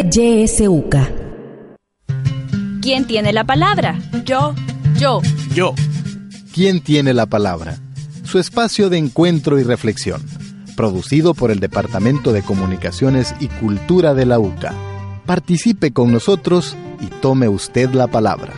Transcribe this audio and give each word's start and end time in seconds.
YSUCA. 0.00 1.10
¿Quién 2.80 3.04
tiene 3.08 3.32
la 3.32 3.42
palabra? 3.42 3.98
Yo. 4.24 4.54
Yo. 4.96 5.20
Yo. 5.52 5.74
¿Quién 6.54 6.80
tiene 6.80 7.12
la 7.12 7.26
palabra? 7.26 7.78
Su 8.22 8.38
espacio 8.38 8.90
de 8.90 8.98
encuentro 8.98 9.58
y 9.58 9.64
reflexión. 9.64 10.22
Producido 10.76 11.34
por 11.34 11.50
el 11.50 11.58
Departamento 11.58 12.32
de 12.32 12.42
Comunicaciones 12.42 13.34
y 13.40 13.48
Cultura 13.48 14.14
de 14.14 14.24
la 14.24 14.38
UCA. 14.38 14.72
Participe 15.26 15.92
con 15.92 16.12
nosotros 16.12 16.76
y 17.00 17.06
tome 17.06 17.48
usted 17.48 17.90
la 17.90 18.06
palabra. 18.06 18.52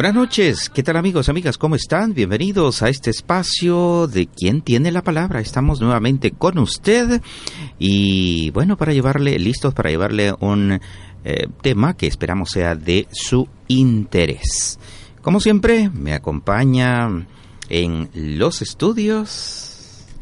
Buenas 0.00 0.14
noches, 0.14 0.70
¿qué 0.70 0.82
tal 0.82 0.96
amigos, 0.96 1.28
amigas? 1.28 1.58
¿Cómo 1.58 1.74
están? 1.74 2.14
Bienvenidos 2.14 2.80
a 2.80 2.88
este 2.88 3.10
espacio 3.10 4.06
de 4.06 4.28
¿Quién 4.28 4.62
tiene 4.62 4.90
la 4.92 5.02
palabra? 5.02 5.40
Estamos 5.40 5.82
nuevamente 5.82 6.30
con 6.30 6.56
usted 6.56 7.20
y 7.78 8.50
bueno, 8.52 8.78
para 8.78 8.94
llevarle, 8.94 9.38
listos 9.38 9.74
para 9.74 9.90
llevarle 9.90 10.32
un 10.40 10.80
eh, 11.22 11.48
tema 11.60 11.98
que 11.98 12.06
esperamos 12.06 12.48
sea 12.48 12.74
de 12.76 13.08
su 13.12 13.46
interés. 13.68 14.78
Como 15.20 15.38
siempre, 15.38 15.90
me 15.90 16.14
acompaña 16.14 17.26
en 17.68 18.08
los 18.14 18.62
estudios 18.62 19.66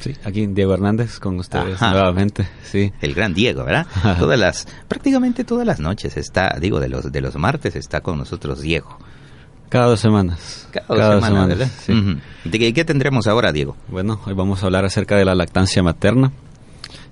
Sí, 0.00 0.12
aquí 0.24 0.48
Diego 0.48 0.74
Hernández 0.74 1.20
con 1.20 1.38
ustedes 1.38 1.80
Ajá. 1.80 1.92
nuevamente, 1.92 2.48
sí. 2.64 2.92
El 3.00 3.14
gran 3.14 3.32
Diego, 3.32 3.62
¿verdad? 3.62 3.86
todas 4.18 4.40
las, 4.40 4.66
prácticamente 4.88 5.44
todas 5.44 5.64
las 5.64 5.78
noches 5.78 6.16
está, 6.16 6.56
digo, 6.60 6.80
de 6.80 6.88
los 6.88 7.12
de 7.12 7.20
los 7.20 7.36
martes 7.36 7.76
está 7.76 8.00
con 8.00 8.18
nosotros 8.18 8.60
Diego. 8.60 8.98
Cada 9.68 9.86
dos 9.86 10.00
semanas. 10.00 10.66
Cada 10.72 10.86
dos 10.86 10.98
Cada 10.98 11.14
semanas, 11.14 11.28
semanas, 11.28 11.58
¿verdad? 11.58 11.72
Sí. 11.84 11.92
Uh 11.92 11.94
-huh. 11.94 12.20
¿De 12.44 12.58
qué, 12.58 12.72
qué, 12.72 12.84
tendremos 12.84 13.26
ahora, 13.26 13.52
Diego? 13.52 13.76
Bueno, 13.88 14.20
hoy 14.26 14.34
vamos 14.34 14.62
a 14.62 14.66
hablar 14.66 14.84
acerca 14.84 15.16
de 15.16 15.24
la 15.24 15.34
lactancia 15.34 15.82
materna 15.82 16.32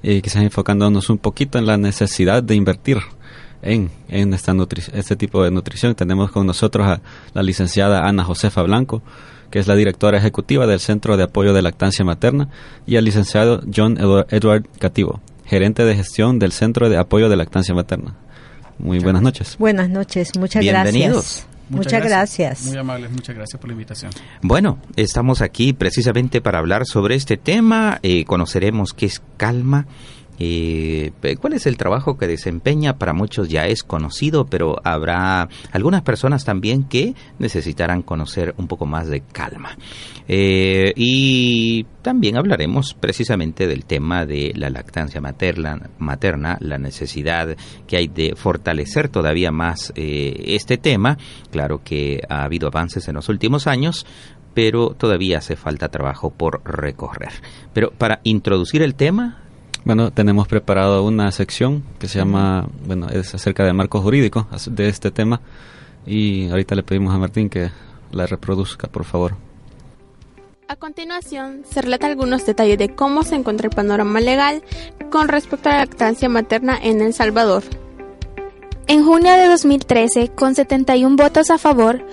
y 0.03 0.23
quizás 0.23 0.43
enfocándonos 0.43 1.11
un 1.11 1.19
poquito 1.19 1.59
en 1.59 1.67
la 1.67 1.77
necesidad 1.77 2.43
de 2.43 2.55
invertir 2.55 2.99
en, 3.63 3.91
en 4.09 4.35
esta 4.35 4.55
este 4.93 5.17
tipo 5.17 5.43
de 5.43 5.51
nutrición. 5.51 5.95
Tenemos 5.95 6.31
con 6.31 6.47
nosotros 6.47 6.87
a 6.87 7.01
la 7.35 7.43
licenciada 7.43 8.07
Ana 8.07 8.25
Josefa 8.25 8.63
Blanco, 8.63 9.03
que 9.51 9.59
es 9.59 9.67
la 9.67 9.75
directora 9.75 10.19
ejecutiva 10.19 10.67
del 10.67 10.81
Centro 10.81 11.17
de 11.17 11.25
Apoyo 11.25 11.53
de 11.53 11.63
Lactancia 11.63 12.05
Materna, 12.05 12.49
y 12.87 12.97
al 12.97 13.05
licenciado 13.05 13.63
John 13.75 13.99
Edward 13.99 14.67
Cativo, 14.79 15.21
gerente 15.45 15.85
de 15.85 15.95
gestión 15.97 16.39
del 16.39 16.53
Centro 16.53 16.89
de 16.89 16.97
Apoyo 16.99 17.29
de 17.29 17.37
Lactancia 17.37 17.75
Materna. 17.75 18.15
Muy 18.79 18.99
buenas 18.99 19.23
noches. 19.23 19.57
Buenas 19.59 19.89
noches, 19.89 20.37
muchas 20.39 20.61
Bienvenidos. 20.61 21.13
gracias. 21.13 21.56
Muchas, 21.69 21.93
muchas 21.93 22.09
gracias. 22.09 22.49
gracias. 22.49 22.67
Muy 22.67 22.77
amables, 22.79 23.11
muchas 23.11 23.35
gracias 23.35 23.61
por 23.61 23.69
la 23.69 23.73
invitación. 23.73 24.13
Bueno, 24.43 24.79
estamos 24.97 25.43
aquí 25.43 25.73
precisamente 25.73 26.41
para 26.41 26.59
hablar 26.59 26.87
sobre 26.87 27.15
este 27.15 27.37
tema. 27.37 27.99
Eh, 28.03 28.25
conoceremos 28.25 28.93
qué 28.93 29.07
es 29.07 29.23
calma. 29.37 29.87
Eh, 30.39 31.13
¿Cuál 31.41 31.55
es 31.55 31.67
el 31.67 31.77
trabajo 31.77 32.17
que 32.17 32.27
desempeña? 32.27 32.99
Para 32.99 33.13
muchos 33.13 33.49
ya 33.49 33.67
es 33.67 33.83
conocido, 33.83 34.47
pero 34.47 34.77
habrá 34.85 35.49
algunas 35.73 36.03
personas 36.03 36.45
también 36.45 36.85
que 36.85 37.15
necesitarán 37.39 38.03
conocer 38.03 38.55
un 38.59 38.69
poco 38.69 38.87
más 38.87 39.09
de 39.09 39.21
calma. 39.21 39.77
Eh, 40.29 40.93
y 40.97 41.85
también 42.03 42.37
hablaremos 42.37 42.95
precisamente 42.95 43.67
del 43.67 43.85
tema 43.85 44.27
de 44.27 44.53
la 44.55 44.71
lactancia 44.71 45.21
materna, 45.21 45.91
materna 45.99 46.57
la 46.61 46.79
necesidad 46.79 47.57
que 47.87 47.97
hay 47.97 48.09
de 48.09 48.35
fortalecer 48.37 49.09
todavía 49.09 49.53
más 49.53 49.93
eh, 49.97 50.43
este 50.47 50.79
tema. 50.79 51.19
Claro 51.51 51.83
que 51.83 52.21
ha 52.29 52.45
habido 52.45 52.69
avances 52.69 53.09
en 53.09 53.15
los 53.15 53.29
últimos 53.29 53.67
años, 53.67 54.07
pero 54.55 54.91
todavía 54.91 55.39
hace 55.39 55.55
falta 55.55 55.89
trabajo 55.89 56.31
por 56.31 56.63
recorrer. 56.65 57.33
Pero 57.73 57.91
para 57.91 58.21
introducir 58.25 58.83
el 58.83 58.95
tema, 58.95 59.46
bueno, 59.87 60.11
tenemos 60.11 60.49
preparado 60.49 61.05
una 61.05 61.31
sección 61.31 61.85
que 62.01 62.09
se 62.09 62.19
llama, 62.19 62.69
bueno, 62.85 63.09
es 63.09 63.33
acerca 63.37 63.65
del 63.65 63.75
marco 63.75 64.01
jurídico 64.01 64.49
de 64.69 64.89
este 64.89 65.13
tema 65.13 65.41
y 66.05 66.49
ahorita 66.49 66.75
le 66.75 66.83
pedimos 66.83 67.15
a 67.15 67.19
Martín 67.19 67.49
que 67.49 67.71
la 68.11 68.27
reproduzca, 68.27 68.89
por 68.89 69.05
favor. 69.05 69.37
A 70.67 70.75
continuación, 70.75 71.63
se 71.71 71.83
relata 71.83 72.09
algunos 72.09 72.45
detalles 72.45 72.79
de 72.79 72.97
cómo 72.97 73.23
se 73.23 73.37
encuentra 73.37 73.69
el 73.69 73.77
panorama 73.77 74.19
legal 74.19 74.65
con 75.13 75.29
respecto 75.29 75.69
a 75.69 75.75
la 75.75 75.79
lactancia 75.79 76.29
materna 76.29 76.77
en 76.83 77.01
El 77.01 77.15
Salvador. 77.15 77.63
En 78.89 79.05
junio 79.05 79.35
de 79.35 79.47
2013, 79.47 80.31
con 80.35 80.57
71 80.57 81.15
votos 81.15 81.49
a 81.51 81.59
favor, 81.59 82.05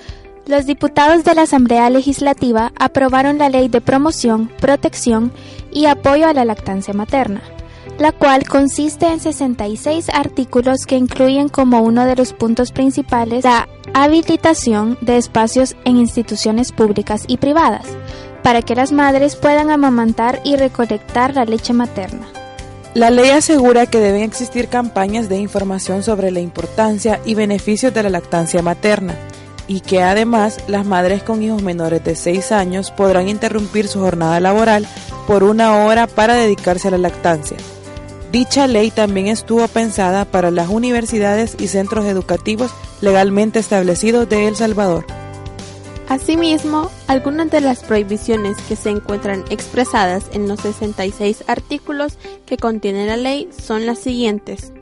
los 0.45 0.67
diputados 0.67 1.23
de 1.23 1.33
la 1.33 1.41
Asamblea 1.43 1.89
Legislativa 1.89 2.71
aprobaron 2.77 3.39
la 3.39 3.49
Ley 3.49 3.67
de 3.67 3.81
Promoción, 3.81 4.51
Protección 4.61 5.31
y 5.71 5.87
Apoyo 5.87 6.27
a 6.27 6.33
la 6.33 6.45
Lactancia 6.45 6.93
Materna 6.93 7.41
la 7.99 8.11
cual 8.11 8.47
consiste 8.47 9.07
en 9.07 9.19
66 9.19 10.09
artículos 10.09 10.85
que 10.85 10.97
incluyen 10.97 11.49
como 11.49 11.81
uno 11.81 12.05
de 12.05 12.15
los 12.15 12.33
puntos 12.33 12.71
principales 12.71 13.43
la 13.43 13.67
habilitación 13.93 14.97
de 15.01 15.17
espacios 15.17 15.75
en 15.85 15.97
instituciones 15.97 16.71
públicas 16.71 17.23
y 17.27 17.37
privadas, 17.37 17.85
para 18.41 18.61
que 18.61 18.75
las 18.75 18.91
madres 18.91 19.35
puedan 19.35 19.69
amamantar 19.69 20.41
y 20.43 20.55
recolectar 20.55 21.35
la 21.35 21.45
leche 21.45 21.73
materna. 21.73 22.27
La 22.93 23.09
ley 23.09 23.31
asegura 23.31 23.87
que 23.87 23.99
deben 23.99 24.21
existir 24.21 24.67
campañas 24.67 25.27
de 25.27 25.37
información 25.37 26.03
sobre 26.03 26.29
la 26.29 26.41
importancia 26.41 27.19
y 27.25 27.33
beneficios 27.33 27.93
de 27.93 28.03
la 28.03 28.09
lactancia 28.09 28.61
materna 28.61 29.15
y 29.67 29.79
que 29.79 30.03
además 30.03 30.59
las 30.67 30.85
madres 30.85 31.23
con 31.23 31.41
hijos 31.41 31.63
menores 31.63 32.03
de 32.03 32.15
6 32.15 32.51
años 32.51 32.91
podrán 32.91 33.29
interrumpir 33.29 33.87
su 33.87 33.99
jornada 33.99 34.39
laboral 34.39 34.85
por 35.25 35.43
una 35.43 35.85
hora 35.85 36.05
para 36.05 36.35
dedicarse 36.35 36.89
a 36.89 36.91
la 36.91 36.97
lactancia. 36.97 37.57
Dicha 38.33 38.65
ley 38.65 38.89
también 38.89 39.27
estuvo 39.27 39.67
pensada 39.67 40.25
para 40.25 40.49
las 40.49 40.67
universidades 40.67 41.55
y 41.59 41.67
centros 41.67 42.05
educativos 42.05 42.71
legalmente 42.99 43.59
establecidos 43.59 44.27
de 44.27 44.47
El 44.47 44.55
Salvador. 44.55 45.05
Asimismo, 46.09 46.89
algunas 47.05 47.51
de 47.51 47.61
las 47.61 47.83
prohibiciones 47.83 48.57
que 48.67 48.75
se 48.75 48.89
encuentran 48.89 49.45
expresadas 49.51 50.23
en 50.33 50.47
los 50.47 50.61
66 50.61 51.43
artículos 51.45 52.17
que 52.47 52.57
contiene 52.57 53.05
la 53.05 53.17
ley 53.17 53.49
son 53.55 53.85
las 53.85 53.99
siguientes. 53.99 54.73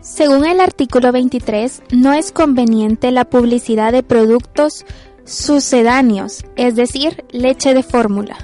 Según 0.00 0.46
el 0.46 0.58
artículo 0.58 1.12
23, 1.12 1.82
no 1.92 2.14
es 2.14 2.32
conveniente 2.32 3.10
la 3.10 3.26
publicidad 3.26 3.92
de 3.92 4.02
productos 4.02 4.86
sucedáneos, 5.26 6.46
es 6.56 6.76
decir, 6.76 7.26
leche 7.30 7.74
de 7.74 7.82
fórmula. 7.82 8.38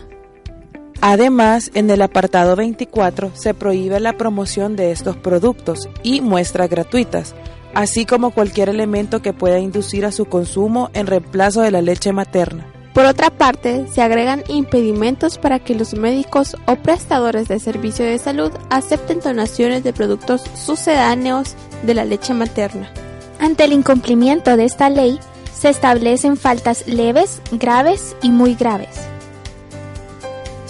Además, 1.00 1.70
en 1.74 1.88
el 1.90 2.02
apartado 2.02 2.56
24 2.56 3.30
se 3.34 3.54
prohíbe 3.54 4.00
la 4.00 4.18
promoción 4.18 4.76
de 4.76 4.92
estos 4.92 5.16
productos 5.16 5.88
y 6.02 6.20
muestras 6.20 6.68
gratuitas, 6.68 7.34
así 7.74 8.04
como 8.04 8.32
cualquier 8.32 8.68
elemento 8.68 9.22
que 9.22 9.32
pueda 9.32 9.58
inducir 9.58 10.04
a 10.04 10.12
su 10.12 10.26
consumo 10.26 10.90
en 10.92 11.06
reemplazo 11.06 11.62
de 11.62 11.70
la 11.70 11.80
leche 11.80 12.12
materna. 12.12 12.66
Por 12.92 13.04
otra 13.04 13.30
parte, 13.30 13.86
se 13.90 14.02
agregan 14.02 14.42
impedimentos 14.48 15.38
para 15.38 15.60
que 15.60 15.74
los 15.74 15.94
médicos 15.94 16.56
o 16.66 16.76
prestadores 16.76 17.48
de 17.48 17.60
servicio 17.60 18.04
de 18.04 18.18
salud 18.18 18.50
acepten 18.68 19.20
donaciones 19.20 19.84
de 19.84 19.92
productos 19.92 20.42
sucedáneos 20.54 21.54
de 21.84 21.94
la 21.94 22.04
leche 22.04 22.34
materna. 22.34 22.90
Ante 23.38 23.64
el 23.64 23.72
incumplimiento 23.72 24.56
de 24.56 24.64
esta 24.64 24.90
ley, 24.90 25.18
se 25.56 25.70
establecen 25.70 26.36
faltas 26.36 26.86
leves, 26.88 27.40
graves 27.52 28.16
y 28.22 28.30
muy 28.30 28.54
graves. 28.54 29.10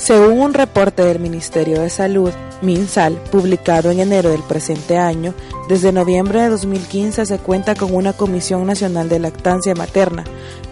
Según 0.01 0.41
un 0.41 0.55
reporte 0.55 1.05
del 1.05 1.21
Ministerio 1.21 1.83
de 1.83 1.91
Salud, 1.91 2.33
MinSal, 2.63 3.17
publicado 3.31 3.91
en 3.91 4.01
enero 4.01 4.31
del 4.31 4.43
presente 4.43 4.97
año, 4.97 5.35
desde 5.69 5.93
noviembre 5.93 6.41
de 6.41 6.49
2015 6.49 7.27
se 7.27 7.39
cuenta 7.39 7.75
con 7.75 7.95
una 7.95 8.15
Comisión 8.15 8.67
Nacional 8.67 9.11
de 9.11 9.19
Lactancia 9.19 9.75
Materna, 9.75 10.25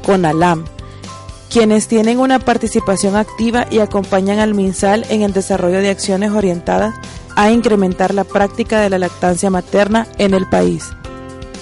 CONALAM, 0.03 0.65
quienes 1.51 1.89
tienen 1.89 2.21
una 2.21 2.39
participación 2.39 3.17
activa 3.17 3.67
y 3.71 3.81
acompañan 3.81 4.39
al 4.39 4.55
MinSal 4.55 5.05
en 5.11 5.21
el 5.21 5.35
desarrollo 5.35 5.83
de 5.83 5.91
acciones 5.91 6.31
orientadas 6.31 6.95
a 7.37 7.51
incrementar 7.51 8.15
la 8.15 8.25
práctica 8.25 8.81
de 8.81 8.89
la 8.89 8.99
lactancia 8.99 9.51
materna 9.51 10.07
en 10.17 10.33
el 10.33 10.49
país. 10.49 10.85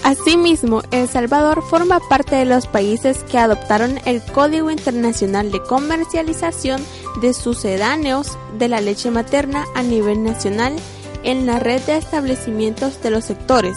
Asimismo, 0.06 0.82
El 0.92 1.08
Salvador 1.08 1.64
forma 1.64 1.98
parte 1.98 2.36
de 2.36 2.44
los 2.44 2.68
países 2.68 3.24
que 3.24 3.38
adoptaron 3.38 3.98
el 4.04 4.22
Código 4.22 4.70
Internacional 4.70 5.50
de 5.50 5.60
Comercialización 5.60 6.80
de 7.20 7.34
Sucedáneos 7.34 8.38
de 8.56 8.68
la 8.68 8.80
Leche 8.80 9.10
Materna 9.10 9.64
a 9.74 9.82
nivel 9.82 10.22
nacional 10.22 10.76
en 11.24 11.44
la 11.44 11.58
red 11.58 11.82
de 11.82 11.96
establecimientos 11.96 13.02
de 13.02 13.10
los 13.10 13.24
sectores 13.24 13.76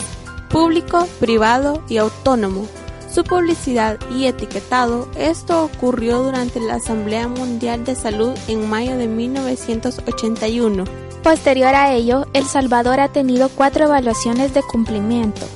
público, 0.49 1.07
privado 1.19 1.81
y 1.89 1.97
autónomo. 1.97 2.67
Su 3.11 3.23
publicidad 3.23 3.97
y 4.15 4.25
etiquetado, 4.25 5.09
esto 5.17 5.63
ocurrió 5.63 6.21
durante 6.21 6.59
la 6.59 6.75
Asamblea 6.75 7.27
Mundial 7.27 7.83
de 7.85 7.95
Salud 7.95 8.37
en 8.47 8.69
mayo 8.69 8.97
de 8.97 9.07
1981. 9.07 10.83
Posterior 11.23 11.73
a 11.73 11.91
ello, 11.91 12.27
El 12.33 12.45
Salvador 12.45 12.99
ha 12.99 13.11
tenido 13.11 13.49
cuatro 13.49 13.85
evaluaciones 13.85 14.53
de 14.53 14.61
cumplimiento. 14.61 15.47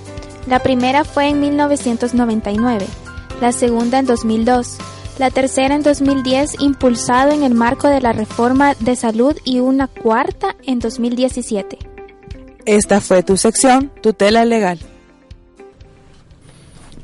La 0.47 0.59
primera 0.59 1.05
fue 1.05 1.29
en 1.29 1.39
1999, 1.39 2.85
la 3.39 3.53
segunda 3.53 3.99
en 3.99 4.05
2002, 4.05 4.77
la 5.17 5.31
tercera 5.31 5.73
en 5.73 5.83
2010 5.83 6.59
impulsado 6.59 7.31
en 7.31 7.43
el 7.43 7.53
marco 7.53 7.87
de 7.87 8.01
la 8.01 8.11
reforma 8.11 8.73
de 8.75 8.97
salud 8.97 9.37
y 9.45 9.59
una 9.59 9.87
cuarta 9.87 10.55
en 10.63 10.79
2017. 10.79 11.77
Esta 12.65 12.99
fue 12.99 13.23
tu 13.23 13.37
sección, 13.37 13.89
tutela 14.01 14.43
legal. 14.43 14.79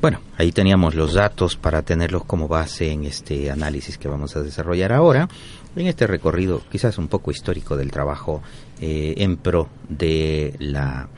Bueno, 0.01 0.19
ahí 0.37 0.51
teníamos 0.51 0.95
los 0.95 1.13
datos 1.13 1.55
para 1.55 1.81
tenerlos 1.81 2.25
como 2.25 2.47
base 2.47 2.91
en 2.91 3.05
este 3.05 3.51
análisis 3.51 3.97
que 3.97 4.07
vamos 4.09 4.35
a 4.35 4.41
desarrollar 4.41 4.91
ahora, 4.91 5.29
en 5.75 5.87
este 5.87 6.07
recorrido 6.07 6.61
quizás 6.69 6.97
un 6.97 7.07
poco 7.07 7.31
histórico 7.31 7.77
del 7.77 7.91
trabajo 7.91 8.41
eh, 8.81 9.13
en 9.17 9.37
pro 9.37 9.69
de 9.87 10.55
la 10.59 11.09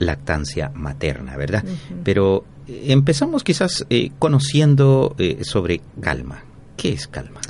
lactancia 0.00 0.72
materna, 0.74 1.36
¿verdad? 1.36 1.62
Pero 2.02 2.44
eh, 2.66 2.86
empezamos 2.88 3.44
quizás 3.44 3.86
eh, 3.88 4.10
conociendo 4.18 5.14
sobre 5.42 5.80
Calma. 6.00 6.42
¿Qué 6.76 6.92
es 6.92 7.06
Calma? 7.06 7.40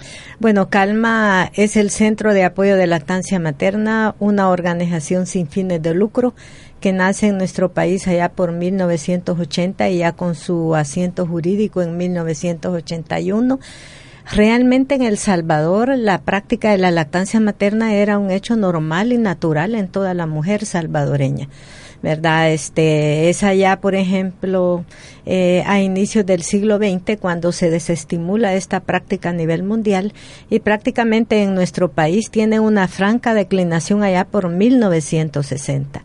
Bueno, 0.41 0.71
Calma 0.71 1.51
es 1.55 1.77
el 1.77 1.91
Centro 1.91 2.35
de 2.35 2.45
Apoyo 2.45 2.77
de 2.77 2.87
Lactancia 2.87 3.39
Materna, 3.39 4.15
una 4.19 4.49
organización 4.49 5.27
sin 5.27 5.47
fines 5.47 5.83
de 5.83 5.95
lucro 5.95 6.35
que 6.81 6.93
nace 6.93 7.29
en 7.29 7.37
nuestro 7.39 7.73
país 7.73 8.09
allá 8.09 8.31
por 8.31 8.53
1980 8.53 9.89
y 9.91 9.99
ya 9.99 10.13
con 10.13 10.35
su 10.35 10.75
asiento 10.75 11.27
jurídico 11.27 11.83
en 11.83 11.97
1981. 11.97 13.61
Realmente 14.33 14.95
en 14.95 15.03
El 15.03 15.19
Salvador 15.19 15.97
la 15.97 16.23
práctica 16.23 16.71
de 16.71 16.79
la 16.79 16.91
lactancia 16.91 17.41
materna 17.41 17.95
era 17.95 18.19
un 18.19 18.31
hecho 18.31 18.57
normal 18.57 19.13
y 19.13 19.19
natural 19.19 19.75
en 19.75 19.89
toda 19.89 20.15
la 20.15 20.27
mujer 20.27 20.65
salvadoreña. 20.65 21.49
¿Verdad? 22.03 22.51
Este, 22.53 23.29
es 23.29 23.43
allá, 23.43 23.81
por 23.81 23.95
ejemplo, 23.95 24.85
eh, 25.27 25.63
a 25.67 25.81
inicios 25.81 26.25
del 26.25 26.43
siglo 26.43 26.79
XX 26.79 27.19
cuando 27.21 27.53
se 27.53 27.71
desestimula 27.71 28.55
esta 28.55 28.81
práctica 28.81 29.31
a 29.31 29.33
nivel 29.33 29.63
mundial 29.63 30.13
y 30.49 30.61
prácticamente 30.61 31.43
en 31.43 31.55
nuestro 31.55 31.91
país 31.91 32.31
tiene 32.31 32.61
una 32.61 32.89
franca 32.89 33.35
declinación 33.35 34.03
allá 34.03 34.25
por 34.25 34.49
1960. 34.49 36.03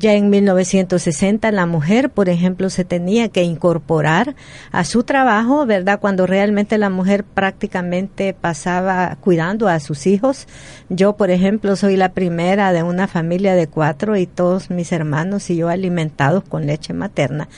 Ya 0.00 0.14
en 0.14 0.28
1960 0.28 1.52
la 1.52 1.66
mujer, 1.66 2.10
por 2.10 2.28
ejemplo, 2.28 2.68
se 2.68 2.84
tenía 2.84 3.28
que 3.28 3.44
incorporar 3.44 4.34
a 4.72 4.84
su 4.84 5.04
trabajo, 5.04 5.66
¿verdad? 5.66 6.00
Cuando 6.00 6.26
realmente 6.26 6.78
la 6.78 6.90
mujer 6.90 7.22
prácticamente 7.22 8.34
pasaba 8.34 9.16
cuidando 9.20 9.68
a 9.68 9.78
sus 9.78 10.08
hijos. 10.08 10.48
Yo, 10.88 11.16
por 11.16 11.30
ejemplo, 11.30 11.76
soy 11.76 11.96
la 11.96 12.12
primera 12.12 12.72
de 12.72 12.82
una 12.82 13.06
familia 13.06 13.54
de 13.54 13.68
cuatro 13.68 14.16
y 14.16 14.26
todos 14.26 14.68
mis 14.68 14.90
hermanos 14.90 15.48
y 15.50 15.56
yo 15.56 15.68
alimentados 15.68 16.42
con 16.42 16.66
leche 16.66 16.92
materna. 16.92 17.48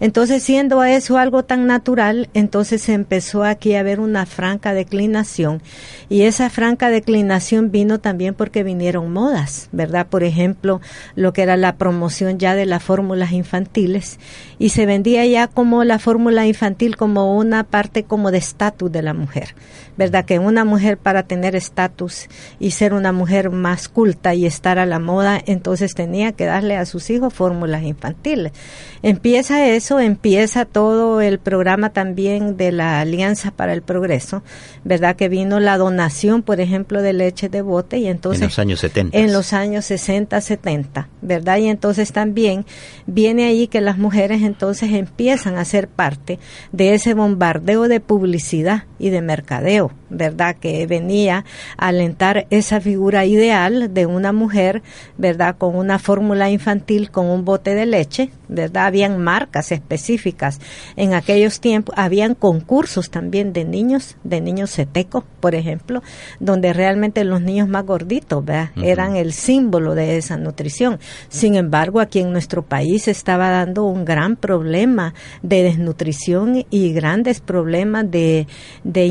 Entonces, 0.00 0.42
siendo 0.42 0.82
eso 0.82 1.16
algo 1.16 1.44
tan 1.44 1.68
natural, 1.68 2.28
entonces 2.34 2.88
empezó 2.88 3.44
aquí 3.44 3.76
a 3.76 3.80
haber 3.80 4.00
una 4.00 4.26
franca 4.26 4.74
declinación 4.74 5.62
y 6.08 6.22
esa 6.22 6.50
franca 6.50 6.90
declinación 6.90 7.70
vino 7.70 8.00
también 8.00 8.34
porque 8.34 8.64
vinieron 8.64 9.12
modas, 9.12 9.68
¿verdad? 9.70 10.08
Por 10.08 10.24
ejemplo, 10.24 10.80
lo 11.14 11.32
que 11.32 11.42
era 11.42 11.56
la 11.56 11.76
promoción 11.84 12.38
ya 12.38 12.54
de 12.54 12.64
las 12.64 12.82
fórmulas 12.82 13.32
infantiles 13.32 14.18
y 14.58 14.70
se 14.70 14.86
vendía 14.86 15.26
ya 15.26 15.48
como 15.48 15.84
la 15.84 15.98
fórmula 15.98 16.46
infantil 16.46 16.96
como 16.96 17.36
una 17.36 17.62
parte 17.62 18.04
como 18.04 18.30
de 18.30 18.38
estatus 18.38 18.90
de 18.90 19.02
la 19.02 19.12
mujer, 19.12 19.54
¿verdad? 19.96 20.24
Que 20.24 20.38
una 20.38 20.64
mujer 20.64 20.98
para 20.98 21.24
tener 21.24 21.54
estatus 21.56 22.28
y 22.58 22.72
ser 22.72 22.94
una 22.94 23.12
mujer 23.12 23.50
más 23.50 23.88
culta 23.88 24.34
y 24.34 24.46
estar 24.46 24.78
a 24.78 24.86
la 24.86 24.98
moda, 24.98 25.40
entonces 25.46 25.94
tenía 25.94 26.32
que 26.32 26.46
darle 26.46 26.76
a 26.76 26.86
sus 26.86 27.10
hijos 27.10 27.32
fórmulas 27.32 27.82
infantiles. 27.82 28.52
Empieza 29.02 29.66
eso, 29.66 30.00
empieza 30.00 30.64
todo 30.64 31.20
el 31.20 31.38
programa 31.38 31.90
también 31.90 32.56
de 32.56 32.72
la 32.72 33.00
Alianza 33.00 33.50
para 33.50 33.72
el 33.72 33.82
Progreso, 33.82 34.42
¿verdad? 34.84 35.16
Que 35.16 35.28
vino 35.28 35.60
la 35.60 35.76
donación, 35.76 36.42
por 36.42 36.60
ejemplo, 36.60 37.02
de 37.02 37.12
leche 37.12 37.48
de 37.48 37.62
bote 37.62 37.98
y 37.98 38.06
entonces... 38.06 38.42
En 38.42 38.48
los 38.48 38.58
años 38.58 38.80
70. 38.80 39.18
En 39.18 39.32
los 39.32 39.52
años 39.52 39.84
60, 39.84 40.40
70, 40.40 41.08
¿verdad? 41.20 41.58
Y 41.58 41.68
entonces 41.68 42.12
también 42.12 42.64
viene 43.06 43.44
ahí 43.44 43.66
que 43.66 43.80
las 43.80 43.98
mujeres 43.98 44.42
entonces 44.42 44.92
empiezan 44.92 45.56
a 45.56 45.64
ser 45.64 45.88
parte 45.88 46.38
de 46.72 46.94
ese 46.94 47.14
bombardeo 47.14 47.88
de 47.88 48.00
publicidad 48.00 48.84
y 48.98 49.10
de 49.10 49.20
mercadeo, 49.20 49.83
¿verdad? 50.10 50.56
Que 50.56 50.86
venía 50.86 51.44
a 51.76 51.88
alentar 51.88 52.46
esa 52.50 52.80
figura 52.80 53.24
ideal 53.26 53.92
de 53.92 54.06
una 54.06 54.32
mujer, 54.32 54.82
¿verdad? 55.18 55.56
Con 55.56 55.76
una 55.76 55.98
fórmula 55.98 56.50
infantil, 56.50 57.10
con 57.10 57.26
un 57.26 57.44
bote 57.44 57.74
de 57.74 57.86
leche, 57.86 58.30
¿verdad? 58.48 58.86
Habían 58.86 59.18
marcas 59.18 59.72
específicas. 59.72 60.60
En 60.96 61.14
aquellos 61.14 61.60
tiempos 61.60 61.94
habían 61.98 62.34
concursos 62.34 63.10
también 63.10 63.52
de 63.52 63.64
niños, 63.64 64.16
de 64.24 64.40
niños 64.40 64.70
setecos, 64.70 65.24
por 65.40 65.54
ejemplo, 65.54 66.02
donde 66.40 66.72
realmente 66.72 67.24
los 67.24 67.40
niños 67.40 67.68
más 67.68 67.84
gorditos, 67.84 68.44
¿verdad? 68.44 68.70
Eran 68.82 69.16
el 69.16 69.32
símbolo 69.32 69.94
de 69.94 70.16
esa 70.16 70.36
nutrición. 70.36 70.98
Sin 71.28 71.56
embargo, 71.56 72.00
aquí 72.00 72.20
en 72.20 72.32
nuestro 72.32 72.62
país 72.62 73.08
estaba 73.08 73.50
dando 73.50 73.84
un 73.84 74.04
gran 74.04 74.36
problema 74.36 75.14
de 75.42 75.62
desnutrición 75.62 76.64
y 76.70 76.92
grandes 76.92 77.40
problemas 77.40 78.10
de, 78.10 78.46
de 78.84 79.06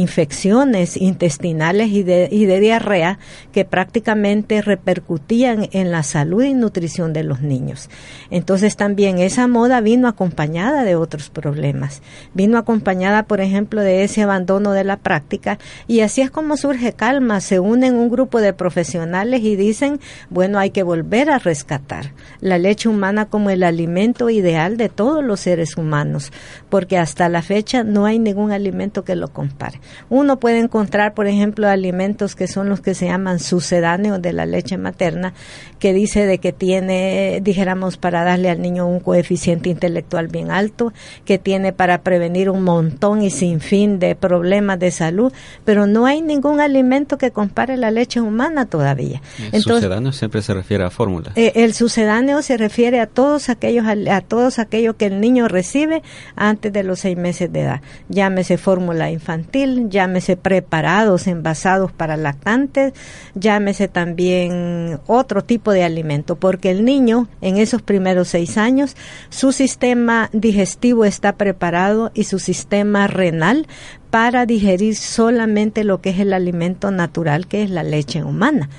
intestinales 0.95 1.89
y 1.89 2.03
de, 2.03 2.29
y 2.31 2.45
de 2.45 2.59
diarrea 2.59 3.19
que 3.51 3.65
prácticamente 3.65 4.61
repercutían 4.61 5.69
en 5.71 5.91
la 5.91 6.03
salud 6.03 6.43
y 6.43 6.53
nutrición 6.53 7.13
de 7.13 7.23
los 7.23 7.41
niños. 7.41 7.89
Entonces 8.29 8.75
también 8.75 9.19
esa 9.19 9.47
moda 9.47 9.81
vino 9.81 10.07
acompañada 10.07 10.83
de 10.83 10.95
otros 10.95 11.29
problemas. 11.29 12.01
Vino 12.33 12.57
acompañada, 12.57 13.23
por 13.23 13.41
ejemplo, 13.41 13.81
de 13.81 14.03
ese 14.03 14.21
abandono 14.21 14.73
de 14.73 14.83
la 14.83 14.97
práctica 14.97 15.59
y 15.87 16.01
así 16.01 16.21
es 16.21 16.31
como 16.31 16.57
surge 16.57 16.93
calma. 16.93 17.41
Se 17.41 17.59
unen 17.59 17.95
un 17.95 18.09
grupo 18.09 18.41
de 18.41 18.53
profesionales 18.53 19.41
y 19.41 19.55
dicen, 19.55 19.99
bueno, 20.29 20.59
hay 20.59 20.71
que 20.71 20.83
volver 20.83 21.29
a 21.29 21.39
rescatar 21.39 22.13
la 22.41 22.57
leche 22.57 22.89
humana 22.89 23.27
como 23.27 23.49
el 23.49 23.63
alimento 23.63 24.29
ideal 24.29 24.77
de 24.77 24.89
todos 24.89 25.23
los 25.23 25.39
seres 25.39 25.77
humanos, 25.77 26.31
porque 26.73 26.97
hasta 26.97 27.29
la 27.29 27.43
fecha 27.43 27.83
no 27.83 28.07
hay 28.07 28.17
ningún 28.17 28.51
alimento 28.51 29.03
que 29.03 29.15
lo 29.15 29.27
compare. 29.27 29.79
Uno 30.09 30.39
puede 30.39 30.57
encontrar, 30.57 31.13
por 31.13 31.27
ejemplo, 31.27 31.69
alimentos 31.69 32.35
que 32.35 32.47
son 32.47 32.67
los 32.67 32.81
que 32.81 32.95
se 32.95 33.05
llaman 33.05 33.39
sucedáneos 33.39 34.19
de 34.23 34.33
la 34.33 34.47
leche 34.47 34.75
materna, 34.79 35.35
que 35.77 35.93
dice 35.93 36.25
de 36.25 36.39
que 36.39 36.51
tiene, 36.51 37.41
dijéramos, 37.43 37.97
para 37.97 38.23
darle 38.23 38.49
al 38.49 38.59
niño 38.59 38.87
un 38.87 39.01
coeficiente 39.01 39.69
intelectual 39.69 40.29
bien 40.29 40.49
alto, 40.49 40.93
que 41.25 41.37
tiene 41.37 41.73
para 41.73 42.01
prevenir 42.01 42.49
un 42.49 42.63
montón 42.63 43.21
y 43.21 43.29
sin 43.29 43.59
fin 43.59 43.99
de 43.99 44.15
problemas 44.15 44.79
de 44.79 44.89
salud, 44.89 45.31
pero 45.65 45.85
no 45.85 46.07
hay 46.07 46.23
ningún 46.23 46.59
alimento 46.59 47.19
que 47.19 47.29
compare 47.29 47.77
la 47.77 47.91
leche 47.91 48.19
humana 48.19 48.65
todavía. 48.65 49.21
El 49.51 49.61
sucedáneo 49.61 50.11
siempre 50.11 50.41
se 50.41 50.55
refiere 50.55 50.85
a 50.85 50.89
fórmula. 50.89 51.33
Eh, 51.35 51.51
el 51.53 51.75
sucedáneo 51.75 52.41
se 52.41 52.57
refiere 52.57 52.99
a 52.99 53.05
todos 53.05 53.49
aquellos 53.49 53.85
a 53.85 54.21
todos 54.21 54.57
aquellos 54.57 54.95
que 54.95 55.05
el 55.05 55.21
niño 55.21 55.47
recibe 55.47 56.01
antes 56.35 56.62
de 56.71 56.83
los 56.83 56.99
seis 56.99 57.17
meses 57.17 57.51
de 57.51 57.61
edad. 57.61 57.81
Llámese 58.09 58.57
fórmula 58.57 59.11
infantil, 59.11 59.89
llámese 59.89 60.37
preparados, 60.37 61.27
envasados 61.27 61.91
para 61.91 62.17
lactantes, 62.17 62.93
llámese 63.35 63.87
también 63.87 64.99
otro 65.07 65.43
tipo 65.43 65.71
de 65.71 65.83
alimento, 65.83 66.35
porque 66.35 66.71
el 66.71 66.85
niño 66.85 67.27
en 67.41 67.57
esos 67.57 67.81
primeros 67.81 68.29
seis 68.29 68.57
años 68.57 68.95
su 69.29 69.51
sistema 69.51 70.29
digestivo 70.31 71.05
está 71.05 71.35
preparado 71.35 72.11
y 72.13 72.25
su 72.25 72.39
sistema 72.39 73.07
renal 73.07 73.67
para 74.09 74.45
digerir 74.45 74.95
solamente 74.95 75.83
lo 75.83 75.99
que 75.99 76.11
es 76.11 76.19
el 76.19 76.33
alimento 76.33 76.91
natural, 76.91 77.47
que 77.47 77.63
es 77.63 77.69
la 77.69 77.83
leche 77.83 78.23
humana. 78.23 78.69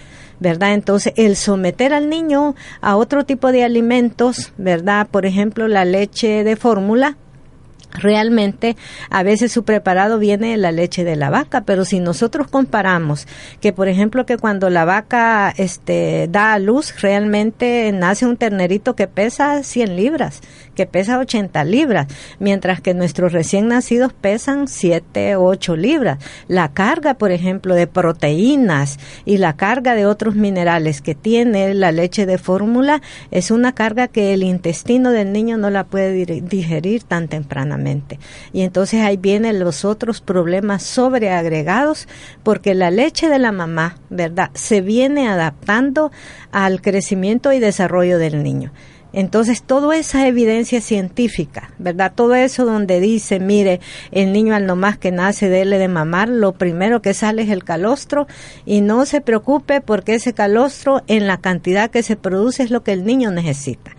¿verdad? 0.41 0.75
Entonces, 0.75 1.12
el 1.17 1.37
someter 1.37 1.93
al 1.93 2.09
niño 2.09 2.55
a 2.81 2.97
otro 2.97 3.25
tipo 3.25 3.53
de 3.53 3.64
alimentos, 3.64 4.53
¿verdad? 4.59 5.09
Por 5.11 5.26
ejemplo, 5.26 5.69
la 5.69 5.85
leche 5.85 6.45
de 6.45 6.57
fórmula, 6.57 7.17
realmente 7.94 8.76
a 9.08 9.22
veces 9.22 9.52
su 9.52 9.64
preparado 9.64 10.18
viene 10.18 10.50
de 10.50 10.56
la 10.56 10.72
leche 10.72 11.04
de 11.04 11.16
la 11.16 11.30
vaca, 11.30 11.62
pero 11.62 11.84
si 11.84 12.00
nosotros 12.00 12.48
comparamos 12.48 13.26
que 13.60 13.72
por 13.72 13.88
ejemplo 13.88 14.26
que 14.26 14.36
cuando 14.36 14.68
la 14.68 14.84
vaca 14.84 15.52
este 15.56 16.28
da 16.30 16.52
a 16.52 16.58
luz 16.58 17.00
realmente 17.00 17.90
nace 17.92 18.26
un 18.26 18.36
ternerito 18.36 18.94
que 18.94 19.06
pesa 19.06 19.62
100 19.62 19.96
libras, 19.96 20.40
que 20.75 20.87
pesa 20.87 21.19
80 21.19 21.64
libras, 21.64 22.07
mientras 22.38 22.81
que 22.81 22.95
nuestros 22.95 23.33
recién 23.33 23.69
nacidos 23.69 24.12
pesan 24.12 24.69
7 24.69 25.37
o 25.37 25.45
8 25.45 25.76
libras. 25.76 26.19
La 26.49 26.73
carga, 26.73 27.14
por 27.14 27.33
ejemplo, 27.33 27.75
de 27.75 27.87
proteínas 27.87 28.99
y 29.25 29.38
la 29.38 29.54
carga 29.57 29.95
de 29.95 30.07
otros 30.07 30.35
minerales 30.35 31.00
que 31.00 31.14
tiene 31.14 31.75
la 31.75 31.93
leche 31.93 32.26
de 32.26 32.38
fórmula 32.38 33.00
es 33.31 33.50
una 33.50 33.75
carga 33.75 34.09
que 34.09 34.35
el 34.35 34.43
intestino 34.43 35.11
del 35.11 35.33
niño 35.33 35.57
no 35.57 35.71
la 35.71 35.85
puede 35.85 36.43
digerir 36.43 37.04
tan 37.04 37.28
tempranamente. 37.28 38.19
Y 38.52 38.62
entonces 38.62 39.00
ahí 39.00 39.16
vienen 39.16 39.59
los 39.59 39.85
otros 39.85 40.21
problemas 40.21 40.83
sobreagregados 40.83 42.09
porque 42.43 42.75
la 42.75 42.90
leche 42.90 43.28
de 43.28 43.38
la 43.38 43.52
mamá, 43.52 43.97
¿verdad? 44.11 44.50
Se 44.54 44.81
viene 44.81 45.28
adaptando 45.28 46.11
al 46.52 46.81
crecimiento 46.81 47.52
y 47.52 47.59
desarrollo 47.59 48.19
del 48.19 48.43
niño. 48.43 48.73
Entonces, 49.14 49.62
toda 49.62 49.97
esa 49.97 50.26
evidencia 50.26 50.80
científica, 50.80 51.71
¿verdad? 51.78 52.12
Todo 52.14 52.35
eso 52.35 52.64
donde 52.64 52.99
dice, 52.99 53.38
mire, 53.38 53.80
el 54.11 54.33
niño 54.33 54.54
al 54.54 54.66
nomás 54.66 54.99
que 54.99 55.12
nace 55.12 55.49
dele 55.49 55.78
de 55.78 55.87
mamar, 55.87 56.28
lo 56.28 56.52
primero 56.52 57.00
que 57.00 57.14
sale 57.14 57.42
es 57.42 57.50
el 57.50 57.62
calostro 57.62 58.26
y 58.66 58.80
no 58.80 59.06
se 59.06 59.21
preocupe 59.21 59.80
porque 59.80 60.16
ese 60.16 60.33
calostro 60.33 61.02
en 61.06 61.28
la 61.28 61.38
cantidad 61.38 61.90
que 61.90 62.02
se 62.02 62.16
produce 62.16 62.64
es 62.64 62.73
lo 62.73 62.83
que 62.83 62.92
el 62.92 63.04
niño 63.04 63.30
necesita. 63.30 63.92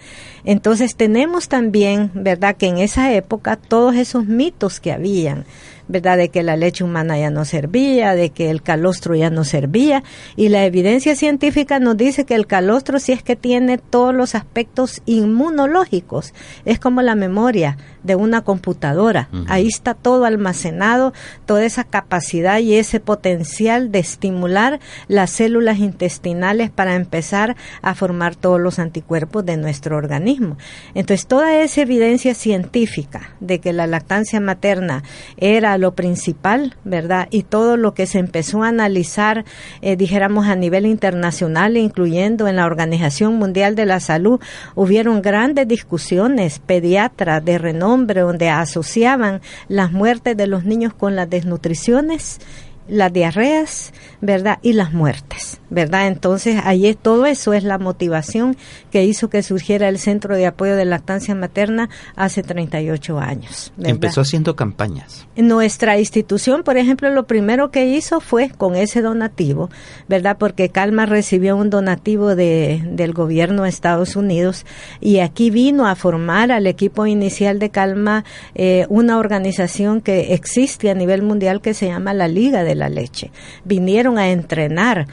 Entonces 0.43 0.95
tenemos 0.95 1.47
también, 1.47 2.11
¿verdad?, 2.13 2.55
que 2.57 2.67
en 2.67 2.77
esa 2.77 3.13
época 3.13 3.55
todos 3.55 3.95
esos 3.95 4.25
mitos 4.25 4.79
que 4.79 4.91
habían, 4.91 5.45
¿verdad?, 5.87 6.17
de 6.17 6.29
que 6.29 6.43
la 6.43 6.55
leche 6.55 6.83
humana 6.83 7.17
ya 7.17 7.29
no 7.29 7.45
servía, 7.45 8.15
de 8.15 8.29
que 8.29 8.49
el 8.49 8.61
calostro 8.61 9.15
ya 9.15 9.29
no 9.29 9.43
servía, 9.43 10.03
y 10.35 10.49
la 10.49 10.65
evidencia 10.65 11.15
científica 11.15 11.79
nos 11.79 11.97
dice 11.97 12.25
que 12.25 12.35
el 12.35 12.47
calostro 12.47 12.99
sí 12.99 13.11
es 13.11 13.23
que 13.23 13.35
tiene 13.35 13.77
todos 13.77 14.13
los 14.13 14.35
aspectos 14.35 15.01
inmunológicos, 15.05 16.33
es 16.65 16.79
como 16.79 17.01
la 17.01 17.15
memoria 17.15 17.77
de 18.03 18.15
una 18.15 18.41
computadora, 18.41 19.29
ahí 19.47 19.67
está 19.67 19.95
todo 19.95 20.25
almacenado, 20.25 21.13
toda 21.45 21.65
esa 21.65 21.83
capacidad 21.83 22.59
y 22.59 22.75
ese 22.75 22.99
potencial 22.99 23.91
de 23.91 23.99
estimular 23.99 24.79
las 25.07 25.31
células 25.31 25.79
intestinales 25.79 26.69
para 26.69 26.95
empezar 26.95 27.55
a 27.81 27.95
formar 27.95 28.35
todos 28.35 28.59
los 28.59 28.79
anticuerpos 28.79 29.45
de 29.45 29.57
nuestro 29.57 29.97
organismo. 29.97 30.57
Entonces, 30.93 31.25
toda 31.27 31.61
esa 31.61 31.81
evidencia 31.81 32.33
científica 32.35 33.35
de 33.39 33.59
que 33.59 33.73
la 33.73 33.87
lactancia 33.87 34.39
materna 34.39 35.03
era 35.37 35.74
lo 35.77 35.95
principal, 35.95 36.75
¿verdad? 36.83 37.27
Y 37.31 37.43
todo 37.43 37.77
lo 37.77 37.93
que 37.93 38.05
se 38.05 38.19
empezó 38.19 38.63
a 38.63 38.69
analizar, 38.69 39.45
eh, 39.81 39.95
dijéramos, 39.95 40.47
a 40.47 40.55
nivel 40.55 40.85
internacional, 40.85 41.77
incluyendo 41.77 42.47
en 42.47 42.57
la 42.57 42.65
Organización 42.65 43.35
Mundial 43.35 43.75
de 43.75 43.85
la 43.85 43.99
Salud, 43.99 44.39
hubieron 44.75 45.21
grandes 45.21 45.67
discusiones 45.67 46.59
pediatras 46.59 47.43
de 47.43 47.57
renombre 47.57 48.21
donde 48.21 48.49
asociaban 48.49 49.41
las 49.67 49.91
muertes 49.91 50.37
de 50.37 50.47
los 50.47 50.65
niños 50.65 50.93
con 50.93 51.15
las 51.15 51.29
desnutriciones 51.29 52.39
las 52.87 53.11
diarreas, 53.11 53.93
¿verdad? 54.21 54.59
Y 54.61 54.73
las 54.73 54.93
muertes, 54.93 55.59
¿verdad? 55.75 56.07
Entonces, 56.07 56.61
ahí 56.63 56.87
es, 56.87 56.97
todo 56.97 57.25
eso 57.25 57.53
es 57.53 57.65
la 57.65 57.77
motivación 57.77 58.55
que 58.91 59.03
hizo 59.03 59.29
que 59.29 59.43
surgiera 59.43 59.89
el 59.89 59.99
Centro 59.99 60.35
de 60.35 60.45
Apoyo 60.45 60.77
de 60.77 60.85
Lactancia 60.85 61.35
Materna 61.35 61.89
hace 62.15 62.43
38 62.43 63.19
años. 63.19 63.73
Empezó 63.83 64.21
haciendo 64.21 64.55
campañas. 64.55 65.27
Nuestra 65.35 65.99
institución, 65.99 66.63
por 66.63 66.77
ejemplo, 66.77 67.09
lo 67.09 67.27
primero 67.27 67.71
que 67.71 67.87
hizo 67.87 68.21
fue 68.21 68.49
con 68.49 68.75
ese 68.75 69.01
donativo, 69.01 69.69
¿verdad? 70.07 70.37
Porque 70.39 70.69
Calma 70.69 71.05
recibió 71.05 71.57
un 71.57 71.69
donativo 71.69 72.35
de, 72.35 72.81
del 72.91 73.11
gobierno 73.11 73.63
de 73.63 73.69
Estados 73.69 74.15
Unidos 74.15 74.65
y 75.01 75.19
aquí 75.19 75.49
vino 75.49 75.87
a 75.87 75.95
formar 75.95 76.53
al 76.53 76.67
equipo 76.67 77.05
inicial 77.05 77.59
de 77.59 77.69
Calma 77.69 78.23
eh, 78.53 78.85
una 78.87 79.17
organización 79.17 79.99
que 79.99 80.33
existe 80.33 80.89
a 80.89 80.93
nivel 80.93 81.21
mundial 81.21 81.59
que 81.59 81.73
se 81.73 81.87
llama 81.87 82.13
la 82.13 82.29
Liga 82.29 82.63
de 82.63 82.75
la 82.75 82.87
leche. 82.87 83.31
Vinieron 83.65 84.17
a 84.17 84.29
entrenar 84.29 85.07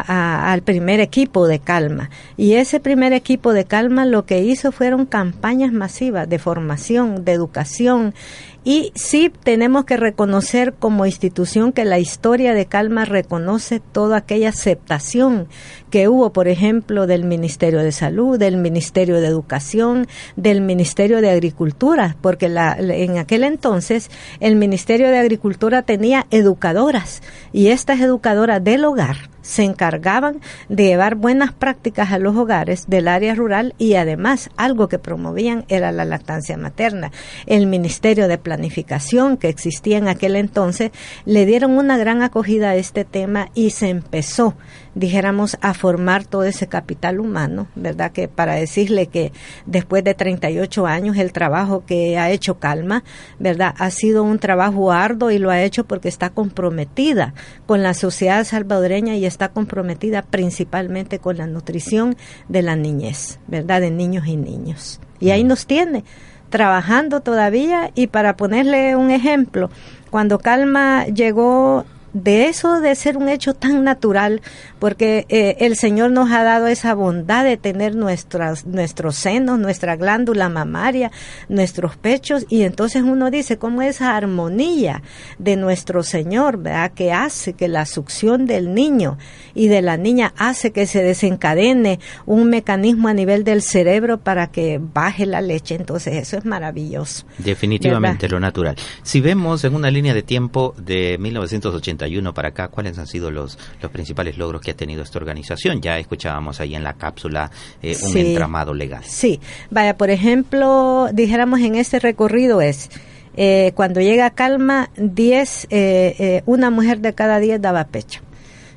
al 0.00 0.62
primer 0.62 1.00
equipo 1.00 1.46
de 1.46 1.58
Calma. 1.58 2.10
Y 2.36 2.54
ese 2.54 2.80
primer 2.80 3.12
equipo 3.12 3.52
de 3.52 3.64
Calma 3.64 4.04
lo 4.04 4.24
que 4.24 4.40
hizo 4.40 4.72
fueron 4.72 5.06
campañas 5.06 5.72
masivas 5.72 6.28
de 6.28 6.38
formación, 6.38 7.24
de 7.24 7.32
educación 7.32 8.14
y 8.62 8.92
sí 8.94 9.32
tenemos 9.42 9.84
que 9.84 9.96
reconocer 9.96 10.74
como 10.74 11.06
institución 11.06 11.72
que 11.72 11.84
la 11.84 11.98
historia 11.98 12.52
de 12.52 12.66
Calma 12.66 13.04
reconoce 13.04 13.80
toda 13.80 14.18
aquella 14.18 14.50
aceptación 14.50 15.48
que 15.90 16.08
hubo, 16.08 16.32
por 16.32 16.46
ejemplo, 16.46 17.06
del 17.06 17.24
Ministerio 17.24 17.80
de 17.80 17.92
Salud, 17.92 18.38
del 18.38 18.56
Ministerio 18.56 19.20
de 19.20 19.26
Educación, 19.26 20.06
del 20.36 20.60
Ministerio 20.60 21.20
de 21.20 21.30
Agricultura, 21.30 22.16
porque 22.20 22.48
la, 22.48 22.76
en 22.78 23.18
aquel 23.18 23.44
entonces 23.44 24.10
el 24.40 24.56
Ministerio 24.56 25.08
de 25.08 25.18
Agricultura 25.18 25.82
tenía 25.82 26.26
educadoras 26.30 27.22
y 27.52 27.68
estas 27.68 28.00
educadoras 28.00 28.62
del 28.62 28.84
hogar 28.84 29.30
se 29.42 29.64
encargaban 29.64 30.40
de 30.68 30.84
llevar 30.84 31.16
buenas 31.16 31.52
prácticas 31.52 32.12
a 32.12 32.18
los 32.18 32.36
hogares 32.36 32.84
del 32.88 33.08
área 33.08 33.34
rural 33.34 33.74
y 33.78 33.94
además 33.94 34.50
algo 34.56 34.88
que 34.88 34.98
promovían 34.98 35.64
era 35.68 35.92
la 35.92 36.04
lactancia 36.04 36.56
materna. 36.56 37.10
El 37.46 37.66
Ministerio 37.66 38.28
de 38.28 38.38
Planificación 38.50 39.36
que 39.36 39.48
existía 39.48 39.96
en 39.98 40.08
aquel 40.08 40.34
entonces 40.34 40.90
le 41.24 41.46
dieron 41.46 41.78
una 41.78 41.96
gran 41.96 42.22
acogida 42.22 42.70
a 42.70 42.74
este 42.74 43.04
tema 43.04 43.48
y 43.54 43.70
se 43.70 43.90
empezó 43.90 44.56
dijéramos, 44.94 45.56
a 45.60 45.74
formar 45.74 46.24
todo 46.24 46.44
ese 46.44 46.66
capital 46.66 47.20
humano, 47.20 47.68
¿verdad? 47.74 48.12
Que 48.12 48.28
para 48.28 48.54
decirle 48.54 49.06
que 49.06 49.32
después 49.66 50.02
de 50.04 50.14
38 50.14 50.86
años 50.86 51.16
el 51.16 51.32
trabajo 51.32 51.84
que 51.86 52.18
ha 52.18 52.30
hecho 52.30 52.58
Calma, 52.58 53.04
¿verdad? 53.38 53.74
Ha 53.78 53.90
sido 53.90 54.22
un 54.22 54.38
trabajo 54.38 54.90
arduo 54.92 55.30
y 55.30 55.38
lo 55.38 55.50
ha 55.50 55.62
hecho 55.62 55.84
porque 55.84 56.08
está 56.08 56.30
comprometida 56.30 57.34
con 57.66 57.82
la 57.82 57.94
sociedad 57.94 58.44
salvadoreña 58.44 59.14
y 59.16 59.26
está 59.26 59.50
comprometida 59.50 60.22
principalmente 60.22 61.18
con 61.18 61.36
la 61.36 61.46
nutrición 61.46 62.16
de 62.48 62.62
la 62.62 62.76
niñez, 62.76 63.38
¿verdad? 63.46 63.80
De 63.80 63.90
niños 63.90 64.26
y 64.26 64.36
niños. 64.36 65.00
Y 65.20 65.30
ahí 65.30 65.44
nos 65.44 65.66
tiene 65.66 66.04
trabajando 66.50 67.20
todavía 67.20 67.90
y 67.94 68.08
para 68.08 68.36
ponerle 68.36 68.96
un 68.96 69.10
ejemplo, 69.10 69.70
cuando 70.10 70.38
Calma 70.38 71.06
llegó 71.06 71.84
de 72.12 72.46
eso 72.46 72.80
de 72.80 72.94
ser 72.94 73.16
un 73.16 73.28
hecho 73.28 73.54
tan 73.54 73.84
natural, 73.84 74.40
porque 74.78 75.26
eh, 75.28 75.56
el 75.60 75.76
Señor 75.76 76.10
nos 76.10 76.30
ha 76.30 76.42
dado 76.42 76.66
esa 76.66 76.94
bondad 76.94 77.44
de 77.44 77.56
tener 77.56 77.94
nuestras, 77.94 78.66
nuestros 78.66 79.16
senos, 79.16 79.58
nuestra 79.58 79.96
glándula 79.96 80.48
mamaria, 80.48 81.10
nuestros 81.48 81.96
pechos, 81.96 82.46
y 82.48 82.62
entonces 82.62 83.02
uno 83.02 83.30
dice 83.30 83.58
cómo 83.58 83.82
esa 83.82 84.16
armonía 84.16 85.02
de 85.38 85.56
nuestro 85.56 86.02
Señor, 86.02 86.58
¿verdad? 86.58 86.92
que 86.92 87.12
hace 87.12 87.52
que 87.52 87.68
la 87.68 87.86
succión 87.86 88.46
del 88.46 88.74
niño 88.74 89.18
y 89.54 89.68
de 89.68 89.82
la 89.82 89.96
niña 89.96 90.32
hace 90.36 90.72
que 90.72 90.86
se 90.86 91.02
desencadene 91.02 92.00
un 92.26 92.48
mecanismo 92.48 93.08
a 93.08 93.14
nivel 93.14 93.44
del 93.44 93.62
cerebro 93.62 94.18
para 94.18 94.48
que 94.48 94.80
baje 94.80 95.26
la 95.26 95.40
leche, 95.40 95.74
entonces 95.74 96.14
eso 96.14 96.36
es 96.36 96.44
maravilloso. 96.44 97.24
Definitivamente 97.38 98.28
lo 98.28 98.40
natural. 98.40 98.76
Si 99.02 99.20
vemos 99.20 99.64
en 99.64 99.74
una 99.74 99.90
línea 99.90 100.14
de 100.14 100.22
tiempo 100.22 100.74
de 100.78 101.16
1980, 101.18 101.99
para 102.34 102.48
acá, 102.48 102.68
¿cuáles 102.68 102.98
han 102.98 103.06
sido 103.06 103.30
los, 103.30 103.58
los 103.82 103.90
principales 103.90 104.38
logros 104.38 104.62
que 104.62 104.70
ha 104.70 104.76
tenido 104.76 105.02
esta 105.02 105.18
organización? 105.18 105.80
Ya 105.80 105.98
escuchábamos 105.98 106.60
ahí 106.60 106.74
en 106.74 106.84
la 106.84 106.94
cápsula 106.94 107.50
eh, 107.82 107.96
un 108.02 108.16
entramado 108.16 108.74
legal. 108.74 109.02
Sí, 109.04 109.40
vaya, 109.70 109.96
por 109.96 110.10
ejemplo, 110.10 111.08
dijéramos 111.12 111.60
en 111.60 111.74
este 111.74 111.98
recorrido 111.98 112.60
es... 112.60 112.90
Eh, 113.36 113.70
cuando 113.76 114.00
llega 114.00 114.30
Calma, 114.30 114.90
10, 114.96 115.68
eh, 115.70 116.42
una 116.46 116.68
mujer 116.70 116.98
de 116.98 117.14
cada 117.14 117.38
10 117.38 117.62
daba 117.62 117.84
pecho. 117.84 118.20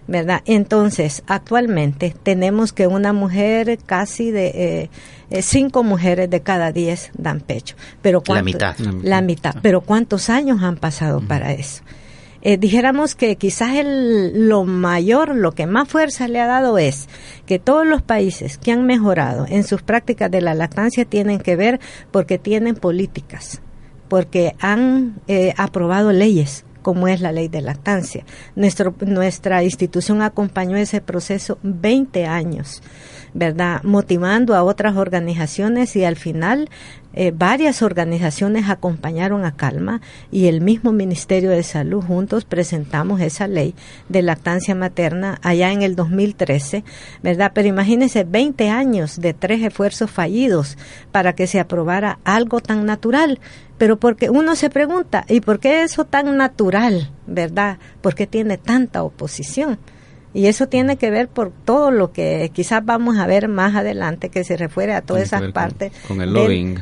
¿verdad? 0.05 0.41
Entonces, 0.45 1.23
actualmente 1.27 2.13
tenemos 2.23 2.71
que 2.71 2.87
una 2.87 3.13
mujer 3.13 3.79
casi 3.85 4.31
de 4.31 4.89
cinco 5.41 5.83
mujeres 5.83 6.29
de 6.29 6.41
cada 6.41 6.71
diez 6.71 7.09
dan 7.17 7.39
pecho. 7.39 7.75
Pero 8.01 8.21
la 8.27 8.43
mitad. 8.43 8.77
La 9.01 9.21
mitad. 9.21 9.55
Pero 9.61 9.81
¿cuántos 9.81 10.29
años 10.29 10.61
han 10.61 10.75
pasado 10.75 11.21
para 11.21 11.53
eso? 11.53 11.81
Eh, 12.45 12.57
dijéramos 12.57 13.15
que 13.15 13.37
quizás 13.37 13.75
el, 13.75 14.49
lo 14.49 14.65
mayor, 14.65 15.33
lo 15.33 15.53
que 15.53 15.65
más 15.65 15.87
fuerza 15.87 16.27
le 16.27 16.41
ha 16.41 16.45
dado 16.45 16.77
es 16.77 17.07
que 17.45 17.57
todos 17.57 17.87
los 17.87 18.01
países 18.01 18.57
que 18.57 18.73
han 18.73 18.85
mejorado 18.85 19.45
en 19.47 19.63
sus 19.63 19.81
prácticas 19.81 20.29
de 20.29 20.41
la 20.41 20.53
lactancia 20.53 21.05
tienen 21.05 21.39
que 21.39 21.55
ver 21.55 21.79
porque 22.11 22.37
tienen 22.37 22.75
políticas, 22.75 23.61
porque 24.09 24.55
han 24.59 25.21
eh, 25.29 25.53
aprobado 25.57 26.11
leyes 26.11 26.65
como 26.81 27.07
es 27.07 27.21
la 27.21 27.31
ley 27.31 27.47
de 27.47 27.61
lactancia. 27.61 28.25
Nuestra 28.55 29.63
institución 29.63 30.21
acompañó 30.21 30.75
ese 30.75 30.99
proceso 30.99 31.57
20 31.63 32.25
años, 32.25 32.83
¿verdad? 33.33 33.81
Motivando 33.83 34.55
a 34.55 34.63
otras 34.63 34.95
organizaciones 34.95 35.95
y 35.95 36.03
al 36.03 36.15
final 36.15 36.69
eh, 37.13 37.31
varias 37.35 37.81
organizaciones 37.81 38.69
acompañaron 38.69 39.45
a 39.45 39.55
Calma 39.55 40.01
y 40.31 40.47
el 40.47 40.61
mismo 40.61 40.91
Ministerio 40.91 41.51
de 41.51 41.61
Salud 41.63 42.03
juntos 42.03 42.45
presentamos 42.45 43.21
esa 43.21 43.47
ley 43.47 43.75
de 44.09 44.23
lactancia 44.23 44.73
materna 44.73 45.39
allá 45.43 45.71
en 45.71 45.83
el 45.83 45.95
2013, 45.95 46.83
¿verdad? 47.21 47.51
Pero 47.53 47.67
imagínense 47.67 48.23
20 48.23 48.69
años 48.69 49.19
de 49.19 49.33
tres 49.33 49.61
esfuerzos 49.61 50.09
fallidos 50.09 50.77
para 51.11 51.33
que 51.33 51.47
se 51.47 51.59
aprobara 51.59 52.19
algo 52.23 52.61
tan 52.61 52.85
natural 52.85 53.39
pero 53.77 53.97
porque 53.97 54.29
uno 54.29 54.55
se 54.55 54.69
pregunta, 54.69 55.25
¿y 55.27 55.41
por 55.41 55.59
qué 55.59 55.83
eso 55.83 56.05
tan 56.05 56.37
natural, 56.37 57.11
verdad? 57.27 57.79
¿Por 58.01 58.15
qué 58.15 58.27
tiene 58.27 58.57
tanta 58.57 59.03
oposición? 59.03 59.77
Y 60.33 60.47
eso 60.47 60.67
tiene 60.67 60.97
que 60.97 61.11
ver 61.11 61.27
por 61.27 61.51
todo 61.51 61.91
lo 61.91 62.11
que 62.11 62.49
quizás 62.53 62.83
vamos 62.83 63.17
a 63.17 63.27
ver 63.27 63.47
más 63.47 63.75
adelante 63.75 64.29
que 64.29 64.43
se 64.43 64.57
refiere 64.57 64.93
a 64.93 65.01
todas 65.01 65.23
esas 65.23 65.51
partes 65.51 65.91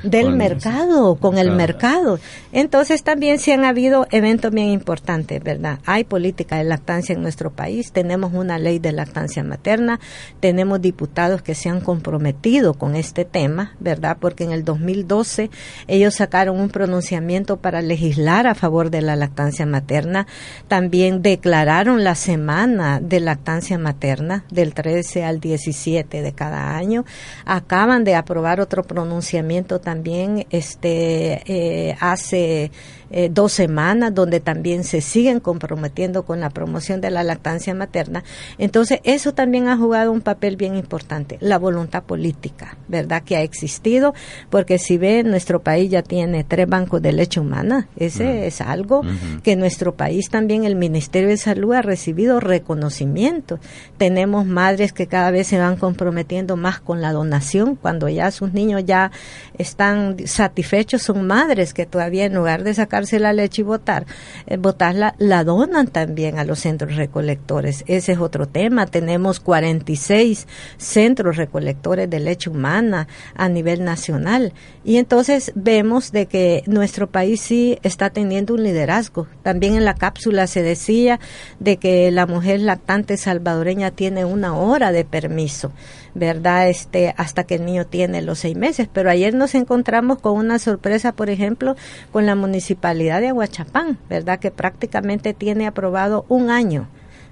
del, 0.03 0.36
mercado, 0.36 1.15
con 1.15 1.38
el 1.38 1.51
mercado. 1.51 2.20
Entonces 2.53 3.03
también 3.03 3.39
sí 3.39 3.51
han 3.51 3.65
habido 3.65 4.08
eventos 4.12 4.51
bien 4.51 4.70
importantes, 4.70 5.43
¿verdad? 5.43 5.79
Hay 5.86 6.05
política 6.05 6.58
de 6.58 6.63
lactancia 6.63 7.13
en 7.13 7.22
nuestro 7.22 7.51
país, 7.51 7.91
tenemos 7.91 8.34
una 8.34 8.58
ley 8.58 8.79
de 8.79 8.93
lactancia 8.93 9.43
materna, 9.43 10.00
tenemos 10.39 10.81
diputados 10.81 11.41
que 11.41 11.55
se 11.55 11.70
han 11.70 11.81
comprometido 11.81 12.74
con 12.75 12.96
este 12.96 13.25
tema, 13.25 13.75
¿verdad? 13.79 14.17
Porque 14.20 14.46
en 14.46 14.51
el 14.51 14.63
2012 14.63 15.50
ellos 15.88 16.15
sacaron 16.15 16.60
un 16.60 16.70
pronunciamiento 16.70 17.58
para 17.58 17.81
legislar 17.81 18.48
a 18.48 18.55
favor 18.55 18.91
de 18.91 19.01
la 19.01 19.15
lactancia 19.15 19.65
materna, 19.65 20.27
también 20.67 21.22
declararon 21.22 22.03
la 22.03 22.15
semana 22.15 23.00
de 23.01 23.20
la 23.20 23.40
materna 23.77 24.45
del 24.51 24.74
13 24.74 25.24
al 25.24 25.39
17 25.39 26.21
de 26.21 26.33
cada 26.33 26.75
año. 26.75 27.05
Acaban 27.45 28.03
de 28.03 28.15
aprobar 28.15 28.60
otro 28.60 28.83
pronunciamiento 28.83 29.79
también 29.79 30.45
este 30.50 31.41
eh, 31.45 31.95
hace 32.00 32.71
eh, 33.12 33.30
dos 33.32 33.51
semanas, 33.51 34.13
donde 34.15 34.39
también 34.39 34.84
se 34.84 35.01
siguen 35.01 35.39
comprometiendo 35.39 36.24
con 36.24 36.39
la 36.39 36.50
promoción 36.50 37.01
de 37.01 37.12
la 37.12 37.24
lactancia 37.24 37.74
materna. 37.74 38.24
Entonces, 38.58 39.00
eso 39.03 39.34
también 39.34 39.68
ha 39.68 39.77
jugado 39.77 40.12
un 40.12 40.22
papel 40.22 40.56
bien 40.56 40.75
importante, 40.75 41.38
la 41.41 41.58
voluntad 41.58 42.03
política, 42.03 42.77
¿verdad? 42.88 43.24
Que 43.24 43.36
ha 43.36 43.41
existido, 43.41 44.13
porque 44.50 44.77
si 44.77 44.98
ve, 44.98 45.24
nuestro 45.24 45.62
país 45.62 45.91
ya 45.91 46.01
tiene 46.01 46.44
tres 46.44 46.68
bancos 46.68 47.01
de 47.01 47.12
leche 47.12 47.39
humana, 47.39 47.88
ese 47.98 48.48
es 48.48 48.62
algo 48.62 49.01
que 49.44 49.56
nuestro 49.56 49.96
país 49.96 50.30
también, 50.30 50.63
el 50.63 50.75
Ministerio 50.75 51.30
de 51.30 51.38
Salud 51.38 51.74
ha 51.74 51.82
recibido 51.82 52.39
reconocimiento. 52.39 53.60
Tenemos 53.98 54.46
madres 54.46 54.94
que 54.94 55.08
cada 55.08 55.32
vez 55.32 55.48
se 55.48 55.60
van 55.60 55.75
comprometiendo 55.75 56.56
más 56.56 56.80
con 56.80 57.01
la 57.01 57.12
donación, 57.12 57.75
cuando 57.75 58.10
ya 58.10 58.32
sus 58.32 58.53
niños 58.53 58.84
ya 58.86 59.12
están 59.58 60.15
satisfechos, 60.25 61.01
son 61.01 61.27
madres 61.27 61.74
que 61.74 61.86
todavía 61.86 62.25
en 62.25 62.36
lugar 62.36 62.63
de 62.63 62.74
sacar 62.74 63.00
la 63.20 63.34
leche 63.34 63.62
y 63.62 63.65
botar, 63.65 64.05
eh, 64.48 64.58
botarla, 64.58 65.15
la 65.17 65.43
donan 65.43 65.88
también 65.88 66.39
a 66.39 66.43
los 66.43 66.60
centros 66.60 66.96
recolectores. 66.96 67.84
Ese 67.88 68.13
es 68.13 68.20
otro 68.20 68.48
tema. 68.48 68.86
Tenemos 68.86 69.39
46 69.39 70.48
centros 70.77 71.38
recolectores 71.38 72.10
de 72.10 72.20
leche 72.20 72.50
humana 72.50 73.08
a 73.36 73.50
nivel 73.50 73.84
nacional. 73.84 74.53
Y 74.84 74.98
entonces 74.98 75.51
vemos 75.55 76.12
de 76.12 76.25
que 76.25 76.63
nuestro 76.67 77.10
país 77.10 77.41
sí 77.41 77.77
está 77.84 78.10
teniendo 78.10 78.53
un 78.53 78.63
liderazgo. 78.63 79.27
También 79.43 79.75
en 79.75 79.86
la 79.86 79.96
cápsula 79.96 80.48
se 80.48 80.63
decía 80.63 81.20
de 81.60 81.77
que 81.77 82.12
la 82.12 82.25
mujer 82.25 82.62
lactante 82.62 83.17
salvadoreña 83.17 83.91
tiene 83.91 84.25
una 84.25 84.55
hora 84.55 84.91
de 84.91 85.05
permiso. 85.05 85.72
¿verdad? 86.13 86.70
Este, 86.70 87.13
hasta 87.17 87.43
que 87.46 87.55
el 87.55 87.65
niño 87.65 87.86
tiene 87.86 88.22
los 88.22 88.39
seis 88.39 88.55
meses. 88.58 88.88
Pero 88.91 89.10
ayer 89.10 89.34
nos 89.34 89.55
encontramos 89.55 90.20
con 90.20 90.38
una 90.38 90.60
sorpresa, 90.60 91.13
por 91.13 91.29
ejemplo, 91.29 91.75
con 92.12 92.25
la 92.25 92.36
municipalidad 92.36 92.90
de 92.93 93.27
Aguachapán, 93.29 93.98
¿verdad? 94.10 94.39
Que 94.39 94.51
prácticamente 94.51 95.33
tiene 95.33 95.67
aprobado 95.67 96.25
un 96.29 96.50
año. 96.50 96.88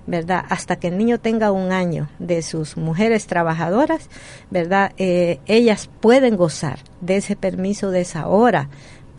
¿verdad? 0.07 0.43
Hasta 0.49 0.77
que 0.77 0.87
el 0.87 0.97
niño 0.97 1.19
tenga 1.19 1.51
un 1.51 1.71
año 1.71 2.09
de 2.17 2.41
sus 2.41 2.77
mujeres 2.77 3.27
trabajadoras, 3.27 4.09
¿verdad? 4.49 4.91
Eh, 4.97 5.39
ellas 5.45 5.87
pueden 5.99 6.35
gozar 6.35 6.79
de 6.99 7.17
ese 7.17 7.35
permiso 7.35 7.91
de 7.91 8.01
esa 8.01 8.27
hora 8.27 8.69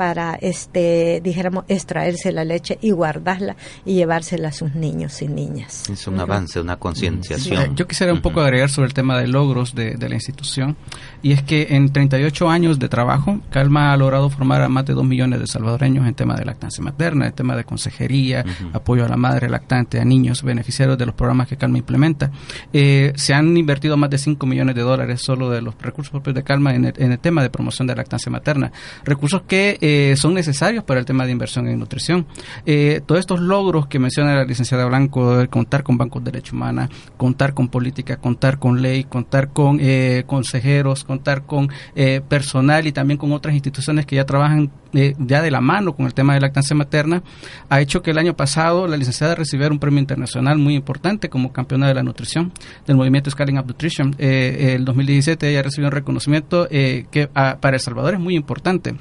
para, 0.01 0.39
este, 0.41 1.21
dijéramos, 1.23 1.65
extraerse 1.69 2.33
la 2.33 2.43
leche 2.43 2.79
y 2.81 2.91
guardarla 2.91 3.57
y 3.85 3.97
llevársela 3.97 4.49
a 4.49 4.53
sus 4.53 4.75
niños 4.75 5.21
y 5.21 5.29
niñas. 5.29 5.91
Es 5.91 6.07
un 6.07 6.19
avance, 6.19 6.59
una 6.59 6.77
concienciación. 6.77 7.77
Yo 7.77 7.87
quisiera 7.87 8.11
un 8.15 8.23
poco 8.23 8.41
agregar 8.41 8.71
sobre 8.71 8.87
el 8.87 8.95
tema 8.95 9.21
de 9.21 9.29
logros 9.29 9.75
de, 9.75 9.99
la 9.99 10.15
institución, 10.15 10.75
y 11.23 11.33
es 11.33 11.43
que 11.43 11.69
en 11.71 11.93
38 11.93 12.51
años 12.51 12.79
de 12.79 12.89
trabajo, 12.89 13.41
Calma 13.51 13.93
ha 13.93 13.97
logrado 13.97 14.31
formar 14.31 14.63
a 14.63 14.69
más 14.69 14.87
de 14.87 14.95
2 14.95 15.05
millones 15.05 15.41
de 15.41 15.47
salvadoreños 15.47 16.07
en 16.07 16.15
tema 16.15 16.35
de 16.37 16.45
lactancia 16.45 16.83
materna, 16.83 17.27
en 17.27 17.33
tema 17.33 17.57
de 17.57 17.65
consejería, 17.65 18.45
apoyo 18.73 19.05
a 19.05 19.09
la 19.09 19.17
madre 19.17 19.49
lactante, 19.49 20.01
a 20.01 20.05
niños 20.05 20.43
beneficiarios 20.43 20.99
de 20.99 21.07
los 21.07 21.15
programas 21.15 21.49
que 21.49 21.57
Calma 21.57 21.79
implementa. 21.79 22.31
Eh, 22.73 23.13
se 23.17 23.35
han 23.35 23.57
invertido 23.57 23.97
más 23.97 24.11
de 24.11 24.19
5 24.19 24.47
millones 24.47 24.75
de 24.75 24.83
dólares 24.83 25.21
solo 25.21 25.51
de 25.51 25.63
los 25.63 25.75
recursos 25.81 26.11
propios 26.11 26.35
de 26.35 26.43
Calma 26.43 26.75
en 26.75 26.85
el, 26.85 27.19
tema 27.19 27.43
de 27.43 27.51
promoción 27.51 27.87
de 27.87 27.95
lactancia 27.95 28.31
materna. 28.31 28.73
Recursos 29.05 29.43
que 29.43 29.79
eh, 29.81 30.15
son 30.17 30.35
necesarios 30.35 30.85
para 30.85 31.01
el 31.01 31.07
tema 31.07 31.27
de 31.27 31.33
inversión 31.33 31.69
en 31.69 31.79
nutrición. 31.79 32.27
Eh, 32.67 33.01
todos 33.05 33.21
estos 33.21 33.41
logros 33.41 33.87
que 33.87 33.99
menciona 33.99 34.35
la 34.35 34.45
licenciada 34.45 34.87
Blanco, 34.87 35.47
contar 35.49 35.83
con 35.83 35.99
bancos 35.99 36.25
de 36.25 36.31
derecho 36.33 36.57
humana, 36.57 36.89
contar 37.17 37.55
con 37.55 37.69
política, 37.69 38.17
contar 38.17 38.59
con 38.59 38.83
ley, 38.83 39.05
contar 39.05 39.51
con 39.53 39.79
eh, 39.81 40.25
consejeros, 40.27 41.05
contar 41.11 41.43
con 41.43 41.69
eh, 41.97 42.21
personal 42.29 42.87
y 42.87 42.93
también 42.93 43.19
con 43.19 43.33
otras 43.33 43.53
instituciones 43.53 44.07
que 44.07 44.15
ya 44.15 44.25
trabajan 44.25 44.71
ya 44.93 45.43
de 45.43 45.51
la 45.51 45.61
mano 45.61 45.95
con 45.95 46.07
el 46.07 46.15
tema 46.15 46.35
de 46.35 46.41
lactancia 46.41 46.77
materna, 46.77 47.23
ha 47.69 47.81
hecho 47.81 48.01
que 48.03 48.13
el 48.13 48.19
año 48.19 48.35
pasado 48.37 48.87
la 48.87 48.97
licenciada 48.97 49.35
recibiera 49.35 49.73
un 49.73 49.81
premio 49.81 49.99
internacional 49.99 50.59
muy 50.59 50.75
importante 50.75 51.29
como 51.29 51.53
campeona 51.53 51.89
de 51.89 51.95
la 51.95 52.03
nutrición 52.05 52.53
del 52.87 52.97
movimiento 52.97 53.31
Scaling 53.31 53.59
Up 53.59 53.67
Nutrition. 53.67 54.15
el 54.19 54.85
2017 54.85 55.51
ella 55.51 55.63
recibió 55.63 55.89
un 55.89 55.93
reconocimiento 55.93 56.69
que 56.69 57.29
ah, 57.35 57.59
para 57.61 57.77
El 57.77 57.81
Salvador 57.81 58.15
es 58.15 58.21
muy 58.21 58.37
importante 58.37 58.95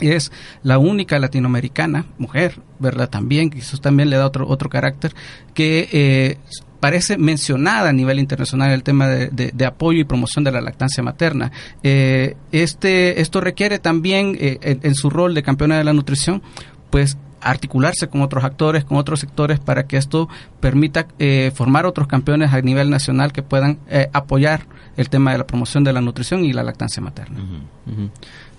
es 0.00 0.30
la 0.62 0.78
única 0.78 1.18
latinoamericana, 1.18 2.06
mujer, 2.18 2.60
¿verdad? 2.78 3.08
También, 3.08 3.50
que 3.50 3.58
eso 3.58 3.78
también 3.78 4.10
le 4.10 4.16
da 4.16 4.26
otro, 4.26 4.46
otro 4.48 4.70
carácter, 4.70 5.14
que 5.54 5.88
eh, 5.92 6.38
parece 6.80 7.18
mencionada 7.18 7.90
a 7.90 7.92
nivel 7.92 8.18
internacional 8.18 8.70
el 8.70 8.82
tema 8.82 9.08
de, 9.08 9.66
apoyo 9.66 10.00
y 10.00 10.04
promoción 10.04 10.44
de 10.44 10.52
la 10.52 10.60
lactancia 10.60 11.02
materna. 11.02 11.52
Eh, 11.82 12.36
este, 12.52 13.20
esto 13.20 13.40
requiere 13.40 13.78
también, 13.78 14.36
eh, 14.40 14.78
en, 14.82 14.94
su 14.94 15.10
rol 15.10 15.34
de 15.34 15.42
campeona 15.42 15.78
de 15.78 15.84
la 15.84 15.92
nutrición, 15.92 16.42
pues 16.90 17.18
articularse 17.40 18.08
con 18.08 18.22
otros 18.22 18.44
actores, 18.44 18.84
con 18.84 18.96
otros 18.96 19.20
sectores, 19.20 19.60
para 19.60 19.86
que 19.86 19.96
esto 19.96 20.28
permita 20.60 21.06
formar 21.54 21.86
otros 21.86 22.08
campeones 22.08 22.52
a 22.52 22.60
nivel 22.60 22.90
nacional 22.90 23.32
que 23.32 23.44
puedan 23.44 23.78
apoyar 24.12 24.66
el 24.98 25.08
tema 25.08 25.30
de 25.30 25.38
la 25.38 25.46
promoción 25.46 25.84
de 25.84 25.92
la 25.92 26.00
nutrición 26.00 26.44
y 26.44 26.52
la 26.52 26.64
lactancia 26.64 27.00
materna. 27.00 27.38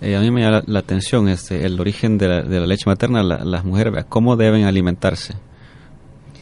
Eh, 0.02 0.16
a 0.16 0.22
mí 0.22 0.32
me 0.32 0.42
llama 0.42 0.64
la, 0.66 0.80
atención 0.80 1.28
este, 1.28 1.66
el 1.66 1.80
origen 1.80 2.18
de 2.18 2.28
la, 2.30 2.42
de 2.42 2.60
la 2.62 2.66
leche 2.66 2.86
materna, 2.86 3.22
las 3.22 3.66
mujeres, 3.66 4.06
cómo 4.08 4.38
deben 4.38 4.64
alimentarse. 4.64 5.36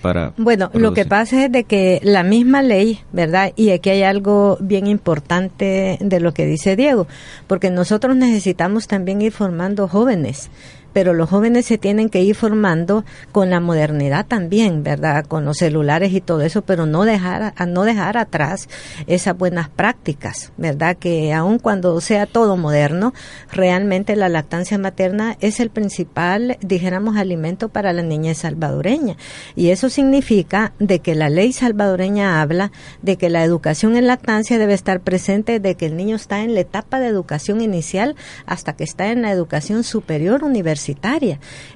Para 0.01 0.33
bueno, 0.37 0.69
lo 0.73 0.93
que 0.93 1.05
pasa 1.05 1.45
es 1.45 1.51
de 1.51 1.63
que 1.63 1.99
la 2.03 2.23
misma 2.23 2.61
ley, 2.61 2.99
¿verdad? 3.11 3.51
Y 3.55 3.71
aquí 3.71 3.89
hay 3.89 4.03
algo 4.03 4.57
bien 4.59 4.87
importante 4.87 5.97
de 5.99 6.19
lo 6.19 6.33
que 6.33 6.45
dice 6.45 6.75
Diego, 6.75 7.07
porque 7.47 7.71
nosotros 7.71 8.15
necesitamos 8.15 8.87
también 8.87 9.21
ir 9.21 9.31
formando 9.31 9.87
jóvenes 9.87 10.49
pero 10.97 11.13
los 11.13 11.29
jóvenes 11.29 11.67
se 11.67 11.77
tienen 11.77 12.09
que 12.09 12.23
ir 12.23 12.33
formando 12.33 13.05
con 13.31 13.51
la 13.51 13.59
modernidad 13.59 14.25
también, 14.25 14.81
¿verdad? 14.81 15.27
Con 15.27 15.45
los 15.45 15.57
celulares 15.59 16.11
y 16.11 16.21
todo 16.21 16.41
eso, 16.41 16.63
pero 16.63 16.87
no 16.87 17.05
dejar, 17.05 17.53
no 17.67 17.83
dejar 17.83 18.17
atrás 18.17 18.67
esas 19.05 19.37
buenas 19.37 19.69
prácticas, 19.69 20.51
¿verdad? 20.57 20.97
Que 20.97 21.33
aun 21.33 21.59
cuando 21.59 22.01
sea 22.01 22.25
todo 22.25 22.57
moderno, 22.57 23.13
realmente 23.51 24.15
la 24.15 24.27
lactancia 24.27 24.79
materna 24.79 25.37
es 25.39 25.59
el 25.59 25.69
principal, 25.69 26.57
dijéramos, 26.61 27.15
alimento 27.15 27.69
para 27.69 27.93
la 27.93 28.01
niñez 28.01 28.39
salvadoreña. 28.39 29.17
Y 29.55 29.69
eso 29.69 29.91
significa 29.91 30.73
de 30.79 30.97
que 30.97 31.13
la 31.13 31.29
ley 31.29 31.53
salvadoreña 31.53 32.41
habla 32.41 32.71
de 33.03 33.17
que 33.17 33.29
la 33.29 33.43
educación 33.43 33.97
en 33.97 34.07
lactancia 34.07 34.57
debe 34.57 34.73
estar 34.73 35.01
presente 35.01 35.59
de 35.59 35.75
que 35.75 35.85
el 35.85 35.95
niño 35.95 36.15
está 36.15 36.41
en 36.41 36.55
la 36.55 36.61
etapa 36.61 36.99
de 36.99 37.05
educación 37.05 37.61
inicial 37.61 38.15
hasta 38.47 38.75
que 38.75 38.83
está 38.83 39.11
en 39.11 39.21
la 39.21 39.31
educación 39.31 39.83
superior 39.83 40.43
universitaria 40.43 40.86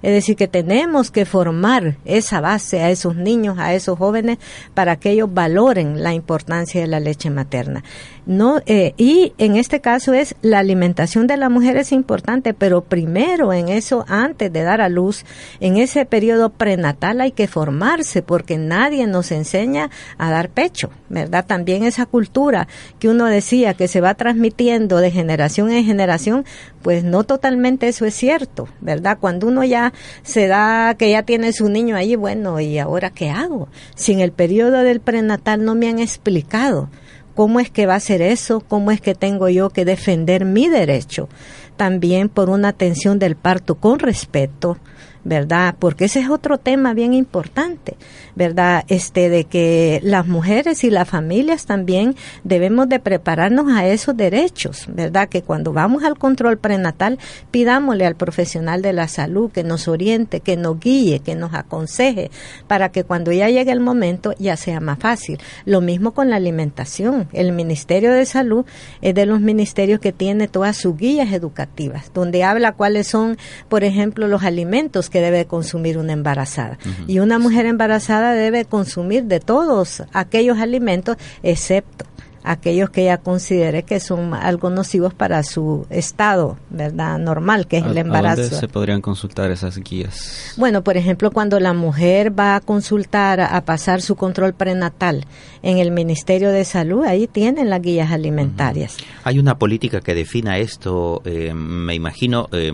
Es 0.02 0.12
decir, 0.13 0.36
que 0.36 0.47
tenemos 0.47 1.12
que 1.12 1.26
formar 1.26 1.97
esa 2.06 2.41
base 2.41 2.82
a 2.82 2.91
esos 2.91 3.15
niños, 3.15 3.58
a 3.60 3.74
esos 3.74 3.97
jóvenes, 3.97 4.38
para 4.74 4.97
que 4.97 5.12
ellos 5.12 5.30
valoren 5.34 6.04
la 6.04 6.13
importancia 6.13 6.82
de 6.82 6.88
la 6.88 7.00
leche 7.00 7.30
materna. 7.30 7.84
No, 8.28 8.62
eh, 8.68 8.94
y 8.98 9.34
en 9.40 9.56
este 9.56 9.82
caso 9.82 10.14
es 10.14 10.36
la 10.44 10.60
alimentación 10.60 11.26
de 11.26 11.38
la 11.38 11.50
mujer 11.50 11.78
es 11.78 11.92
importante, 11.92 12.54
pero 12.54 12.84
primero 12.84 13.52
en 13.52 13.68
eso, 13.68 14.06
antes 14.08 14.54
de 14.54 14.62
dar 14.62 14.80
a 14.80 14.90
luz, 14.90 15.26
en 15.60 15.78
ese 15.78 16.06
periodo 16.06 16.52
prenatal 16.52 17.20
hay 17.20 17.32
que 17.32 17.48
formarse, 17.48 18.22
porque 18.22 18.60
nadie 18.60 19.08
nos 19.08 19.32
enseña 19.32 19.90
a 20.20 20.30
dar 20.30 20.50
pecho, 20.50 20.92
¿verdad? 21.10 21.46
También 21.48 21.84
esa 21.84 22.06
cultura 22.06 22.68
que 23.00 23.10
uno 23.10 23.26
decía 23.26 23.74
que 23.74 23.88
se 23.88 24.02
va 24.02 24.14
transmitiendo 24.14 24.98
de 24.98 25.10
generación 25.10 25.72
en 25.72 25.84
generación, 25.84 26.46
pues 26.84 27.04
no 27.04 27.24
totalmente 27.24 27.88
eso 27.88 28.06
es 28.06 28.14
cierto, 28.14 28.68
¿verdad? 28.82 29.18
Cuando 29.20 29.48
uno 29.48 29.64
ya 29.64 29.94
se 30.22 30.48
da 30.48 30.94
que 30.94 31.10
ya 31.10 31.24
tiene 31.24 31.54
su 31.54 31.70
niño 31.70 31.96
ahí, 31.96 32.16
bueno, 32.16 32.60
¿y 32.60 32.78
ahora 32.78 33.10
qué 33.10 33.32
hago? 33.32 33.68
Si 33.96 34.12
en 34.12 34.20
el 34.20 34.32
periodo 34.32 34.84
del 34.84 35.00
prenatal 35.00 35.66
no 35.66 35.74
me 35.74 35.90
han 35.90 35.98
explicado 35.98 36.90
¿Cómo 37.36 37.60
es 37.60 37.70
que 37.70 37.86
va 37.86 37.96
a 37.96 38.00
ser 38.00 38.22
eso? 38.22 38.60
¿Cómo 38.62 38.91
es 38.91 39.02
que 39.02 39.15
tengo 39.15 39.50
yo 39.50 39.70
que 39.70 39.86
defender 39.86 40.46
mi 40.46 40.67
derecho? 40.67 41.30
También 41.78 42.30
por 42.30 42.50
una 42.50 42.70
atención 42.70 43.20
del 43.20 43.36
parto 43.36 43.76
con 43.76 44.00
respeto, 44.00 44.78
¿verdad? 45.24 45.76
Porque 45.78 46.06
ese 46.06 46.20
es 46.20 46.30
otro 46.30 46.58
tema 46.58 46.94
bien 46.94 47.14
importante, 47.14 47.96
¿verdad? 48.36 48.84
Este 48.88 49.30
de 49.30 49.44
que 49.46 50.00
las 50.04 50.28
mujeres 50.28 50.84
y 50.84 50.90
las 50.90 51.08
familias 51.08 51.66
también 51.66 52.16
debemos 52.44 52.90
de 52.90 53.00
prepararnos 53.00 53.72
a 53.72 53.88
esos 53.88 54.18
derechos, 54.18 54.86
¿verdad? 54.88 55.30
Que 55.30 55.44
cuando 55.44 55.74
vamos 55.74 56.04
al 56.04 56.18
control 56.18 56.58
prenatal 56.58 57.20
pidámosle 57.52 58.06
al 58.06 58.16
profesional 58.16 58.82
de 58.82 58.94
la 58.94 59.08
salud 59.08 59.52
que 59.52 59.64
nos 59.64 59.88
oriente, 59.88 60.40
que 60.40 60.58
nos 60.58 60.80
guíe, 60.80 61.20
que 61.20 61.36
nos 61.36 61.54
aconseje 61.54 62.32
para 62.68 62.90
que 62.90 63.04
cuando 63.04 63.32
ya 63.32 63.50
llegue 63.50 63.72
el 63.72 63.80
momento 63.80 64.34
ya 64.40 64.58
sea 64.58 64.80
más 64.80 65.00
fácil. 65.00 65.38
Lo 65.66 65.82
mismo 65.82 66.12
con 66.12 66.30
la 66.30 66.38
alimentación. 66.38 67.28
El 67.34 67.52
Ministerio 67.52 68.12
de 68.12 68.26
Salud 68.26 68.66
es 69.02 69.14
de 69.14 69.26
los 69.26 69.40
ministerios 69.40 70.00
que 70.00 70.12
tiene 70.12 70.48
todas 70.48 70.78
sus 70.78 70.98
guías 70.98 71.32
educativas, 71.32 72.12
donde 72.14 72.44
habla 72.44 72.72
cuáles 72.72 73.08
son, 73.08 73.38
por 73.70 73.84
ejemplo, 73.84 74.28
los 74.28 74.44
alimentos 74.44 75.11
que 75.12 75.21
debe 75.21 75.45
consumir 75.45 76.00
una 76.00 76.13
embarazada. 76.13 76.80
Y 77.06 77.19
una 77.19 77.38
mujer 77.38 77.67
embarazada 77.67 78.34
debe 78.34 78.65
consumir 78.65 79.26
de 79.26 79.39
todos 79.39 80.04
aquellos 80.12 80.58
alimentos, 80.58 81.17
excepto 81.43 82.06
aquellos 82.43 82.89
que 82.89 83.04
ella 83.04 83.17
considere 83.17 83.84
que 83.84 84.00
son 84.00 84.34
algo 84.34 84.69
nocivos 84.69 85.13
para 85.13 85.43
su 85.43 85.86
estado, 85.89 86.58
¿verdad? 86.69 87.19
Normal, 87.19 87.67
que 87.67 87.78
es 87.78 87.86
el 87.86 87.97
embarazo. 87.97 88.41
dónde 88.41 88.56
se 88.56 88.67
podrían 88.67 89.02
consultar 89.02 89.52
esas 89.52 89.78
guías? 89.78 90.54
Bueno, 90.58 90.84
por 90.84 90.97
ejemplo, 90.97 91.32
cuando 91.32 91.60
la 91.60 91.74
mujer 91.74 92.38
va 92.38 92.56
a 92.56 92.62
consultar, 92.62 93.39
a, 93.39 93.62
pasar 93.62 94.02
su 94.02 94.15
control 94.15 94.54
prenatal 94.54 95.26
en 95.62 95.78
el 95.78 95.91
Ministerio 95.91 96.52
de 96.52 96.65
Salud, 96.65 97.06
ahí 97.06 97.28
tienen 97.28 97.69
las 97.69 97.82
guías 97.82 98.12
alimentarias. 98.12 98.97
Hay 99.24 99.39
una 99.39 99.58
política 99.58 100.02
que 100.02 100.15
defina 100.15 100.58
esto, 100.58 101.21
eh, 101.26 101.54
me 101.54 101.93
imagino. 101.93 102.47
Eh, 102.52 102.71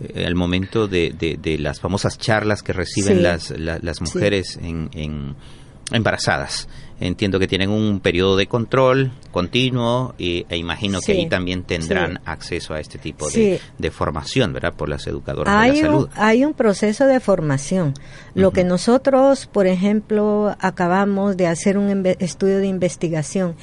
el 0.00 0.34
momento 0.34 0.88
de, 0.88 1.12
de, 1.12 1.58
las 1.58 1.80
famosas 1.80 2.18
charlas 2.18 2.62
que 2.62 2.72
reciben 2.72 3.22
las, 3.22 3.50
las 3.50 4.00
mujeres 4.00 4.58
en, 4.60 4.90
en, 4.92 5.36
embarazadas. 5.92 6.68
Entiendo 7.00 7.40
que 7.40 7.48
tienen 7.48 7.70
un 7.70 8.00
periodo 8.00 8.36
de 8.36 8.46
control 8.46 9.12
continuo 9.32 10.14
y, 10.16 10.46
e 10.48 10.56
imagino 10.56 11.00
que 11.00 11.12
ahí 11.12 11.28
también 11.28 11.64
tendrán 11.64 12.20
acceso 12.24 12.72
a 12.72 12.80
este 12.80 12.98
tipo 12.98 13.28
de, 13.30 13.60
de, 13.78 13.90
formación, 13.90 14.52
¿verdad? 14.52 14.74
Por 14.74 14.88
las 14.88 15.06
educadoras 15.06 15.54
hay 15.54 15.72
de 15.72 15.76
la 15.76 15.82
salud. 15.88 16.04
Un, 16.04 16.22
hay 16.22 16.44
un 16.44 16.54
proceso 16.54 17.06
de 17.06 17.18
formación. 17.18 17.94
Lo 18.34 18.52
que 18.52 18.62
nosotros, 18.62 19.46
por 19.46 19.66
ejemplo, 19.66 20.56
acabamos 20.60 21.36
de 21.36 21.48
hacer 21.48 21.78
un 21.78 22.06
estudio 22.20 22.58
de 22.58 22.68
investigación 22.68 23.56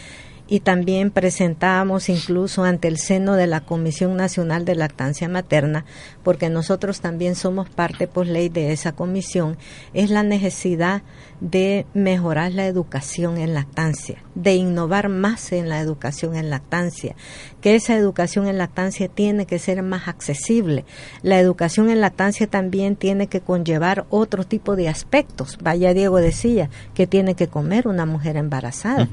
y 0.52 0.60
también 0.60 1.12
presentamos 1.12 2.10
incluso 2.10 2.66
ante 2.66 2.90
el 2.90 2.98
seno 2.98 3.36
de 3.36 3.48
la 3.48 3.62
Comisión 3.62 4.18
Nacional 4.18 4.66
de 4.66 4.76
Lactancia 4.76 5.30
Materna, 5.30 5.86
porque 6.24 6.50
nosotros 6.50 7.02
también 7.02 7.36
somos 7.36 7.70
parte 7.70 8.08
por 8.08 8.28
ley 8.28 8.50
de 8.50 8.72
esa 8.72 8.94
comisión, 8.94 9.58
es 9.94 10.10
la 10.10 10.24
necesidad 10.24 11.02
de 11.42 11.88
mejorar 11.96 12.52
la 12.54 12.68
educación 12.68 13.38
en 13.38 13.54
lactancia, 13.56 14.24
de 14.36 14.54
innovar 14.56 15.10
más 15.10 15.52
en 15.52 15.70
la 15.70 15.80
educación 15.80 16.36
en 16.36 16.52
lactancia, 16.52 17.16
que 17.62 17.76
esa 17.76 17.96
educación 17.96 18.48
en 18.48 18.60
lactancia 18.60 19.08
tiene 19.08 19.48
que 19.48 19.58
ser 19.58 19.82
más 19.82 20.08
accesible. 20.08 20.86
La 21.24 21.40
educación 21.40 21.90
en 21.90 22.00
lactancia 22.00 22.48
también 22.48 22.96
tiene 22.96 23.28
que 23.28 23.42
conllevar 23.42 24.06
otro 24.10 24.44
tipo 24.44 24.76
de 24.76 24.88
aspectos. 24.88 25.58
Vaya 25.62 25.94
Diego 25.94 26.18
decía 26.18 26.70
que 26.94 27.08
tiene 27.08 27.36
que 27.36 27.48
comer 27.48 27.88
una 27.88 28.06
mujer 28.06 28.38
embarazada, 28.38 29.08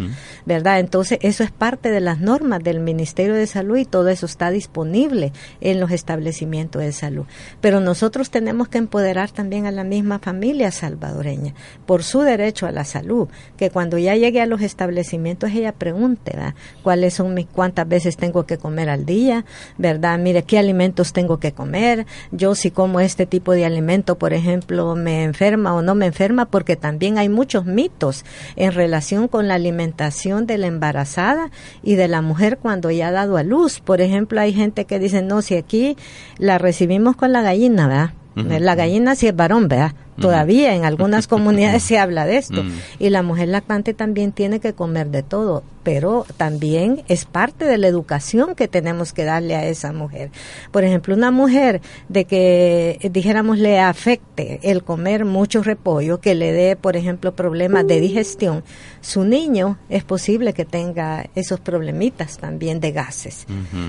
¿verdad? 0.44 0.80
Entonces 0.80 1.18
eso 1.22 1.44
es 1.44 1.50
parte 1.50 1.90
de 1.90 2.00
las 2.00 2.20
normas 2.20 2.62
del 2.62 2.80
Ministerio 2.80 3.34
de 3.34 3.46
Salud 3.46 3.78
y 3.78 3.84
todo 3.86 4.08
eso 4.08 4.26
está 4.26 4.50
disponible 4.50 5.32
en 5.60 5.80
los 5.80 5.90
establecimientos 5.90 6.82
de 6.82 6.92
salud. 6.98 7.24
Pero 7.60 7.80
nosotros 7.80 8.30
tenemos 8.30 8.68
que 8.68 8.78
empoderar 8.78 9.30
también 9.30 9.66
a 9.66 9.70
la 9.70 9.84
misma 9.84 10.18
familia 10.18 10.70
salvadoreña 10.70 11.54
por 11.86 12.02
su 12.02 12.20
derecho 12.20 12.66
a 12.66 12.72
la 12.72 12.84
salud, 12.84 13.28
que 13.56 13.70
cuando 13.70 13.98
ya 13.98 14.14
llegue 14.14 14.40
a 14.40 14.46
los 14.46 14.60
establecimientos 14.60 15.50
ella 15.52 15.72
pregunte. 15.72 16.36
¿Cuáles 16.82 17.14
son 17.14 17.34
mis 17.34 17.46
cuántas 17.46 17.88
veces 17.88 18.16
tengo 18.16 18.44
que 18.44 18.58
comer 18.58 18.88
al 18.88 19.04
día? 19.04 19.44
¿Verdad? 19.76 20.18
Mire, 20.18 20.42
¿qué 20.42 20.58
alimentos 20.58 21.12
tengo 21.12 21.38
que 21.38 21.52
comer? 21.52 22.06
Yo 22.32 22.54
si 22.54 22.70
como 22.70 23.00
este 23.00 23.26
tipo 23.26 23.52
de 23.52 23.64
alimento, 23.64 24.18
por 24.18 24.32
ejemplo, 24.32 24.94
me 24.94 25.24
enferma 25.24 25.74
o 25.74 25.82
no 25.82 25.94
me 25.94 26.06
enferma, 26.06 26.46
porque 26.46 26.76
también 26.76 27.18
hay 27.18 27.28
muchos 27.28 27.64
mitos 27.64 28.24
en 28.56 28.72
relación 28.72 29.28
con 29.28 29.48
la 29.48 29.54
alimentación 29.54 30.46
de 30.46 30.58
la 30.58 30.66
embarazada 30.66 31.50
y 31.82 31.94
de 31.94 32.08
la 32.08 32.22
mujer 32.22 32.58
cuando 32.58 32.90
ya 32.90 33.08
ha 33.08 33.12
dado 33.12 33.36
a 33.36 33.42
luz. 33.42 33.80
Por 33.80 34.00
ejemplo, 34.00 34.40
hay 34.40 34.52
gente 34.52 34.84
que 34.84 34.98
dice, 34.98 35.22
no, 35.22 35.42
si 35.42 35.56
aquí 35.56 35.96
la 36.38 36.58
recibimos 36.58 36.87
con 37.16 37.32
la 37.32 37.42
gallina, 37.42 37.86
¿verdad? 37.86 38.60
La 38.60 38.74
gallina 38.74 39.14
si 39.14 39.26
es 39.26 39.36
varón, 39.36 39.68
¿verdad? 39.68 39.92
Todavía 40.20 40.74
en 40.74 40.84
algunas 40.84 41.26
comunidades 41.28 41.82
se 41.82 41.98
habla 41.98 42.26
de 42.26 42.36
esto. 42.36 42.64
Y 42.98 43.10
la 43.10 43.22
mujer 43.22 43.48
lactante 43.48 43.94
también 43.94 44.32
tiene 44.32 44.60
que 44.60 44.72
comer 44.72 45.08
de 45.08 45.22
todo, 45.22 45.62
pero 45.82 46.26
también 46.36 47.02
es 47.08 47.24
parte 47.24 47.64
de 47.64 47.78
la 47.78 47.88
educación 47.88 48.54
que 48.54 48.68
tenemos 48.68 49.12
que 49.12 49.24
darle 49.24 49.56
a 49.56 49.64
esa 49.64 49.92
mujer. 49.92 50.30
Por 50.70 50.84
ejemplo, 50.84 51.14
una 51.14 51.30
mujer 51.30 51.80
de 52.08 52.24
que, 52.24 52.98
dijéramos, 53.10 53.58
le 53.58 53.80
afecte 53.80 54.60
el 54.62 54.84
comer 54.84 55.24
mucho 55.24 55.62
repollo, 55.62 56.20
que 56.20 56.34
le 56.34 56.52
dé, 56.52 56.76
por 56.76 56.96
ejemplo, 56.96 57.34
problemas 57.34 57.86
de 57.86 58.00
digestión, 58.00 58.64
su 59.00 59.24
niño 59.24 59.78
es 59.88 60.04
posible 60.04 60.52
que 60.52 60.64
tenga 60.64 61.26
esos 61.34 61.60
problemitas 61.60 62.38
también 62.38 62.80
de 62.80 62.92
gases, 62.92 63.46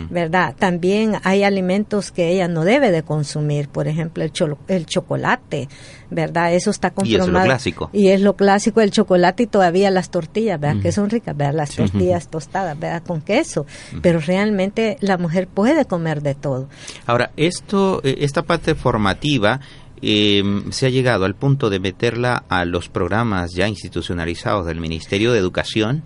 ¿verdad? 0.09 0.55
También 0.57 1.17
hay 1.23 1.43
alimentos 1.43 2.11
que 2.11 2.29
ella 2.29 2.47
no 2.47 2.63
debe 2.63 2.91
de 2.91 3.03
consumir, 3.03 3.67
por 3.67 3.87
ejemplo, 3.87 4.23
el, 4.23 4.31
el 4.67 4.85
chocolate, 4.85 5.67
¿verdad? 6.09 6.53
Eso 6.53 6.69
está 6.71 6.91
comprobado. 6.91 7.25
Y 7.25 7.27
es 7.27 7.33
lo 7.33 7.43
clásico. 7.43 7.89
Y 7.93 8.07
es 8.09 8.21
lo 8.21 8.35
clásico 8.35 8.81
el 8.81 8.91
chocolate 8.91 9.43
y 9.43 9.47
todavía 9.47 9.91
las 9.91 10.09
tortillas, 10.09 10.59
¿verdad? 10.59 10.81
Que 10.81 10.91
son 10.91 11.09
ricas, 11.09 11.35
¿verdad? 11.35 11.55
Las 11.55 11.75
tortillas 11.75 12.29
tostadas, 12.29 12.79
¿verdad? 12.79 13.03
Con 13.05 13.21
queso. 13.21 13.65
Pero 14.01 14.19
realmente 14.19 14.97
la 15.01 15.17
mujer 15.17 15.47
puede 15.47 15.85
comer 15.85 16.21
de 16.21 16.35
todo. 16.35 16.69
Ahora, 17.05 17.31
esto, 17.37 18.01
eh, 18.03 18.17
esta 18.19 18.43
parte 18.43 18.75
formativa 18.75 19.59
eh, 20.01 20.43
se 20.71 20.85
ha 20.85 20.89
llegado 20.89 21.25
al 21.25 21.35
punto 21.35 21.69
de 21.69 21.79
meterla 21.79 22.43
a 22.49 22.65
los 22.65 22.89
programas 22.89 23.51
ya 23.53 23.67
institucionalizados 23.67 24.65
del 24.65 24.79
Ministerio 24.79 25.31
de 25.33 25.39
Educación 25.39 26.03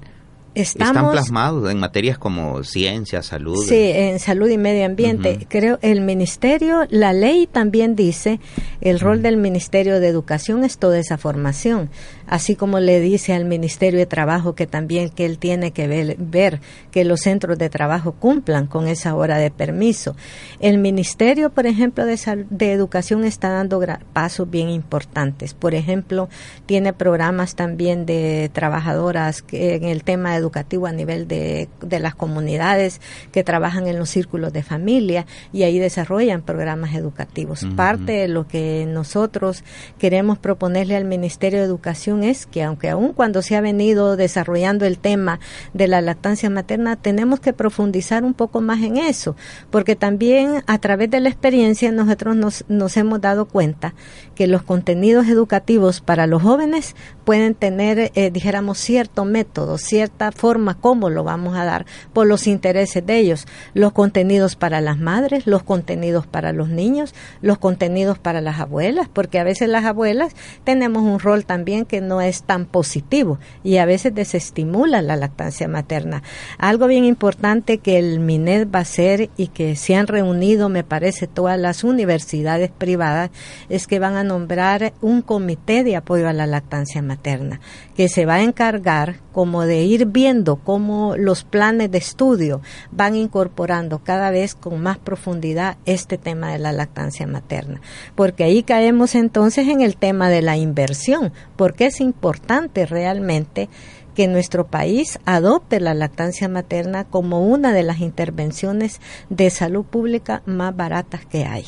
están 0.55 1.11
plasmados 1.11 1.69
en 1.71 1.79
materias 1.79 2.17
como 2.17 2.63
ciencia, 2.63 3.21
salud. 3.23 3.63
Sí, 3.67 3.75
en 3.93 4.19
salud 4.19 4.49
y 4.49 4.57
medio 4.57 4.85
ambiente. 4.85 5.45
Creo 5.49 5.79
el 5.81 6.01
ministerio, 6.01 6.85
la 6.89 7.13
ley 7.13 7.47
también 7.47 7.95
dice, 7.95 8.39
el 8.81 8.99
rol 8.99 9.21
del 9.21 9.37
Ministerio 9.37 9.99
de 9.99 10.07
Educación 10.07 10.63
es 10.63 10.77
toda 10.77 10.99
esa 10.99 11.17
formación, 11.17 11.89
así 12.33 12.55
como 12.55 12.79
le 12.79 12.99
dice 12.99 13.35
al 13.35 13.45
Ministerio 13.45 13.99
de 13.99 14.07
Trabajo 14.07 14.55
que 14.55 14.65
también 14.65 15.09
que 15.09 15.23
él 15.23 15.37
tiene 15.37 15.69
que 15.69 15.87
ver, 15.87 16.15
ver 16.17 16.61
que 16.89 17.05
los 17.05 17.19
centros 17.19 17.59
de 17.59 17.69
trabajo 17.69 18.13
cumplan 18.13 18.65
con 18.65 18.87
esa 18.87 19.13
hora 19.13 19.37
de 19.37 19.51
permiso. 19.51 20.15
El 20.59 20.79
Ministerio, 20.79 21.51
por 21.51 21.67
ejemplo, 21.67 22.07
de, 22.07 22.47
de 22.49 22.71
Educación 22.71 23.23
está 23.23 23.49
dando 23.49 23.79
pasos 24.13 24.49
bien 24.49 24.69
importantes. 24.69 25.53
Por 25.53 25.75
ejemplo, 25.75 26.27
tiene 26.65 26.91
programas 26.91 27.53
también 27.53 28.07
de 28.07 28.49
trabajadoras 28.51 29.43
que 29.43 29.75
en 29.75 29.83
el 29.83 30.03
tema 30.03 30.35
educativo 30.35 30.87
a 30.87 30.91
nivel 30.91 31.27
de, 31.27 31.69
de 31.81 31.99
las 31.99 32.15
comunidades 32.15 32.99
que 33.31 33.43
trabajan 33.43 33.85
en 33.85 33.99
los 33.99 34.09
círculos 34.09 34.51
de 34.53 34.63
familia 34.63 35.27
y 35.51 35.63
ahí 35.63 35.77
desarrollan 35.77 36.41
programas 36.41 36.95
educativos. 36.95 37.63
Parte 37.75 38.13
de 38.13 38.27
lo 38.27 38.47
que 38.47 38.87
nosotros 38.87 39.63
queremos 39.99 40.39
proponerle 40.39 40.95
al 40.95 41.05
Ministerio 41.05 41.59
de 41.59 41.65
Educación 41.65 42.22
es 42.23 42.45
que 42.45 42.63
aunque 42.63 42.89
aún 42.89 43.13
cuando 43.13 43.41
se 43.41 43.55
ha 43.55 43.61
venido 43.61 44.15
desarrollando 44.15 44.85
el 44.85 44.97
tema 44.97 45.39
de 45.73 45.87
la 45.87 46.01
lactancia 46.01 46.49
materna, 46.49 46.95
tenemos 46.95 47.39
que 47.39 47.53
profundizar 47.53 48.23
un 48.23 48.33
poco 48.33 48.61
más 48.61 48.81
en 48.81 48.97
eso, 48.97 49.35
porque 49.69 49.95
también 49.95 50.63
a 50.67 50.77
través 50.79 51.09
de 51.09 51.19
la 51.19 51.29
experiencia 51.29 51.91
nosotros 51.91 52.35
nos, 52.35 52.65
nos 52.67 52.97
hemos 52.97 53.21
dado 53.21 53.45
cuenta 53.45 53.93
que 54.35 54.47
los 54.47 54.63
contenidos 54.63 55.27
educativos 55.27 56.01
para 56.01 56.27
los 56.27 56.41
jóvenes 56.41 56.95
pueden 57.23 57.55
tener, 57.55 58.11
eh, 58.15 58.31
dijéramos, 58.31 58.77
cierto 58.77 59.25
método, 59.25 59.77
cierta 59.77 60.31
forma 60.31 60.75
cómo 60.75 61.09
lo 61.09 61.23
vamos 61.23 61.55
a 61.55 61.65
dar 61.65 61.85
por 62.11 62.27
los 62.27 62.47
intereses 62.47 63.05
de 63.05 63.17
ellos. 63.17 63.47
Los 63.73 63.93
contenidos 63.93 64.55
para 64.55 64.81
las 64.81 64.99
madres, 64.99 65.47
los 65.47 65.63
contenidos 65.63 66.27
para 66.27 66.53
los 66.53 66.69
niños, 66.69 67.13
los 67.41 67.57
contenidos 67.57 68.19
para 68.19 68.41
las 68.41 68.59
abuelas, 68.59 69.07
porque 69.11 69.39
a 69.39 69.43
veces 69.43 69.69
las 69.69 69.85
abuelas 69.85 70.33
tenemos 70.63 71.03
un 71.03 71.19
rol 71.19 71.45
también 71.45 71.85
que 71.85 72.01
no 72.07 72.21
es 72.21 72.43
tan 72.43 72.65
positivo 72.65 73.39
y 73.63 73.77
a 73.77 73.85
veces 73.85 74.13
desestimula 74.13 75.01
la 75.01 75.15
lactancia 75.15 75.67
materna. 75.67 76.23
Algo 76.57 76.87
bien 76.87 77.05
importante 77.05 77.79
que 77.79 77.97
el 77.97 78.19
MINED 78.19 78.67
va 78.69 78.79
a 78.79 78.81
hacer 78.83 79.29
y 79.37 79.47
que 79.47 79.75
se 79.75 79.95
han 79.95 80.07
reunido, 80.07 80.69
me 80.69 80.83
parece, 80.83 81.27
todas 81.27 81.57
las 81.57 81.83
universidades 81.83 82.69
privadas, 82.69 83.31
es 83.69 83.87
que 83.87 83.99
van 83.99 84.15
a 84.15 84.23
nombrar 84.23 84.93
un 85.01 85.21
comité 85.21 85.83
de 85.83 85.95
apoyo 85.95 86.27
a 86.27 86.33
la 86.33 86.47
lactancia 86.47 87.01
materna, 87.01 87.59
que 87.95 88.09
se 88.09 88.25
va 88.25 88.35
a 88.35 88.43
encargar 88.43 89.22
como 89.33 89.65
de 89.65 89.83
ir 89.83 90.05
viendo 90.05 90.55
cómo 90.55 91.17
los 91.17 91.43
planes 91.43 91.91
de 91.91 91.97
estudio 91.97 92.61
van 92.91 93.15
incorporando 93.15 93.99
cada 93.99 94.29
vez 94.29 94.55
con 94.55 94.81
más 94.81 94.97
profundidad 94.97 95.75
este 95.85 96.17
tema 96.17 96.53
de 96.53 96.59
la 96.59 96.71
lactancia 96.71 97.27
materna. 97.27 97.81
Porque 98.15 98.45
ahí 98.45 98.63
caemos 98.63 99.15
entonces 99.15 99.67
en 99.67 99.81
el 99.81 99.97
tema 99.97 100.29
de 100.29 100.41
la 100.41 100.55
inversión, 100.55 101.33
porque 101.57 101.87
es 101.87 101.99
importante 101.99 102.85
realmente 102.85 103.67
que 104.15 104.27
nuestro 104.27 104.67
país 104.67 105.19
adopte 105.25 105.79
la 105.79 105.93
lactancia 105.93 106.47
materna 106.47 107.03
como 107.03 107.45
una 107.45 107.73
de 107.73 107.83
las 107.83 107.99
intervenciones 107.99 109.01
de 109.29 109.49
salud 109.49 109.83
pública 109.83 110.43
más 110.45 110.75
baratas 110.75 111.25
que 111.25 111.45
hay. 111.45 111.65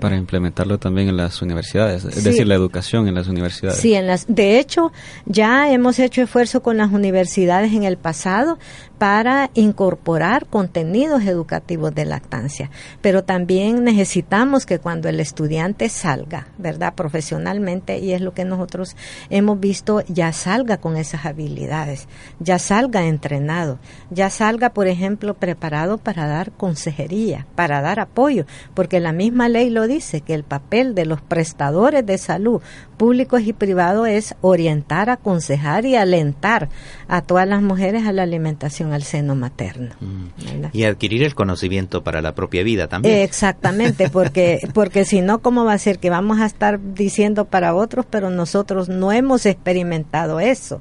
Para 0.00 0.16
implementarlo 0.16 0.78
también 0.78 1.08
en 1.08 1.16
las 1.16 1.42
universidades, 1.42 2.04
es 2.04 2.24
decir, 2.24 2.46
la 2.46 2.54
educación 2.54 3.08
en 3.08 3.14
las 3.14 3.28
universidades. 3.28 3.78
Sí, 3.78 3.94
en 3.94 4.06
las, 4.06 4.26
de 4.26 4.58
hecho, 4.58 4.92
ya 5.26 5.70
hemos 5.70 5.98
hecho 5.98 6.22
esfuerzo 6.22 6.62
con 6.62 6.78
las 6.78 6.92
universidades 6.92 7.72
en 7.72 7.84
el 7.84 7.98
pasado 7.98 8.58
para 8.98 9.50
incorporar 9.54 10.46
contenidos 10.46 11.24
educativos 11.24 11.94
de 11.94 12.06
lactancia, 12.06 12.70
pero 13.02 13.24
también 13.24 13.84
necesitamos 13.84 14.64
que 14.64 14.78
cuando 14.78 15.08
el 15.08 15.20
estudiante 15.20 15.88
salga, 15.88 16.48
¿verdad? 16.56 16.94
Profesionalmente, 16.94 17.98
y 17.98 18.12
es 18.12 18.20
lo 18.20 18.32
que 18.32 18.44
nosotros 18.44 18.96
hemos 19.28 19.60
visto, 19.60 20.02
ya 20.08 20.32
salga 20.32 20.78
con 20.78 20.96
esas 20.96 21.26
habilidades, 21.26 22.08
ya 22.40 22.58
salga 22.58 23.04
entrenado, 23.04 23.78
ya 24.10 24.30
salga, 24.30 24.70
por 24.70 24.86
ejemplo, 24.86 25.34
preparado 25.34 25.98
para 25.98 26.26
dar 26.26 26.52
consejería, 26.52 27.46
para 27.54 27.82
dar 27.82 28.00
apoyo, 28.00 28.46
porque 28.74 29.00
la 29.00 29.12
misma 29.12 29.48
ley 29.48 29.68
lo 29.70 29.86
dice, 29.86 30.22
que 30.22 30.34
el 30.34 30.44
papel 30.44 30.94
de 30.94 31.04
los 31.06 31.20
prestadores 31.20 32.04
de 32.06 32.18
salud 32.18 32.62
públicos 32.96 33.42
y 33.42 33.52
privados 33.52 34.08
es 34.08 34.34
orientar, 34.40 35.10
aconsejar 35.10 35.84
y 35.84 35.96
alentar 35.96 36.70
a 37.08 37.20
todas 37.20 37.46
las 37.46 37.62
mujeres 37.62 38.06
a 38.06 38.12
la 38.12 38.22
alimentación 38.22 38.85
al 38.92 39.02
seno 39.02 39.34
materno. 39.34 39.94
Mm. 40.00 40.66
Y 40.72 40.84
adquirir 40.84 41.22
el 41.22 41.34
conocimiento 41.34 42.02
para 42.02 42.22
la 42.22 42.34
propia 42.34 42.62
vida 42.62 42.88
también. 42.88 43.18
Exactamente, 43.18 44.08
porque, 44.12 44.60
porque 44.74 45.04
si 45.04 45.20
no, 45.20 45.40
¿cómo 45.40 45.64
va 45.64 45.72
a 45.72 45.78
ser 45.78 45.98
que 45.98 46.10
vamos 46.10 46.40
a 46.40 46.46
estar 46.46 46.80
diciendo 46.94 47.46
para 47.46 47.74
otros, 47.74 48.06
pero 48.08 48.30
nosotros 48.30 48.88
no 48.88 49.12
hemos 49.12 49.46
experimentado 49.46 50.40
eso? 50.40 50.80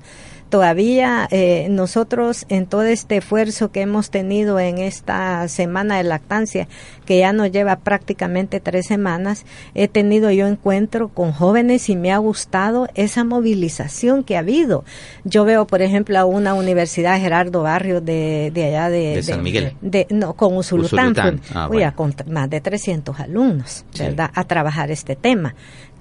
Todavía 0.55 1.27
eh, 1.31 1.67
nosotros 1.69 2.45
en 2.47 2.65
todo 2.65 2.83
este 2.83 3.17
esfuerzo 3.17 3.73
que 3.73 3.81
hemos 3.81 4.09
tenido 4.09 4.57
en 4.57 4.77
esta 4.77 5.45
semana 5.49 5.97
de 5.97 6.05
lactancia, 6.05 6.69
que 7.05 7.19
ya 7.19 7.33
nos 7.33 7.51
lleva 7.51 7.75
prácticamente 7.75 8.61
tres 8.61 8.85
semanas, 8.85 9.45
he 9.73 9.89
tenido 9.89 10.31
yo 10.31 10.47
encuentro 10.47 11.09
con 11.09 11.33
jóvenes 11.33 11.89
y 11.89 11.97
me 11.97 12.13
ha 12.13 12.19
gustado 12.19 12.87
esa 12.95 13.25
movilización 13.25 14.23
que 14.23 14.37
ha 14.37 14.39
habido. 14.39 14.85
Yo 15.25 15.43
veo, 15.43 15.67
por 15.67 15.81
ejemplo, 15.81 16.17
a 16.17 16.23
una 16.23 16.53
universidad 16.53 17.19
Gerardo 17.19 17.63
Barrio 17.63 17.99
de, 17.99 18.49
de 18.53 18.63
allá 18.63 18.89
de, 18.89 19.15
de 19.15 19.23
San 19.23 19.43
Miguel. 19.43 19.73
De, 19.81 20.07
no, 20.09 20.35
con 20.35 20.55
Usulután, 20.55 21.11
Usulután. 21.11 21.41
Ah, 21.53 21.67
con 21.93 22.15
más 22.29 22.49
de 22.49 22.61
300 22.61 23.19
alumnos, 23.19 23.83
¿verdad? 23.99 24.31
A 24.33 24.45
trabajar 24.45 24.89
este 24.89 25.17
tema. 25.17 25.53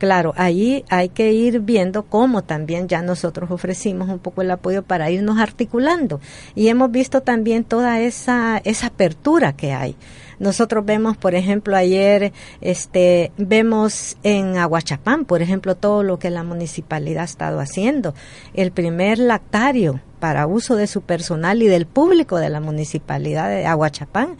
Claro, 0.04 0.34
ahí 0.36 0.84
hay 0.90 1.08
que 1.08 1.32
ir 1.32 1.60
viendo 1.60 2.02
cómo 2.02 2.44
también 2.44 2.88
ya 2.88 3.00
nosotros 3.00 3.50
ofrecimos 3.50 4.10
un 4.10 4.18
poco 4.18 4.42
el 4.42 4.50
apoyo 4.50 4.82
para 4.82 5.10
irnos 5.10 5.38
articulando 5.38 6.20
y 6.54 6.68
hemos 6.68 6.90
visto 6.90 7.22
también 7.22 7.64
toda 7.64 8.00
esa 8.00 8.60
esa 8.64 8.88
apertura 8.88 9.54
que 9.56 9.72
hay. 9.72 9.96
Nosotros 10.38 10.84
vemos, 10.84 11.16
por 11.16 11.34
ejemplo, 11.34 11.74
ayer 11.74 12.34
este 12.60 13.32
vemos 13.38 14.18
en 14.24 14.58
Aguachapán, 14.58 15.24
por 15.24 15.40
ejemplo, 15.40 15.74
todo 15.74 16.02
lo 16.02 16.18
que 16.18 16.28
la 16.28 16.42
municipalidad 16.42 17.22
ha 17.22 17.24
estado 17.24 17.60
haciendo. 17.60 18.12
El 18.52 18.72
primer 18.72 19.18
lactario 19.18 20.02
para 20.20 20.46
uso 20.46 20.76
de 20.76 20.86
su 20.86 21.00
personal 21.00 21.62
y 21.62 21.66
del 21.68 21.86
público 21.86 22.36
de 22.36 22.50
la 22.50 22.60
municipalidad 22.60 23.48
de 23.48 23.64
Aguachapán 23.64 24.36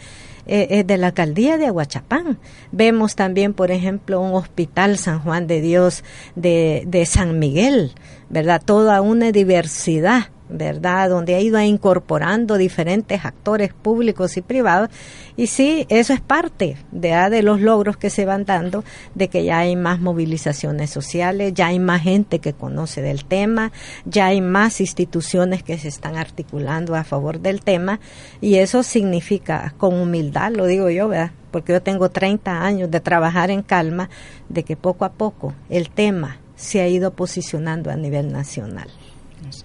eh, 0.46 0.84
de 0.84 0.98
la 0.98 1.08
alcaldía 1.08 1.58
de 1.58 1.66
Aguachapán. 1.66 2.38
Vemos 2.72 3.14
también, 3.14 3.54
por 3.54 3.70
ejemplo, 3.70 4.20
un 4.20 4.34
hospital 4.34 4.98
San 4.98 5.20
Juan 5.20 5.46
de 5.46 5.60
Dios 5.60 6.04
de, 6.34 6.84
de 6.86 7.06
San 7.06 7.38
Miguel, 7.38 7.92
¿verdad? 8.28 8.62
Toda 8.64 9.00
una 9.00 9.32
diversidad 9.32 10.28
¿verdad? 10.48 11.08
Donde 11.08 11.34
ha 11.34 11.40
ido 11.40 11.60
incorporando 11.60 12.56
diferentes 12.56 13.24
actores 13.24 13.72
públicos 13.72 14.36
y 14.36 14.42
privados. 14.42 14.90
Y 15.36 15.46
sí, 15.46 15.86
eso 15.88 16.12
es 16.12 16.20
parte 16.20 16.76
de, 16.92 17.10
de 17.30 17.42
los 17.42 17.60
logros 17.60 17.96
que 17.96 18.10
se 18.10 18.24
van 18.24 18.44
dando, 18.44 18.84
de 19.14 19.28
que 19.28 19.44
ya 19.44 19.58
hay 19.58 19.76
más 19.76 20.00
movilizaciones 20.00 20.90
sociales, 20.90 21.54
ya 21.54 21.68
hay 21.68 21.78
más 21.78 22.02
gente 22.02 22.38
que 22.38 22.52
conoce 22.52 23.02
del 23.02 23.24
tema, 23.24 23.72
ya 24.04 24.26
hay 24.26 24.40
más 24.40 24.80
instituciones 24.80 25.62
que 25.62 25.78
se 25.78 25.88
están 25.88 26.16
articulando 26.16 26.94
a 26.94 27.04
favor 27.04 27.40
del 27.40 27.62
tema. 27.62 28.00
Y 28.40 28.56
eso 28.56 28.82
significa, 28.82 29.74
con 29.78 29.94
humildad, 29.94 30.52
lo 30.52 30.66
digo 30.66 30.90
yo, 30.90 31.08
¿verdad? 31.08 31.32
Porque 31.50 31.72
yo 31.72 31.82
tengo 31.82 32.10
30 32.10 32.62
años 32.62 32.90
de 32.90 33.00
trabajar 33.00 33.50
en 33.50 33.62
calma, 33.62 34.10
de 34.48 34.64
que 34.64 34.76
poco 34.76 35.04
a 35.04 35.12
poco 35.12 35.54
el 35.70 35.88
tema 35.90 36.38
se 36.56 36.80
ha 36.80 36.88
ido 36.88 37.12
posicionando 37.12 37.90
a 37.90 37.96
nivel 37.96 38.32
nacional. 38.32 38.88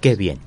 Qué 0.02 0.16
bien. 0.16 0.40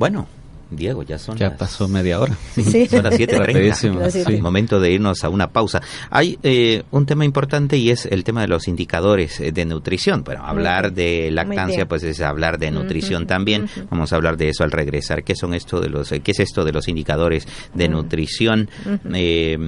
Bueno, 0.00 0.26
Diego, 0.70 1.02
ya 1.02 1.18
son 1.18 1.36
ya 1.36 1.50
las... 1.50 1.58
pasó 1.58 1.86
media 1.86 2.20
hora. 2.20 2.34
Sí. 2.54 2.86
Son 2.86 3.02
las 3.04 3.18
7.30. 3.18 3.38
Rapidísimo, 3.38 4.10
sí. 4.10 4.40
Momento 4.40 4.80
de 4.80 4.92
irnos 4.92 5.24
a 5.24 5.28
una 5.28 5.50
pausa. 5.50 5.82
Hay 6.08 6.38
eh, 6.42 6.84
un 6.90 7.04
tema 7.04 7.26
importante 7.26 7.76
y 7.76 7.90
es 7.90 8.06
el 8.06 8.24
tema 8.24 8.40
de 8.40 8.48
los 8.48 8.66
indicadores 8.66 9.40
eh, 9.40 9.52
de 9.52 9.66
nutrición. 9.66 10.24
Bueno, 10.24 10.42
hablar 10.46 10.94
de 10.94 11.30
lactancia 11.30 11.86
pues 11.86 12.02
es 12.04 12.22
hablar 12.22 12.58
de 12.58 12.70
nutrición 12.70 13.26
también. 13.26 13.68
Vamos 13.90 14.14
a 14.14 14.16
hablar 14.16 14.38
de 14.38 14.48
eso 14.48 14.64
al 14.64 14.70
regresar. 14.70 15.22
¿Qué 15.22 15.36
son 15.36 15.52
esto 15.52 15.82
de 15.82 15.90
los 15.90 16.12
eh, 16.12 16.20
qué 16.20 16.30
es 16.30 16.40
esto 16.40 16.64
de 16.64 16.72
los 16.72 16.88
indicadores 16.88 17.46
de 17.74 17.88
nutrición 17.90 18.70
eh, 19.12 19.58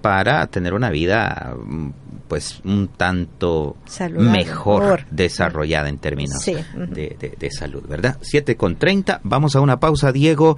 para 0.00 0.46
tener 0.46 0.74
una 0.74 0.90
vida 0.90 1.56
pues 2.28 2.60
un 2.64 2.88
tanto 2.88 3.76
Saludable. 3.86 4.30
mejor 4.44 5.06
desarrollada 5.10 5.88
en 5.88 5.98
términos 5.98 6.38
Sí, 6.42 6.54
de, 6.74 7.16
de- 7.18 7.34
de 7.38 7.50
salud, 7.50 7.82
¿verdad? 7.88 8.18
7 8.20 8.56
con 8.56 8.76
30, 8.76 9.20
vamos 9.24 9.56
a 9.56 9.60
una 9.60 9.78
pausa, 9.80 10.12
Diego, 10.12 10.56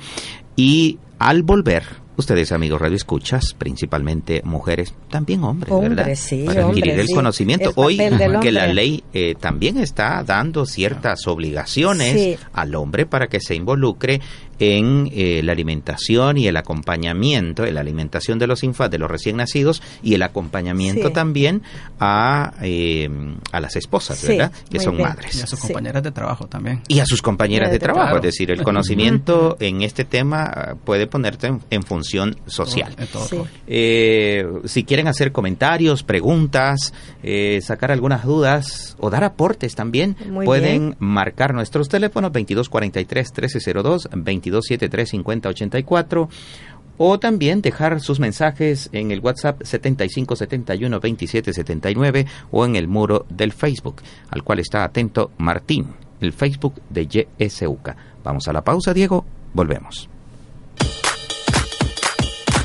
y 0.57 0.99
al 1.19 1.43
volver, 1.43 1.85
ustedes 2.17 2.53
amigos 2.53 2.81
radio 2.81 2.97
escuchas, 2.97 3.55
principalmente 3.57 4.41
mujeres, 4.45 4.95
también 5.11 5.43
hombres, 5.45 5.73
¿verdad? 5.81 6.09
Sí, 6.15 6.45
Para 6.47 6.67
adquirir 6.67 6.91
hombres, 6.93 7.01
el 7.01 7.07
sí. 7.09 7.15
conocimiento. 7.15 7.69
El 7.71 7.75
Hoy 7.77 7.97
que 8.41 8.53
la 8.53 8.67
ley 8.69 9.05
eh, 9.13 9.35
también 9.39 9.79
está 9.79 10.23
dando 10.25 10.65
ciertas 10.67 11.27
obligaciones 11.27 12.39
al 12.53 12.75
hombre 12.75 13.07
para 13.07 13.29
que 13.29 13.41
se 13.41 13.55
involucre 13.55 14.21
en 14.59 15.11
eh, 15.13 15.41
la 15.45 15.53
alimentación 15.53 16.37
y 16.39 16.47
el 16.49 16.57
acompañamiento, 16.57 17.65
en 17.65 17.75
la 17.75 17.81
alimentación 17.81 18.39
de 18.39 18.47
los 18.47 18.63
infantes, 18.65 18.93
de 18.93 18.99
los 18.99 19.11
recién 19.11 19.37
nacidos 19.37 19.83
y 20.03 20.15
el 20.15 20.23
acompañamiento 20.23 21.09
Sí. 21.09 21.13
también 21.15 21.63
a, 22.01 22.55
eh, 22.63 23.09
a 23.53 23.61
las 23.61 23.77
esposas, 23.77 24.19
Sí, 24.19 24.29
¿verdad? 24.29 24.53
Que 24.71 24.81
son 24.81 24.97
bien. 24.97 25.09
madres 25.09 25.37
Y 25.37 25.43
a 25.43 25.47
sus 25.47 25.59
Sí. 25.61 25.67
compañeras 25.69 26.03
de 26.03 26.11
trabajo 26.11 26.47
también. 26.47 26.83
y 26.89 26.99
a 27.01 27.07
sus 27.07 27.23
compañeras 27.23 27.71
de 27.71 27.79
Claro. 27.79 27.95
trabajo. 27.95 28.17
Es 28.17 28.23
decir, 28.23 28.51
el 28.51 28.63
conocimiento 28.63 29.57
en 29.61 29.83
este 29.83 30.05
tema 30.05 30.45
ah, 30.45 30.75
puede 30.85 31.07
ponerte 31.07 31.47
en, 31.49 31.61
en 31.71 31.83
función 31.83 32.35
Todo- 32.35 32.67
social. 32.67 32.95
Eh, 33.67 34.47
si 34.65 34.85
quieren 34.85 35.09
hacer 35.09 35.33
comentarios, 35.33 36.03
preguntas, 36.03 36.93
eh, 37.23 37.61
sacar 37.63 37.91
algunas 37.93 38.25
dudas 38.25 38.97
o 38.99 39.11
dar 39.11 39.25
aportes 39.25 39.75
también, 39.75 40.17
Muy 40.29 40.45
pueden 40.47 40.81
bien. 40.91 40.97
marcar 40.99 41.55
nuestros 41.55 41.89
teléfonos 41.89 42.33
2243-1302, 42.33 44.09
2273-5084 44.51 46.29
o 46.99 47.19
también 47.19 47.63
dejar 47.63 48.01
sus 48.01 48.21
mensajes 48.21 48.91
en 48.93 49.11
el 49.13 49.21
WhatsApp 49.21 49.63
7571-2779 49.63 52.27
o 52.51 52.67
en 52.67 52.77
el 52.77 52.89
muro 52.89 53.25
del 53.31 53.53
Facebook, 53.53 54.03
al 54.31 54.43
cual 54.43 54.59
está 54.59 54.85
atento 54.85 55.31
Martín, 55.39 55.95
el 56.21 56.33
Facebook 56.33 56.75
de 56.91 57.27
YSUCA. 57.39 57.97
Vamos 58.25 58.49
a 58.49 58.53
la 58.53 58.63
pausa, 58.63 58.93
Diego, 58.93 59.25
volvemos. 59.55 60.11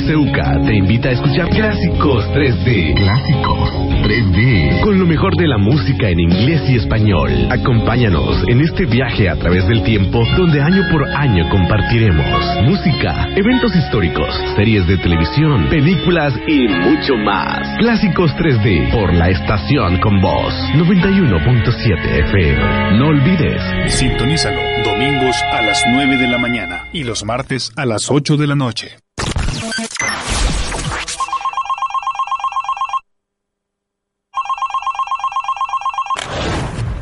YSUCA 0.00 0.62
te 0.64 0.74
invita 0.74 1.10
a 1.10 1.12
escuchar 1.12 1.48
clásicos 1.50 2.24
3D. 2.32 2.94
Clásicos 2.94 3.70
3D. 4.02 4.80
Con 4.82 4.98
lo 4.98 5.06
mejor 5.06 5.36
de 5.36 5.46
la 5.46 5.58
música 5.58 6.08
en 6.08 6.20
inglés 6.20 6.62
y 6.68 6.76
español. 6.76 7.30
Acompáñanos 7.50 8.42
en 8.48 8.62
este 8.62 8.86
viaje 8.86 9.28
a 9.28 9.36
través 9.36 9.66
del 9.68 9.82
tiempo 9.82 10.22
donde 10.38 10.62
año 10.62 10.84
por 10.90 11.06
año 11.06 11.48
compartiremos 11.50 12.62
música, 12.62 13.28
eventos 13.36 13.76
históricos, 13.76 14.34
series 14.56 14.86
de 14.86 14.96
televisión, 14.96 15.68
películas 15.68 16.32
y 16.46 16.66
mucho 16.66 17.16
más. 17.16 17.60
Clásicos 17.78 18.30
3D 18.36 18.90
por 18.92 19.12
la 19.12 19.28
estación 19.28 19.98
con 20.00 20.20
voz 20.20 20.54
91.7 20.76 22.24
FM. 22.26 22.98
No 22.98 23.08
olvides. 23.08 23.62
Sintonízalo 23.92 24.60
domingos 24.82 25.36
a 25.52 25.60
las 25.60 25.84
9 25.92 26.16
de 26.16 26.26
la 26.26 26.38
mañana 26.38 26.88
y 26.92 27.04
los 27.04 27.22
martes 27.24 27.70
a 27.76 27.84
las 27.84 28.10
8 28.10 28.38
de 28.38 28.46
la 28.46 28.54
noche. 28.54 28.96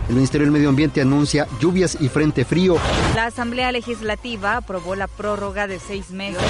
El 0.08 0.14
Ministerio 0.14 0.46
del 0.46 0.52
Medio 0.52 0.70
Ambiente 0.70 1.02
anuncia 1.02 1.46
lluvias 1.60 1.98
y 2.00 2.08
frente 2.08 2.46
frío. 2.46 2.78
La 3.14 3.26
Asamblea 3.26 3.70
Legislativa 3.72 4.56
aprobó 4.56 4.94
la 4.94 5.06
prórroga 5.06 5.66
de 5.66 5.78
seis 5.78 6.08
meses. 6.10 6.40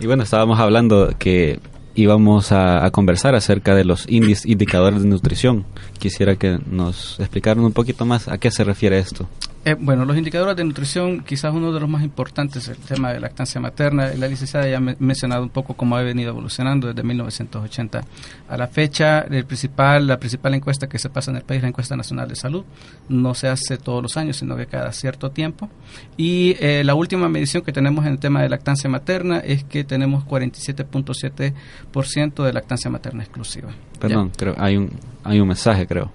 Y 0.00 0.06
bueno, 0.06 0.22
estábamos 0.22 0.58
hablando 0.60 1.14
que 1.18 1.58
íbamos 1.96 2.52
a, 2.52 2.84
a, 2.84 2.90
conversar 2.90 3.34
acerca 3.34 3.74
de 3.74 3.84
los 3.84 4.06
indicadores 4.08 5.02
de 5.02 5.08
nutrición. 5.08 5.64
Quisiera 5.98 6.36
que 6.36 6.58
nos 6.70 7.18
explicaran 7.18 7.64
un 7.64 7.72
poquito 7.72 8.04
más 8.04 8.28
a 8.28 8.38
qué 8.38 8.50
se 8.50 8.64
refiere 8.64 8.98
esto. 8.98 9.26
Eh, 9.66 9.76
bueno, 9.76 10.04
los 10.04 10.16
indicadores 10.16 10.54
de 10.54 10.62
nutrición, 10.62 11.24
quizás 11.24 11.52
uno 11.52 11.72
de 11.72 11.80
los 11.80 11.88
más 11.88 12.04
importantes, 12.04 12.68
el 12.68 12.76
tema 12.76 13.12
de 13.12 13.18
lactancia 13.18 13.60
materna. 13.60 14.12
La 14.16 14.28
licenciada 14.28 14.68
ya 14.68 14.76
ha 14.76 14.80
mencionado 14.80 15.42
un 15.42 15.48
poco 15.48 15.74
cómo 15.74 15.96
ha 15.96 16.02
venido 16.02 16.30
evolucionando 16.30 16.86
desde 16.86 17.02
1980 17.02 18.04
a 18.48 18.56
la 18.56 18.68
fecha. 18.68 19.22
El 19.22 19.44
principal, 19.44 20.06
la 20.06 20.20
principal 20.20 20.54
encuesta 20.54 20.88
que 20.88 21.00
se 21.00 21.10
pasa 21.10 21.32
en 21.32 21.38
el 21.38 21.42
país 21.42 21.58
es 21.58 21.62
la 21.62 21.70
encuesta 21.70 21.96
nacional 21.96 22.28
de 22.28 22.36
salud. 22.36 22.64
No 23.08 23.34
se 23.34 23.48
hace 23.48 23.76
todos 23.76 24.04
los 24.04 24.16
años, 24.16 24.36
sino 24.36 24.56
que 24.56 24.66
cada 24.66 24.92
cierto 24.92 25.32
tiempo. 25.32 25.68
Y 26.16 26.54
eh, 26.60 26.84
la 26.84 26.94
última 26.94 27.28
medición 27.28 27.64
que 27.64 27.72
tenemos 27.72 28.06
en 28.06 28.12
el 28.12 28.20
tema 28.20 28.42
de 28.42 28.48
lactancia 28.48 28.88
materna 28.88 29.40
es 29.40 29.64
que 29.64 29.82
tenemos 29.82 30.24
47.7% 30.26 32.44
de 32.44 32.52
lactancia 32.52 32.88
materna 32.88 33.24
exclusiva. 33.24 33.70
Perdón, 33.98 34.30
creo 34.36 34.54
hay 34.58 34.76
un 34.76 34.92
hay 35.24 35.40
un 35.40 35.48
mensaje, 35.48 35.88
creo. 35.88 36.12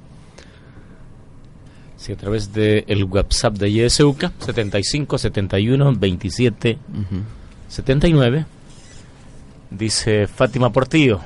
Sí, 2.01 2.13
a 2.13 2.15
través 2.15 2.51
del 2.51 2.83
el 2.87 3.03
WhatsApp 3.03 3.57
de 3.57 3.71
YSUCA, 3.71 4.31
75 4.39 5.19
71 5.19 5.93
27 5.99 6.79
79. 7.67 8.45
Dice 9.69 10.25
Fátima 10.25 10.71
Portillo. 10.71 11.19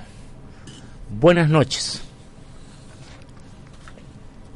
Buenas 1.18 1.50
noches. 1.50 2.02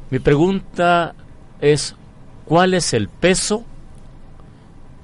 Mi 0.10 0.19
pregunta 0.19 1.15
es, 1.62 1.95
¿cuál 2.43 2.73
es 2.73 2.93
el 2.93 3.08
peso 3.08 3.63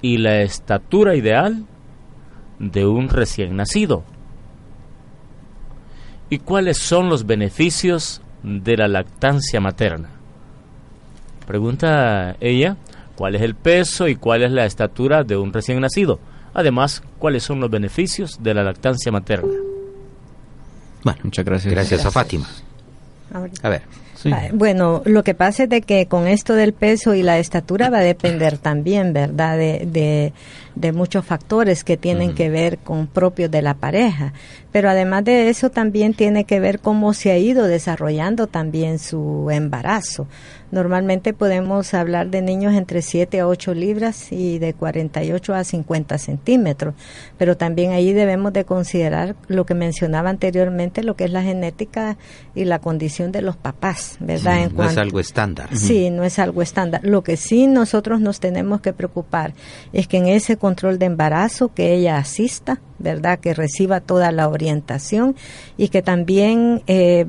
y 0.02 0.18
la 0.18 0.42
estatura 0.42 1.16
ideal 1.16 1.66
de 2.60 2.86
un 2.86 3.08
recién 3.08 3.56
nacido? 3.56 4.04
¿Y 6.30 6.40
cuáles 6.40 6.78
son 6.78 7.08
los 7.08 7.26
beneficios 7.26 8.22
de 8.44 8.76
la 8.76 8.90
lactancia 8.90 9.62
materna? 9.62 10.15
Pregunta 11.46 12.36
ella, 12.40 12.78
¿cuál 13.16 13.36
es 13.36 13.42
el 13.42 13.56
peso 13.56 14.08
y 14.08 14.16
cuál 14.16 14.44
es 14.44 14.52
la 14.52 14.66
estatura 14.66 15.24
de 15.24 15.38
un 15.38 15.54
recién 15.54 15.80
nacido? 15.80 16.20
Además, 16.54 17.04
¿cuáles 17.20 17.44
son 17.44 17.60
los 17.60 17.70
beneficios 17.70 18.38
de 18.42 18.54
la 18.54 18.64
lactancia 18.64 19.12
materna? 19.12 19.54
Bueno, 21.04 21.20
muchas 21.24 21.46
gracias. 21.46 21.74
Gracias 21.74 22.06
a 22.06 22.12
Fátima. 22.12 22.48
A 23.62 23.70
ver. 23.70 23.82
Ah, 24.32 24.48
Bueno, 24.54 25.02
lo 25.06 25.24
que 25.24 25.36
pasa 25.36 25.64
es 25.64 25.70
de 25.70 25.82
que 25.82 26.08
con 26.08 26.28
esto 26.28 26.56
del 26.56 26.74
peso 26.74 27.14
y 27.14 27.22
la 27.22 27.38
estatura 27.38 27.90
va 27.90 28.00
a 28.00 28.04
depender 28.04 28.58
también, 28.58 29.14
¿verdad? 29.14 29.58
De, 29.58 29.86
de, 29.86 30.34
de 30.76 30.92
muchos 30.94 31.26
factores 31.26 31.84
que 31.84 31.98
tienen 31.98 32.34
que 32.34 32.50
ver 32.50 32.80
con 32.80 33.08
propios 33.08 33.52
de 33.52 33.62
la 33.62 33.76
pareja. 33.76 34.34
Pero 34.76 34.90
además 34.90 35.24
de 35.24 35.48
eso 35.48 35.70
también 35.70 36.14
tiene 36.14 36.44
que 36.44 36.60
ver 36.60 36.82
cómo 36.82 37.14
se 37.14 37.32
ha 37.32 37.38
ido 37.38 37.66
desarrollando 37.66 38.48
también 38.48 39.00
su 39.00 39.50
embarazo. 39.50 40.28
Normalmente 40.70 41.32
podemos 41.32 41.94
hablar 41.94 42.28
de 42.28 42.42
niños 42.42 42.74
entre 42.74 43.02
7 43.02 43.40
a 43.40 43.48
8 43.48 43.74
libras 43.74 44.34
y 44.34 44.60
de 44.60 44.74
48 44.74 45.54
a 45.54 45.64
50 45.64 46.18
centímetros, 46.18 46.94
pero 47.38 47.56
también 47.56 47.92
ahí 47.92 48.12
debemos 48.12 48.52
de 48.52 48.66
considerar 48.66 49.38
lo 49.48 49.66
que 49.66 49.76
mencionaba 49.76 50.30
anteriormente, 50.30 51.04
lo 51.04 51.16
que 51.16 51.24
es 51.24 51.32
la 51.32 51.44
genética 51.44 52.18
y 52.54 52.66
la 52.66 52.80
condición 52.80 53.32
de 53.32 53.44
los 53.44 53.56
papás, 53.56 54.18
¿verdad? 54.20 54.68
Sí, 54.68 54.74
no 54.76 54.84
es 54.84 54.98
algo 54.98 55.20
estándar. 55.22 55.70
Sí, 55.72 56.10
no 56.10 56.24
es 56.26 56.38
algo 56.38 56.62
estándar. 56.62 57.00
Lo 57.06 57.24
que 57.24 57.38
sí 57.38 57.68
nosotros 57.68 58.20
nos 58.20 58.42
tenemos 58.42 58.82
que 58.82 58.92
preocupar 58.92 59.54
es 59.94 60.10
que 60.10 60.18
en 60.18 60.28
ese 60.28 60.58
control 60.58 61.00
de 61.00 61.06
embarazo 61.06 61.74
que 61.74 61.94
ella 61.94 62.18
asista, 62.18 62.82
¿verdad? 63.00 63.40
Que 63.40 63.54
reciba 63.54 64.00
toda 64.00 64.32
la 64.32 64.48
orientación 64.48 65.36
y 65.78 65.90
que 65.90 66.02
también 66.02 66.82
eh, 66.88 67.26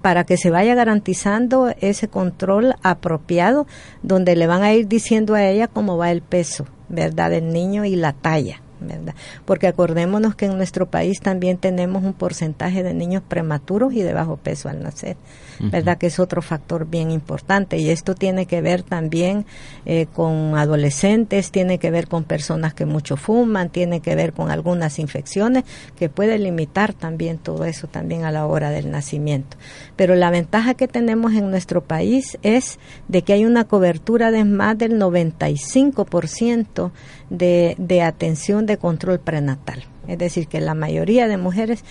para 0.00 0.24
que 0.24 0.36
se 0.36 0.50
vaya 0.50 0.74
garantizando 0.74 1.74
ese 1.80 2.08
control 2.08 2.74
apropiado 2.82 3.66
donde 4.02 4.36
le 4.36 4.46
van 4.46 4.62
a 4.62 4.72
ir 4.72 4.88
diciendo 4.88 5.34
a 5.34 5.44
ella 5.44 5.68
cómo 5.68 5.96
va 5.96 6.10
el 6.10 6.22
peso, 6.22 6.66
¿verdad? 6.88 7.30
Del 7.30 7.52
niño 7.52 7.84
y 7.84 7.96
la 7.96 8.12
talla. 8.12 8.62
¿verdad? 8.80 9.14
Porque 9.44 9.66
acordémonos 9.66 10.34
que 10.34 10.46
en 10.46 10.56
nuestro 10.56 10.86
país 10.86 11.20
también 11.20 11.58
tenemos 11.58 12.02
un 12.02 12.14
porcentaje 12.14 12.82
de 12.82 12.94
niños 12.94 13.22
prematuros 13.26 13.92
y 13.92 14.02
de 14.02 14.14
bajo 14.14 14.38
peso 14.38 14.70
al 14.70 14.82
nacer. 14.82 15.16
¿Verdad? 15.62 15.98
Que 15.98 16.06
es 16.06 16.18
otro 16.18 16.42
factor 16.42 16.86
bien 16.86 17.10
importante. 17.10 17.76
Y 17.78 17.90
esto 17.90 18.14
tiene 18.14 18.46
que 18.46 18.62
ver 18.62 18.82
también 18.82 19.44
eh, 19.84 20.06
con 20.12 20.56
adolescentes, 20.56 21.50
tiene 21.50 21.78
que 21.78 21.90
ver 21.90 22.08
con 22.08 22.24
personas 22.24 22.72
que 22.74 22.86
mucho 22.86 23.16
fuman, 23.16 23.68
tiene 23.68 24.00
que 24.00 24.14
ver 24.14 24.32
con 24.32 24.50
algunas 24.50 24.98
infecciones 24.98 25.64
que 25.96 26.08
puede 26.08 26.38
limitar 26.38 26.94
también 26.94 27.38
todo 27.38 27.64
eso 27.64 27.86
también 27.86 28.24
a 28.24 28.30
la 28.30 28.46
hora 28.46 28.70
del 28.70 28.90
nacimiento. 28.90 29.56
Pero 29.96 30.14
la 30.14 30.30
ventaja 30.30 30.74
que 30.74 30.88
tenemos 30.88 31.34
en 31.34 31.50
nuestro 31.50 31.82
país 31.82 32.38
es 32.42 32.78
de 33.08 33.22
que 33.22 33.34
hay 33.34 33.44
una 33.44 33.64
cobertura 33.64 34.30
de 34.30 34.44
más 34.44 34.78
del 34.78 34.98
95% 34.98 36.90
de, 37.28 37.74
de 37.78 38.02
atención 38.02 38.66
de 38.66 38.78
control 38.78 39.20
prenatal. 39.20 39.84
Es 40.08 40.18
decir, 40.18 40.48
que 40.48 40.60
la 40.60 40.74
mayoría 40.74 41.28
de 41.28 41.36
mujeres 41.36 41.84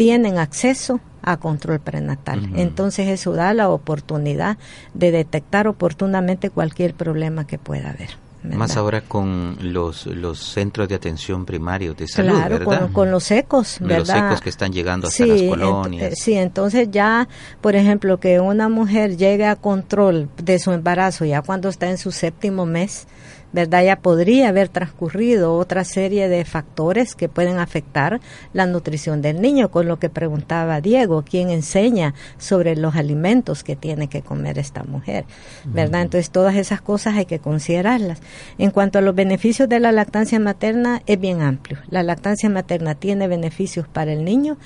tienen 0.00 0.38
acceso 0.38 0.98
a 1.20 1.36
control 1.36 1.78
prenatal. 1.78 2.52
Entonces 2.56 3.08
eso 3.08 3.32
da 3.32 3.52
la 3.52 3.68
oportunidad 3.68 4.56
de 4.94 5.10
detectar 5.10 5.68
oportunamente 5.68 6.48
cualquier 6.48 6.94
problema 6.94 7.46
que 7.46 7.58
pueda 7.58 7.90
haber. 7.90 8.08
Más 8.42 8.78
ahora 8.78 9.02
con 9.02 9.58
los, 9.60 10.06
los 10.06 10.38
centros 10.38 10.88
de 10.88 10.94
atención 10.94 11.44
primarios 11.44 11.98
de 11.98 12.08
salud, 12.08 12.30
claro, 12.30 12.58
¿verdad? 12.60 12.80
Con, 12.80 12.92
con, 12.94 13.10
los 13.10 13.30
ecos, 13.30 13.76
¿verdad? 13.80 13.98
Los 13.98 14.08
ecos 14.08 14.40
que 14.40 14.48
están 14.48 14.72
llegando 14.72 15.08
hasta 15.08 15.26
las 15.26 15.42
colonias. 15.42 16.02
Ent 16.02 16.14
sí, 16.14 16.32
entonces 16.32 16.88
ya, 16.90 17.28
por 17.60 17.76
ejemplo, 17.76 18.18
que 18.18 18.40
una 18.40 18.70
mujer 18.70 19.18
llegue 19.18 19.44
a 19.44 19.56
control 19.56 20.30
de 20.42 20.58
su 20.58 20.72
embarazo 20.72 21.26
ya 21.26 21.42
cuando 21.42 21.68
está 21.68 21.90
en 21.90 21.98
su 21.98 22.10
séptimo 22.10 22.64
mes, 22.64 23.06
¿verdad? 23.52 23.84
Ya 23.84 23.96
podría 23.96 24.48
haber 24.48 24.68
transcurrido 24.68 25.54
otra 25.54 25.84
serie 25.84 26.28
de 26.28 26.44
factores 26.44 27.14
que 27.14 27.28
pueden 27.28 27.58
afectar 27.58 28.20
la 28.52 28.66
nutrición 28.66 29.22
del 29.22 29.40
niño, 29.40 29.70
con 29.70 29.88
lo 29.88 29.98
que 29.98 30.08
preguntaba 30.08 30.80
Diego, 30.80 31.24
¿quién 31.28 31.50
enseña 31.50 32.14
sobre 32.38 32.76
los 32.76 32.96
alimentos 32.96 33.64
que 33.64 33.76
tiene 33.76 34.08
que 34.08 34.22
comer 34.22 34.58
esta 34.58 34.84
mujer? 34.84 35.24
¿Verdad? 35.64 36.02
Entonces 36.02 36.30
todas 36.30 36.56
esas 36.56 36.80
cosas 36.80 37.14
hay 37.16 37.26
que 37.26 37.38
considerarlas. 37.38 38.20
En 38.58 38.70
cuanto 38.70 38.98
a 38.98 39.02
los 39.02 39.14
beneficios 39.14 39.68
de 39.68 39.80
la 39.80 39.92
lactancia 39.92 40.38
materna, 40.38 41.02
es 41.06 41.18
bien 41.18 41.42
amplio. 41.42 41.78
La 41.88 42.02
lactancia 42.02 42.48
materna 42.48 42.94
tiene 42.94 43.28
beneficios 43.28 43.86
para 43.88 44.12
el 44.12 44.24
niño, 44.24 44.56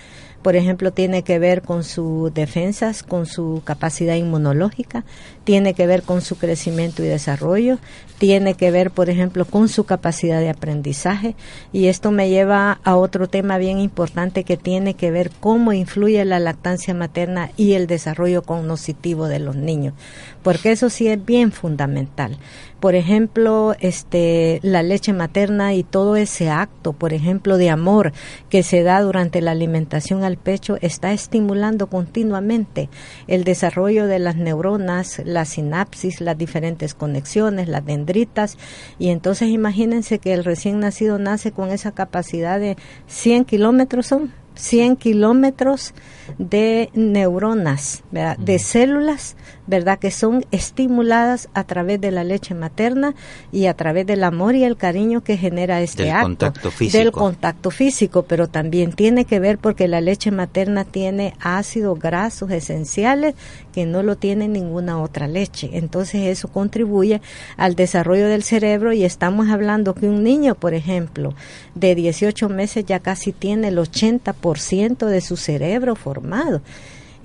por 0.45 0.57
ejemplo, 0.57 0.93
tiene 0.93 1.23
que 1.23 1.39
ver 1.39 1.63
con 1.63 1.85
sus 1.85 2.33
defensas, 2.35 3.03
con 3.03 3.25
su 3.25 3.63
capacidad 3.65 4.15
inmunológica, 4.15 5.03
tiene 5.45 5.75
que 5.75 5.87
ver 5.87 6.03
con 6.03 6.23
su 6.23 6.37
crecimiento 6.37 7.03
y 7.03 7.07
desarrollo, 7.07 7.79
tiene 8.19 8.55
que 8.55 8.71
ver, 8.71 8.91
por 8.91 9.11
ejemplo, 9.11 9.45
con 9.45 9.69
su 9.69 9.85
capacidad 9.85 10.41
de 10.41 10.51
aprendizaje. 10.51 11.37
Y 11.73 11.87
esto 11.87 12.11
me 12.11 12.31
lleva 12.31 12.81
a 12.83 12.97
otro 12.97 13.29
tema 13.29 13.59
bien 13.59 13.79
importante 13.79 14.45
que 14.45 14.57
tiene 14.57 14.95
que 14.95 15.11
ver 15.11 15.31
cómo 15.41 15.73
influye 15.73 16.25
la 16.25 16.39
lactancia 16.39 16.95
materna 16.95 17.51
y 17.57 17.75
el 17.75 17.87
desarrollo 17.87 18.43
cognitivo 18.43 19.29
de 19.29 19.39
los 19.39 19.57
niños, 19.57 19.95
porque 20.43 20.73
eso 20.73 20.91
sí 20.91 21.09
es 21.09 21.25
bien 21.25 21.53
fundamental 21.53 22.39
por 22.85 22.97
ejemplo, 22.97 23.75
este, 23.81 24.61
la 24.63 24.83
leche 24.83 25.15
materna 25.15 25.73
y 25.73 25.85
todo 25.85 26.17
ese 26.17 26.51
acto, 26.51 26.93
por 26.93 27.15
ejemplo, 27.15 27.57
de 27.57 27.71
amor 27.71 28.13
que 28.51 28.63
se 28.63 28.83
da 28.83 29.01
durante 29.01 29.41
la 29.41 29.53
alimentación 29.53 30.23
al 30.23 30.37
pecho, 30.37 30.77
está 30.83 31.15
estimulando 31.15 31.87
continuamente 31.87 32.91
el 33.27 33.45
desarrollo 33.45 34.07
de 34.07 34.19
las 34.19 34.37
neuronas, 34.37 35.23
la 35.35 35.45
sinapsis, 35.45 36.23
las 36.23 36.39
diferentes 36.39 36.95
conexiones, 36.95 37.69
las 37.69 37.85
dendritas, 37.85 38.57
y 38.99 39.11
entonces 39.11 39.49
imagínense 39.51 40.19
que 40.19 40.33
el 40.33 40.45
recién 40.45 40.81
nacido 40.81 41.19
nace 41.19 41.53
con 41.53 41.71
esa 41.71 41.93
capacidad 41.93 42.59
de 42.59 42.77
100 43.07 43.45
kilómetros 43.45 44.07
son 44.07 44.33
100 44.55 44.97
kilómetros 44.97 45.95
de 46.39 46.91
neuronas, 46.95 48.05
¿verdad? 48.11 48.39
de 48.39 48.59
células, 48.59 49.37
¿verdad? 49.67 49.99
Que 49.99 50.11
son 50.11 50.45
estimuladas 50.51 51.49
a 51.55 51.65
través 51.65 52.01
de 52.01 52.11
la 52.11 52.25
leche 52.25 52.55
materna 52.55 53.15
y 53.53 53.67
a 53.67 53.75
través 53.75 54.07
del 54.07 54.25
amor 54.25 54.55
y 54.55 54.65
el 54.65 54.77
cariño 54.77 55.23
que 55.23 55.37
genera 55.37 55.81
este 55.81 56.05
del 56.05 56.13
acto. 56.13 56.25
Contacto 56.25 56.71
físico. 56.71 56.99
Del 56.99 57.13
contacto 57.13 57.71
físico, 57.71 58.23
pero 58.23 58.49
también 58.49 58.93
tiene 58.93 59.25
que 59.25 59.41
ver 59.41 59.59
porque 59.59 59.89
la 59.89 60.01
leche 60.01 60.31
materna 60.31 60.85
tiene 60.85 61.35
ácidos 61.41 61.99
grasos 61.99 62.51
esenciales 62.51 63.35
que 63.73 63.87
no 63.87 64.03
lo 64.03 64.17
tiene 64.17 64.49
ninguna 64.49 65.01
otra 65.01 65.27
leche. 65.27 65.71
Entonces 65.73 66.23
eso 66.27 66.49
contribuye 66.49 67.21
al 67.57 67.75
desarrollo 67.75 68.29
del 68.29 68.43
cerebro 68.43 68.93
y 68.93 69.05
estamos 69.05 69.49
hablando 69.49 69.95
que 69.95 70.07
un 70.07 70.23
niño, 70.23 70.55
por 70.55 70.75
ejemplo, 70.75 71.35
de 71.75 71.95
18 71.95 72.49
meses 72.49 72.85
ya 72.85 73.01
casi 73.01 73.33
tiene 73.33 73.69
el 73.69 73.79
80% 73.79 75.07
de 75.07 75.21
su 75.21 75.37
cerebro 75.37 75.97
formado. 75.97 76.63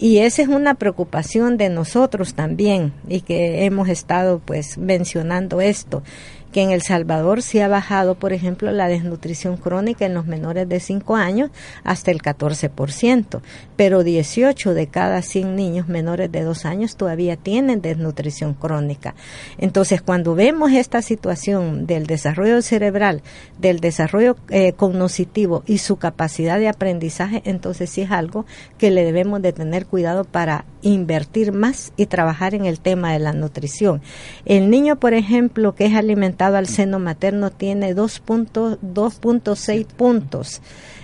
Y 0.01 0.19
esa 0.19 0.41
es 0.41 0.47
una 0.47 0.75
preocupación 0.75 1.57
de 1.57 1.67
nosotros 1.67 2.33
también 2.33 2.93
y 3.09 3.19
que 3.19 3.65
hemos 3.65 3.89
estado 3.89 4.39
pues 4.39 4.77
mencionando 4.77 5.59
esto 5.59 6.03
que 6.51 6.61
en 6.61 6.71
El 6.71 6.81
Salvador 6.81 7.41
sí 7.41 7.59
ha 7.59 7.67
bajado, 7.67 8.15
por 8.15 8.33
ejemplo, 8.33 8.71
la 8.71 8.87
desnutrición 8.87 9.57
crónica 9.57 10.05
en 10.05 10.13
los 10.13 10.25
menores 10.25 10.67
de 10.67 10.79
5 10.79 11.15
años 11.15 11.51
hasta 11.83 12.11
el 12.11 12.21
14%, 12.21 13.41
pero 13.75 14.03
18 14.03 14.73
de 14.73 14.87
cada 14.87 15.21
100 15.21 15.55
niños 15.55 15.87
menores 15.87 16.31
de 16.31 16.43
2 16.43 16.65
años 16.65 16.95
todavía 16.95 17.37
tienen 17.37 17.81
desnutrición 17.81 18.53
crónica. 18.53 19.15
Entonces, 19.57 20.01
cuando 20.01 20.35
vemos 20.35 20.71
esta 20.71 21.01
situación 21.01 21.85
del 21.85 22.07
desarrollo 22.07 22.61
cerebral, 22.61 23.21
del 23.59 23.79
desarrollo 23.79 24.35
eh, 24.49 24.73
cognitivo 24.73 25.63
y 25.65 25.77
su 25.79 25.97
capacidad 25.97 26.59
de 26.59 26.67
aprendizaje, 26.67 27.41
entonces 27.45 27.89
sí 27.89 28.01
es 28.01 28.11
algo 28.11 28.45
que 28.77 28.91
le 28.91 29.03
debemos 29.03 29.41
de 29.41 29.53
tener 29.53 29.85
cuidado 29.85 30.23
para 30.23 30.65
invertir 30.81 31.51
más 31.51 31.91
y 31.97 32.05
trabajar 32.05 32.55
en 32.55 32.65
el 32.65 32.79
tema 32.79 33.13
de 33.13 33.19
la 33.19 33.33
nutrición. 33.33 34.01
El 34.45 34.69
niño, 34.69 34.99
por 34.99 35.13
ejemplo, 35.13 35.75
que 35.75 35.85
es 35.85 35.95
alimentado 35.95 36.57
al 36.57 36.67
seno 36.67 36.99
materno 36.99 37.51
tiene 37.51 37.95
2.6 37.95 39.85
puntos 39.85 40.61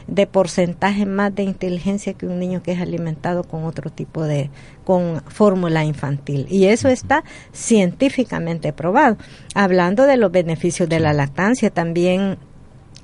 de 0.07 0.27
porcentaje 0.27 1.05
más 1.05 1.33
de 1.33 1.43
inteligencia 1.43 2.13
que 2.13 2.27
un 2.27 2.39
niño 2.39 2.61
que 2.61 2.73
es 2.73 2.81
alimentado 2.81 3.43
con 3.43 3.63
otro 3.63 3.89
tipo 3.89 4.23
de 4.23 4.49
con 4.83 5.23
fórmula 5.27 5.83
infantil 5.83 6.45
y 6.49 6.65
eso 6.65 6.89
está 6.89 7.23
científicamente 7.53 8.71
probado. 8.71 9.17
Hablando 9.55 10.05
de 10.05 10.17
los 10.17 10.31
beneficios 10.31 10.87
de 10.89 10.99
la 10.99 11.13
lactancia, 11.13 11.71
también 11.71 12.37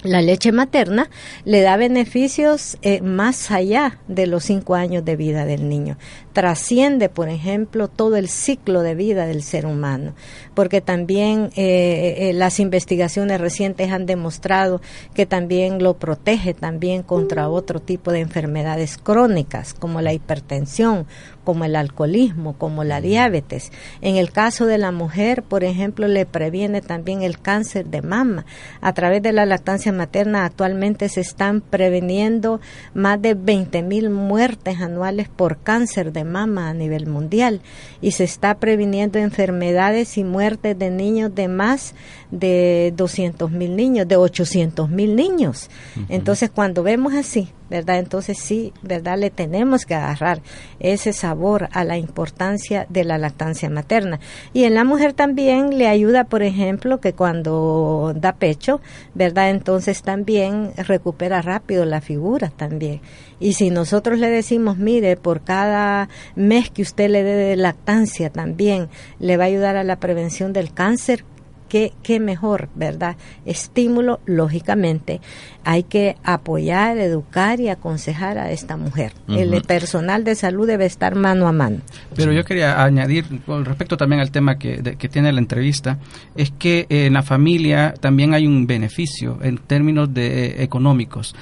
la 0.03 0.21
leche 0.21 0.51
materna 0.51 1.09
le 1.45 1.61
da 1.61 1.77
beneficios 1.77 2.77
eh, 2.81 3.01
más 3.01 3.51
allá 3.51 3.99
de 4.07 4.27
los 4.27 4.45
cinco 4.45 4.75
años 4.75 5.05
de 5.05 5.15
vida 5.15 5.45
del 5.45 5.69
niño. 5.69 5.97
Trasciende, 6.33 7.09
por 7.09 7.27
ejemplo, 7.27 7.89
todo 7.89 8.15
el 8.15 8.29
ciclo 8.29 8.81
de 8.83 8.95
vida 8.95 9.25
del 9.25 9.43
ser 9.43 9.65
humano, 9.65 10.13
porque 10.53 10.79
también 10.79 11.49
eh, 11.57 12.29
eh, 12.29 12.33
las 12.33 12.59
investigaciones 12.61 13.41
recientes 13.41 13.91
han 13.91 14.05
demostrado 14.05 14.81
que 15.13 15.25
también 15.25 15.83
lo 15.83 15.95
protege 15.95 16.53
también 16.53 17.03
contra 17.03 17.49
otro 17.49 17.81
tipo 17.81 18.13
de 18.13 18.21
enfermedades 18.21 18.97
crónicas, 18.97 19.73
como 19.73 19.99
la 19.99 20.13
hipertensión, 20.13 21.05
como 21.43 21.65
el 21.65 21.75
alcoholismo, 21.75 22.53
como 22.57 22.83
la 22.83 23.01
diabetes. 23.01 23.71
En 24.01 24.15
el 24.15 24.31
caso 24.31 24.65
de 24.65 24.77
la 24.77 24.91
mujer, 24.91 25.43
por 25.43 25.63
ejemplo, 25.63 26.07
le 26.07 26.25
previene 26.25 26.81
también 26.81 27.23
el 27.23 27.39
cáncer 27.39 27.87
de 27.87 28.01
mama. 28.01 28.45
A 28.79 28.93
través 28.93 29.21
de 29.21 29.33
la 29.33 29.45
lactancia 29.45 29.91
materna 29.91 30.45
actualmente 30.45 31.09
se 31.09 31.21
están 31.21 31.61
preveniendo 31.61 32.61
más 32.93 33.21
de 33.21 33.33
20 33.33 33.81
mil 33.83 34.09
muertes 34.09 34.79
anuales 34.79 35.29
por 35.29 35.57
cáncer 35.57 36.13
de 36.13 36.20
mama 36.23 36.69
a 36.69 36.73
nivel 36.73 37.07
mundial. 37.07 37.61
Y 38.01 38.11
se 38.11 38.23
está 38.23 38.59
previniendo 38.59 39.19
enfermedades 39.19 40.17
y 40.17 40.23
muertes 40.23 40.77
de 40.77 40.89
niños 40.89 41.33
de 41.33 41.47
más 41.47 41.93
de 42.31 42.93
200 42.95 43.51
mil 43.51 43.75
niños, 43.75 44.07
de 44.07 44.15
800 44.15 44.89
mil 44.89 45.15
niños. 45.15 45.69
Entonces, 46.09 46.49
cuando 46.49 46.81
vemos 46.83 47.13
así, 47.13 47.49
¿verdad? 47.71 47.99
Entonces 47.99 48.37
sí, 48.37 48.73
¿verdad? 48.81 49.17
Le 49.17 49.29
tenemos 49.29 49.85
que 49.85 49.95
agarrar 49.95 50.41
ese 50.81 51.13
sabor 51.13 51.69
a 51.71 51.85
la 51.85 51.97
importancia 51.97 52.85
de 52.89 53.05
la 53.05 53.17
lactancia 53.17 53.69
materna. 53.69 54.19
Y 54.51 54.65
en 54.65 54.73
la 54.75 54.83
mujer 54.83 55.13
también 55.13 55.77
le 55.77 55.87
ayuda, 55.87 56.25
por 56.25 56.43
ejemplo, 56.43 56.99
que 56.99 57.13
cuando 57.13 58.13
da 58.13 58.33
pecho, 58.33 58.81
¿verdad? 59.13 59.51
Entonces 59.51 60.03
también 60.03 60.73
recupera 60.75 61.41
rápido 61.41 61.85
la 61.85 62.01
figura 62.01 62.49
también. 62.49 62.99
Y 63.39 63.53
si 63.53 63.69
nosotros 63.69 64.19
le 64.19 64.29
decimos, 64.29 64.77
mire, 64.77 65.15
por 65.15 65.41
cada 65.41 66.09
mes 66.35 66.69
que 66.69 66.81
usted 66.81 67.09
le 67.09 67.23
dé 67.23 67.35
de 67.35 67.55
lactancia 67.55 68.29
también 68.29 68.89
le 69.19 69.37
va 69.37 69.45
a 69.45 69.47
ayudar 69.47 69.77
a 69.77 69.83
la 69.85 69.95
prevención 69.95 70.51
del 70.51 70.73
cáncer, 70.73 71.23
qué, 71.71 71.93
qué 72.03 72.19
mejor, 72.19 72.67
¿verdad? 72.75 73.15
Estímulo, 73.45 74.19
lógicamente, 74.25 75.21
hay 75.63 75.83
que 75.83 76.17
apoyar, 76.21 76.97
educar 76.97 77.61
y 77.61 77.69
aconsejar 77.69 78.37
a 78.37 78.51
esta 78.51 78.75
mujer. 78.75 79.13
El 79.29 79.61
personal 79.61 80.25
de 80.25 80.35
salud 80.35 80.67
debe 80.67 80.85
estar 80.85 81.15
mano 81.15 81.47
a 81.47 81.53
mano. 81.53 81.77
Pero 82.13 82.33
yo 82.33 82.43
quería 82.43 82.83
añadir, 82.83 83.25
con 83.45 83.63
respecto 83.63 83.95
también 83.95 84.19
al 84.19 84.31
tema 84.31 84.57
que, 84.57 84.97
que 84.97 85.07
tiene 85.07 85.31
la 85.31 85.39
entrevista, 85.39 85.97
es 86.35 86.51
que 86.51 86.87
en 86.89 87.13
la 87.13 87.23
familia 87.23 87.93
también 87.97 88.33
hay 88.33 88.47
un 88.47 88.67
beneficio 88.67 89.39
en 89.41 89.57
términos 89.57 90.13
de 90.13 90.47
eh, 90.47 90.63
económicos. 90.63 91.33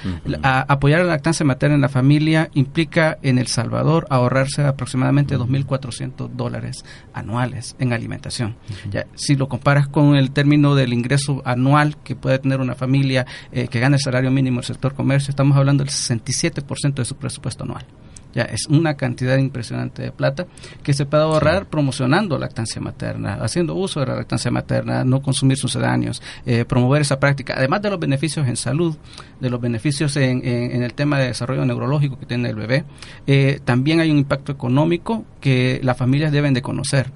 apoyar 0.42 1.00
la 1.00 1.06
lactancia 1.06 1.44
materna 1.44 1.74
en 1.74 1.80
la 1.80 1.88
familia 1.88 2.50
implica 2.54 3.18
en 3.22 3.38
El 3.38 3.48
Salvador 3.48 4.06
ahorrarse 4.10 4.62
aproximadamente 4.62 5.36
2.400 5.36 6.28
dólares 6.28 6.84
anuales 7.14 7.74
en 7.80 7.92
alimentación. 7.92 8.54
ya, 8.90 9.06
si 9.16 9.34
lo 9.34 9.48
comparas 9.48 9.88
con 9.88 10.14
el 10.19 10.19
término 10.28 10.74
del 10.74 10.92
ingreso 10.92 11.40
anual 11.46 11.96
que 12.04 12.14
puede 12.14 12.38
tener 12.38 12.60
una 12.60 12.74
familia 12.74 13.24
eh, 13.52 13.68
que 13.68 13.80
gana 13.80 13.96
el 13.96 14.02
salario 14.02 14.30
mínimo 14.30 14.60
del 14.60 14.66
sector 14.66 14.92
comercio, 14.92 15.30
estamos 15.30 15.56
hablando 15.56 15.82
del 15.82 15.90
67% 15.90 16.94
de 16.94 17.04
su 17.06 17.16
presupuesto 17.16 17.64
anual. 17.64 17.86
Ya 18.34 18.42
es 18.42 18.66
una 18.68 18.94
cantidad 18.94 19.36
impresionante 19.36 20.02
de 20.02 20.12
plata 20.12 20.46
que 20.82 20.94
se 20.94 21.06
puede 21.06 21.24
ahorrar 21.24 21.66
promocionando 21.66 22.38
lactancia 22.38 22.80
materna, 22.80 23.34
haciendo 23.40 23.74
uso 23.74 24.00
de 24.00 24.06
la 24.06 24.16
lactancia 24.16 24.50
materna, 24.50 25.04
no 25.04 25.20
consumir 25.22 25.56
sucedáneos, 25.56 26.22
eh, 26.46 26.64
promover 26.64 27.02
esa 27.02 27.18
práctica, 27.18 27.54
además 27.56 27.82
de 27.82 27.90
los 27.90 27.98
beneficios 27.98 28.46
en 28.46 28.56
salud, 28.56 28.96
de 29.40 29.50
los 29.50 29.60
beneficios 29.60 30.16
en, 30.16 30.46
en, 30.46 30.82
el 30.82 30.94
tema 30.94 31.18
de 31.18 31.28
desarrollo 31.28 31.64
neurológico 31.64 32.18
que 32.18 32.26
tiene 32.26 32.48
el 32.48 32.56
bebé, 32.56 32.84
eh, 33.26 33.60
también 33.64 34.00
hay 34.00 34.10
un 34.10 34.18
impacto 34.18 34.52
económico 34.52 35.24
que 35.40 35.80
las 35.82 35.96
familias 35.96 36.32
deben 36.32 36.54
de 36.54 36.62
conocer. 36.62 37.10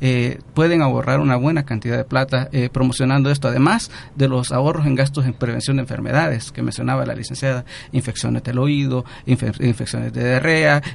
Eh, 0.00 0.40
pueden 0.54 0.82
ahorrar 0.82 1.20
una 1.20 1.36
buena 1.36 1.64
cantidad 1.64 1.96
de 1.96 2.04
plata 2.04 2.48
promocionando 2.72 3.30
esto, 3.30 3.48
además 3.48 3.90
de 4.16 4.28
los 4.28 4.52
ahorros 4.52 4.86
en 4.86 4.94
gastos 4.94 5.26
en 5.26 5.34
prevención 5.34 5.76
de 5.76 5.82
enfermedades 5.82 6.50
que 6.50 6.62
mencionaba 6.62 7.06
la 7.06 7.14
licenciada, 7.14 7.64
infecciones 7.92 8.42
del 8.42 8.58
oído, 8.58 9.04
infecciones 9.26 10.12
de 10.12 10.24
diarrea, 10.24 10.49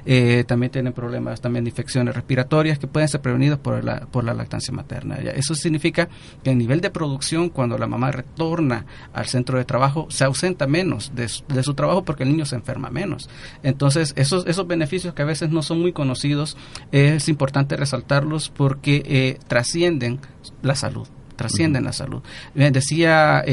eh, 0.06 0.44
también 0.48 0.72
tienen 0.72 0.94
problemas 0.94 1.42
también 1.42 1.66
de 1.66 1.70
infecciones 1.70 2.16
respiratorias 2.16 2.80
que 2.80 2.88
pueden 2.88 3.08
ser 3.08 3.22
prevenidos 3.22 3.60
por 3.60 3.84
la, 3.84 4.02
por 4.02 4.24
la 4.24 4.34
lactancia 4.34 4.74
materna. 4.74 5.16
Eso 5.16 5.56
significa 5.56 6.10
que 6.44 6.52
el 6.52 6.58
nivel 6.58 6.82
de 6.82 6.90
producción, 6.90 7.50
cuando 7.50 7.78
la 7.78 7.88
mamá 7.88 8.12
retorna 8.12 8.86
al 9.14 9.26
centro 9.26 9.58
de 9.58 9.66
trabajo, 9.66 10.08
se 10.10 10.24
ausenta 10.24 10.68
menos 10.68 11.14
de, 11.16 11.28
su 11.28 11.74
trabajo 11.74 12.04
porque 12.04 12.24
el 12.24 12.30
niño 12.30 12.46
se 12.46 12.56
enferma 12.56 12.90
menos. 12.90 13.30
Entonces, 13.64 14.14
esos, 14.16 14.46
esos 14.48 14.68
beneficios 14.68 15.14
que 15.14 15.22
a 15.22 15.26
veces 15.26 15.50
no 15.50 15.62
son 15.62 15.82
muy 15.82 15.94
conocidos, 15.94 16.58
es 16.92 17.30
importante 17.30 17.76
resaltarlos 17.76 18.50
porque 18.50 19.04
eh, 19.06 19.40
trascienden 19.48 20.20
la 20.62 20.76
salud, 20.76 21.08
trascienden 21.36 21.84
la 21.84 21.94
salud. 21.94 22.22
decía... 22.54 23.44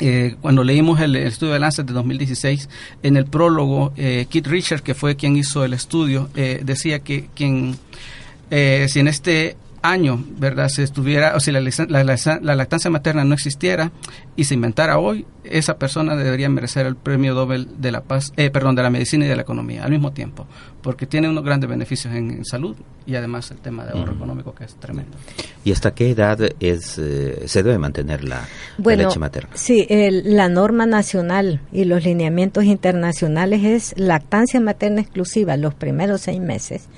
Eh, 0.00 0.36
cuando 0.40 0.64
leímos 0.64 1.00
el, 1.00 1.14
estudio 1.16 1.52
de 1.52 1.60
Lancet 1.60 1.86
de 1.86 1.92
2016, 1.92 2.68
en 3.02 3.16
el 3.16 3.26
prólogo, 3.26 3.92
eh, 3.96 4.26
Keith 4.28 4.46
Richard, 4.46 4.82
que 4.82 4.94
fue 4.94 5.16
quien 5.16 5.36
hizo 5.36 5.64
el 5.64 5.72
estudio, 5.72 6.30
eh, 6.34 6.60
decía 6.64 6.98
que 6.98 7.28
quien, 7.34 7.76
eh, 8.50 8.86
si 8.88 9.00
en 9.00 9.08
este 9.08 9.56
año, 9.84 10.24
¿verdad? 10.38 10.68
Se 10.68 10.82
estuviera, 10.82 11.36
o 11.36 11.40
si 11.40 11.52
la, 11.52 11.60
la, 11.60 12.54
lactancia 12.54 12.90
materna 12.90 13.22
no 13.24 13.34
existiera 13.34 13.92
y 14.34 14.44
se 14.44 14.54
inventara 14.54 14.98
hoy, 14.98 15.26
esa 15.44 15.76
persona 15.76 16.16
debería 16.16 16.48
merecer 16.48 16.86
el 16.86 16.96
premio 16.96 17.34
Nobel 17.34 17.68
de 17.76 17.92
la 17.92 18.00
paz, 18.00 18.32
eh, 18.38 18.50
perdón, 18.50 18.76
de 18.76 18.82
la 18.82 18.88
medicina 18.88 19.26
y 19.26 19.28
de 19.28 19.36
la 19.36 19.42
economía 19.42 19.84
al 19.84 19.90
mismo 19.90 20.12
tiempo, 20.12 20.46
porque 20.80 21.06
tiene 21.06 21.28
unos 21.28 21.44
grandes 21.44 21.68
beneficios 21.68 22.14
en, 22.14 22.44
salud 22.46 22.76
y 23.06 23.14
además 23.14 23.50
el 23.50 23.58
tema 23.58 23.84
de 23.84 23.92
ahorro 23.92 24.14
económico 24.14 24.54
que 24.54 24.64
es 24.64 24.74
tremendo. 24.76 25.18
¿Y 25.64 25.72
hasta 25.72 25.92
qué 25.92 26.10
edad 26.10 26.38
es 26.60 26.98
eh, 26.98 27.42
se 27.46 27.62
debe 27.62 27.76
mantener 27.76 28.24
la, 28.24 28.48
leche 28.78 29.18
materna? 29.18 29.50
Sí, 29.52 29.86
la 29.90 30.48
norma 30.48 30.86
nacional 30.86 31.60
y 31.72 31.84
los 31.84 32.04
lineamientos 32.04 32.64
internacionales 32.64 33.62
es 33.64 33.94
lactancia 33.98 34.60
materna 34.60 35.02
exclusiva 35.02 35.58
los 35.58 35.74
primeros 35.74 36.22
seis 36.22 36.40
meses 36.40 36.88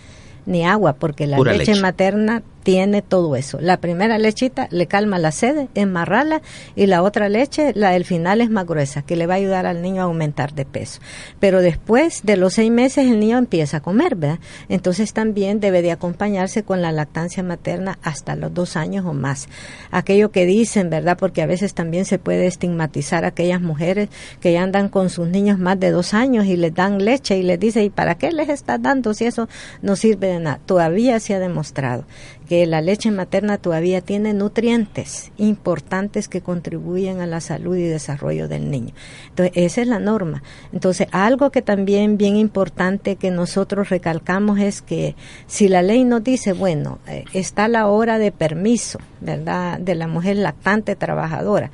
ni 0.46 0.64
agua, 0.64 0.94
porque 0.94 1.26
la 1.26 1.38
leche, 1.38 1.74
materna 1.80 2.42
tiene 2.66 3.00
todo 3.00 3.36
eso. 3.36 3.60
La 3.60 3.76
primera 3.76 4.18
lechita 4.18 4.66
le 4.72 4.88
calma 4.88 5.20
la 5.20 5.30
sed, 5.30 5.68
enmarrala, 5.76 6.42
y 6.74 6.86
la 6.86 7.04
otra 7.04 7.28
leche, 7.28 7.70
la 7.76 7.90
del 7.90 8.04
final 8.04 8.40
es 8.40 8.50
más 8.50 8.66
gruesa, 8.66 9.02
que 9.02 9.14
le 9.14 9.28
va 9.28 9.34
a 9.34 9.36
ayudar 9.36 9.66
al 9.66 9.82
niño 9.82 10.02
a 10.02 10.06
aumentar 10.06 10.52
de 10.52 10.64
peso. 10.64 11.00
Pero 11.38 11.62
después 11.62 12.22
de 12.24 12.36
los 12.36 12.54
seis 12.54 12.72
meses 12.72 13.06
el 13.06 13.20
niño 13.20 13.38
empieza 13.38 13.76
a 13.76 13.82
comer, 13.82 14.16
¿verdad? 14.16 14.40
Entonces 14.68 15.12
también 15.12 15.60
debe 15.60 15.80
de 15.80 15.92
acompañarse 15.92 16.64
con 16.64 16.82
la 16.82 16.90
lactancia 16.90 17.44
materna 17.44 18.00
hasta 18.02 18.34
los 18.34 18.52
dos 18.52 18.74
años 18.74 19.06
o 19.06 19.12
más. 19.12 19.48
Aquello 19.92 20.32
que 20.32 20.44
dicen, 20.44 20.90
¿verdad? 20.90 21.16
Porque 21.16 21.42
a 21.42 21.46
veces 21.46 21.72
también 21.72 22.04
se 22.04 22.18
puede 22.18 22.48
estigmatizar 22.48 23.24
a 23.24 23.28
aquellas 23.28 23.60
mujeres 23.60 24.08
que 24.40 24.52
ya 24.52 24.64
andan 24.64 24.88
con 24.88 25.08
sus 25.08 25.28
niños 25.28 25.60
más 25.60 25.78
de 25.78 25.92
dos 25.92 26.14
años 26.14 26.46
y 26.46 26.56
les 26.56 26.74
dan 26.74 27.04
leche 27.04 27.38
y 27.38 27.44
les 27.44 27.60
dice, 27.60 27.84
¿y 27.84 27.90
para 27.90 28.16
qué 28.16 28.32
les 28.32 28.48
está 28.48 28.76
dando 28.76 29.14
si 29.14 29.24
eso 29.24 29.48
no 29.82 29.94
sirve 29.94 30.26
de 30.26 30.40
nada? 30.40 30.58
Todavía 30.66 31.20
se 31.20 31.32
ha 31.32 31.38
demostrado 31.38 32.04
que 32.46 32.66
la 32.66 32.80
leche 32.80 33.10
materna 33.10 33.58
todavía 33.58 34.00
tiene 34.00 34.32
nutrientes 34.32 35.32
importantes 35.36 36.28
que 36.28 36.40
contribuyen 36.40 37.20
a 37.20 37.26
la 37.26 37.40
salud 37.40 37.76
y 37.76 37.82
desarrollo 37.82 38.48
del 38.48 38.70
niño. 38.70 38.94
Entonces, 39.28 39.52
esa 39.56 39.82
es 39.82 39.88
la 39.88 39.98
norma. 39.98 40.42
Entonces, 40.72 41.08
algo 41.12 41.50
que 41.50 41.62
también 41.62 42.16
bien 42.16 42.36
importante 42.36 43.16
que 43.16 43.30
nosotros 43.30 43.90
recalcamos 43.90 44.58
es 44.58 44.82
que 44.82 45.14
si 45.46 45.68
la 45.68 45.82
ley 45.82 46.04
nos 46.04 46.24
dice, 46.24 46.52
bueno, 46.52 46.98
eh, 47.06 47.24
está 47.32 47.68
la 47.68 47.86
hora 47.86 48.18
de 48.18 48.32
permiso, 48.32 48.98
¿verdad?, 49.20 49.78
de 49.78 49.94
la 49.94 50.06
mujer 50.06 50.36
lactante 50.36 50.96
trabajadora, 50.96 51.70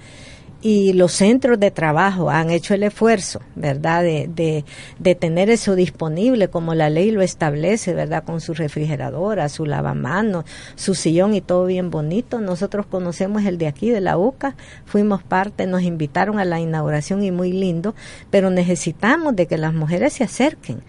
y 0.62 0.92
los 0.92 1.12
centros 1.12 1.58
de 1.58 1.72
trabajo 1.72 2.30
han 2.30 2.50
hecho 2.50 2.72
el 2.72 2.84
esfuerzo, 2.84 3.40
¿verdad?, 3.56 4.02
de, 4.02 4.64
de, 4.98 5.14
tener 5.16 5.50
eso 5.50 5.74
disponible 5.74 6.48
como 6.48 6.74
la 6.74 6.88
ley 6.88 7.10
lo 7.10 7.20
establece, 7.20 7.94
¿verdad?, 7.94 8.22
con 8.22 8.40
su 8.40 8.54
refrigeradora, 8.54 9.48
su 9.48 9.66
lavamanos, 9.66 10.44
su 10.76 10.94
sillón 10.94 11.34
y 11.34 11.40
todo 11.40 11.66
bien 11.66 11.90
bonito. 11.90 12.40
Nosotros 12.40 12.86
conocemos 12.86 13.44
el 13.44 13.58
de 13.58 13.66
aquí, 13.66 13.90
de 13.90 14.00
la 14.00 14.16
UCA, 14.16 14.54
fuimos 14.86 15.24
parte, 15.24 15.66
nos 15.66 15.82
invitaron 15.82 16.38
a 16.38 16.44
la 16.44 16.60
inauguración 16.60 17.24
y 17.24 17.32
muy 17.32 17.52
lindo, 17.52 17.96
pero 18.30 18.48
necesitamos 18.48 19.34
de 19.34 19.46
que 19.46 19.58
las 19.58 19.74
mujeres 19.74 20.12
se 20.12 20.24
acerquen 20.24 20.82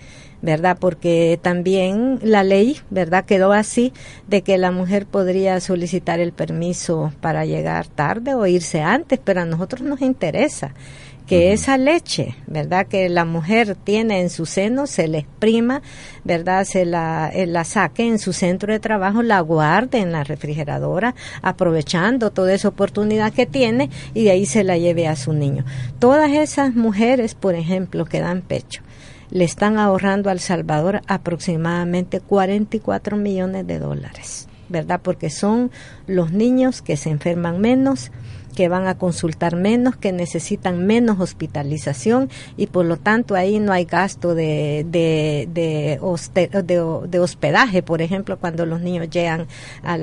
¿verdad? 0.44 0.78
Porque 0.80 1.40
también 1.42 2.20
la 2.22 2.44
ley, 2.44 2.78
¿verdad? 2.92 3.26
Quedó 3.26 3.54
así 3.54 3.94
de 4.28 4.42
que 4.42 4.60
la 4.60 4.72
mujer 4.72 5.08
podría 5.08 5.60
solicitar 5.62 6.20
el 6.20 6.34
permiso 6.34 7.14
para 7.22 7.46
llegar 7.46 7.88
tarde 7.88 8.36
o 8.36 8.46
irse 8.46 8.82
antes, 8.82 9.20
pero 9.24 9.42
a 9.42 9.46
nosotros 9.46 9.82
nos 9.82 10.02
interesa 10.02 10.74
que 11.26 11.54
esa 11.54 11.78
leche, 11.78 12.36
¿verdad? 12.48 12.88
Que 12.88 13.08
la 13.08 13.24
mujer 13.24 13.76
tiene 13.76 14.20
en 14.20 14.30
su 14.30 14.46
seno, 14.46 14.88
se 14.88 15.08
le 15.08 15.20
exprima, 15.20 15.82
¿verdad? 16.24 16.66
Se 16.66 16.84
la, 16.84 17.32
eh, 17.34 17.46
la 17.46 17.64
saque 17.64 18.06
en 18.06 18.20
su 18.20 18.34
centro 18.34 18.74
de 18.74 18.80
trabajo, 18.80 19.22
la 19.22 19.40
guarde 19.40 20.00
en 20.00 20.12
la 20.12 20.24
refrigeradora, 20.24 21.16
aprovechando 21.42 22.32
toda 22.32 22.54
esa 22.54 22.68
oportunidad 22.68 23.32
que 23.32 23.46
tiene 23.46 23.90
y 24.14 24.26
de 24.26 24.32
ahí 24.32 24.46
se 24.46 24.66
la 24.66 24.78
lleve 24.78 25.08
a 25.08 25.16
su 25.16 25.32
niño. 25.32 25.64
Todas 26.00 26.32
esas 26.32 26.76
mujeres, 26.76 27.36
por 27.36 27.56
ejemplo, 27.56 28.04
que 28.06 28.20
dan 28.20 28.42
pecho, 28.42 28.82
le 29.30 29.44
están 29.44 29.78
ahorrando 29.78 30.30
al 30.30 30.40
Salvador 30.40 31.02
aproximadamente 31.08 32.20
44 32.20 33.18
millones 33.18 33.68
de 33.68 33.80
dólares, 33.80 34.48
¿verdad? 34.70 35.02
Porque 35.02 35.30
son 35.30 35.72
los 36.08 36.32
niños 36.32 36.82
que 36.82 36.98
se 36.98 37.10
enferman 37.10 37.60
menos, 37.60 38.12
que 38.54 38.70
van 38.70 38.88
a 38.88 38.98
consultar 38.98 39.56
menos, 39.56 39.96
que 39.98 40.12
necesitan 40.12 40.86
menos 40.86 41.20
hospitalización 41.20 42.30
y 42.58 42.68
por 42.68 42.86
lo 42.86 42.98
tanto 42.98 43.36
ahí 43.36 43.60
no 43.60 43.72
hay 43.72 43.86
gasto 43.86 44.36
de, 44.36 44.86
de, 44.90 45.50
de, 45.52 47.20
hospedaje, 47.20 47.84
por 47.84 48.02
ejemplo, 48.02 48.38
cuando 48.38 48.66
los 48.66 48.82
niños 48.82 49.10
llegan 49.10 49.48
a, 49.84 49.94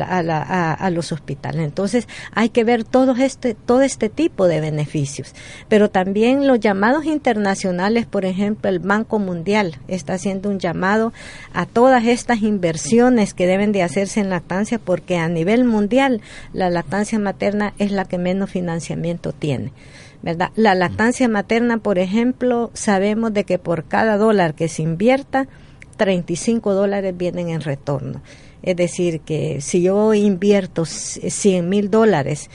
a, 0.74 0.90
los 0.90 1.12
hospitales. 1.12 1.62
Entonces 1.64 2.09
hay 2.32 2.48
que 2.48 2.64
ver 2.64 2.84
todo 2.84 3.14
este, 3.16 3.55
todo 3.55 3.82
este 3.82 4.09
tipo 4.09 4.46
de 4.46 4.61
beneficios. 4.61 5.34
Pero 5.68 5.90
también 5.90 6.46
los 6.46 6.61
llamados 6.61 7.05
internacionales, 7.05 8.07
por 8.07 8.24
ejemplo, 8.24 8.70
el 8.70 8.78
Banco 8.78 9.18
Mundial 9.18 9.76
está 9.88 10.14
haciendo 10.14 10.48
un 10.48 10.59
llamado 10.59 11.12
a 11.53 11.66
todas 11.66 12.05
estas 12.07 12.42
inversiones 12.42 13.34
que 13.34 13.46
deben 13.46 13.72
de 13.72 13.82
hacerse 13.82 14.20
en 14.20 14.30
lactancia 14.30 14.78
porque 14.78 15.16
a 15.18 15.28
nivel 15.28 15.64
mundial 15.64 16.20
la 16.53 16.70
lactancia 16.70 17.18
materna 17.18 17.74
es 17.78 17.92
la 17.92 18.05
que 18.05 18.18
menos 18.18 18.39
financiamiento 18.47 19.32
tiene. 19.32 19.72
¿verdad? 20.22 20.51
La 20.55 20.74
lactancia 20.74 21.28
materna, 21.28 21.78
por 21.78 21.99
ejemplo, 21.99 22.70
sabemos 22.74 23.32
de 23.32 23.45
que 23.45 23.59
por 23.59 23.84
cada 23.84 24.16
dólar 24.16 24.55
que 24.55 24.68
se 24.68 24.82
invierta, 24.82 25.49
35 25.97 26.74
dólares 26.74 27.16
vienen 27.16 27.49
en 27.51 27.61
retorno. 27.61 28.20
Es 28.62 28.76
decir, 28.76 29.20
que 29.20 29.61
si 29.61 29.82
yo 29.82 30.12
invierto 30.12 30.84
100 30.84 31.68
mil 31.68 31.91
dólares 31.91 32.51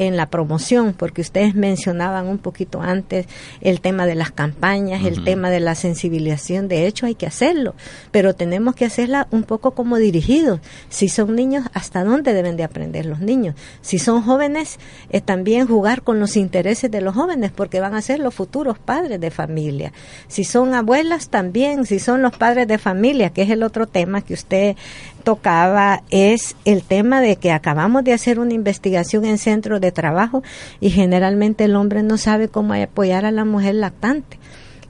en 0.00 0.16
la 0.16 0.30
promoción, 0.30 0.94
porque 0.94 1.20
ustedes 1.20 1.54
mencionaban 1.54 2.26
un 2.26 2.38
poquito 2.38 2.80
antes 2.80 3.26
el 3.60 3.82
tema 3.82 4.06
de 4.06 4.14
las 4.14 4.30
campañas, 4.30 5.04
el 5.04 5.24
tema 5.24 5.50
de 5.50 5.60
la 5.60 5.74
sensibilización, 5.74 6.68
de 6.68 6.86
hecho 6.86 7.04
hay 7.04 7.14
que 7.14 7.26
hacerlo, 7.26 7.74
pero 8.10 8.34
tenemos 8.34 8.74
que 8.74 8.86
hacerla 8.86 9.28
un 9.30 9.42
poco 9.42 9.72
como 9.72 9.98
dirigidos. 9.98 10.60
Si 10.88 11.10
son 11.10 11.36
niños, 11.36 11.66
¿hasta 11.74 12.02
dónde 12.02 12.32
deben 12.32 12.56
de 12.56 12.64
aprender 12.64 13.04
los 13.04 13.20
niños? 13.20 13.56
Si 13.82 13.98
son 13.98 14.22
jóvenes, 14.22 14.78
es 15.10 15.22
también 15.22 15.66
jugar 15.66 16.00
con 16.00 16.18
los 16.18 16.34
intereses 16.38 16.90
de 16.90 17.02
los 17.02 17.14
jóvenes, 17.14 17.52
porque 17.54 17.80
van 17.80 17.94
a 17.94 18.00
ser 18.00 18.20
los 18.20 18.34
futuros 18.34 18.78
padres 18.78 19.20
de 19.20 19.30
familia. 19.30 19.92
Si 20.28 20.44
son 20.44 20.72
abuelas, 20.72 21.28
también, 21.28 21.84
si 21.84 21.98
son 21.98 22.22
los 22.22 22.34
padres 22.34 22.66
de 22.66 22.78
familia, 22.78 23.34
que 23.34 23.42
es 23.42 23.50
el 23.50 23.62
otro 23.62 23.86
tema 23.86 24.22
que 24.22 24.32
usted 24.32 24.76
tocaba 25.20 26.02
es 26.10 26.56
el 26.64 26.82
tema 26.82 27.20
de 27.20 27.36
que 27.36 27.52
acabamos 27.52 28.04
de 28.04 28.12
hacer 28.12 28.38
una 28.38 28.54
investigación 28.54 29.24
en 29.24 29.38
centros 29.38 29.80
de 29.80 29.92
trabajo 29.92 30.42
y 30.80 30.90
generalmente 30.90 31.64
el 31.64 31.76
hombre 31.76 32.02
no 32.02 32.18
sabe 32.18 32.48
cómo 32.48 32.74
apoyar 32.74 33.24
a 33.24 33.30
la 33.30 33.44
mujer 33.44 33.76
lactante. 33.76 34.38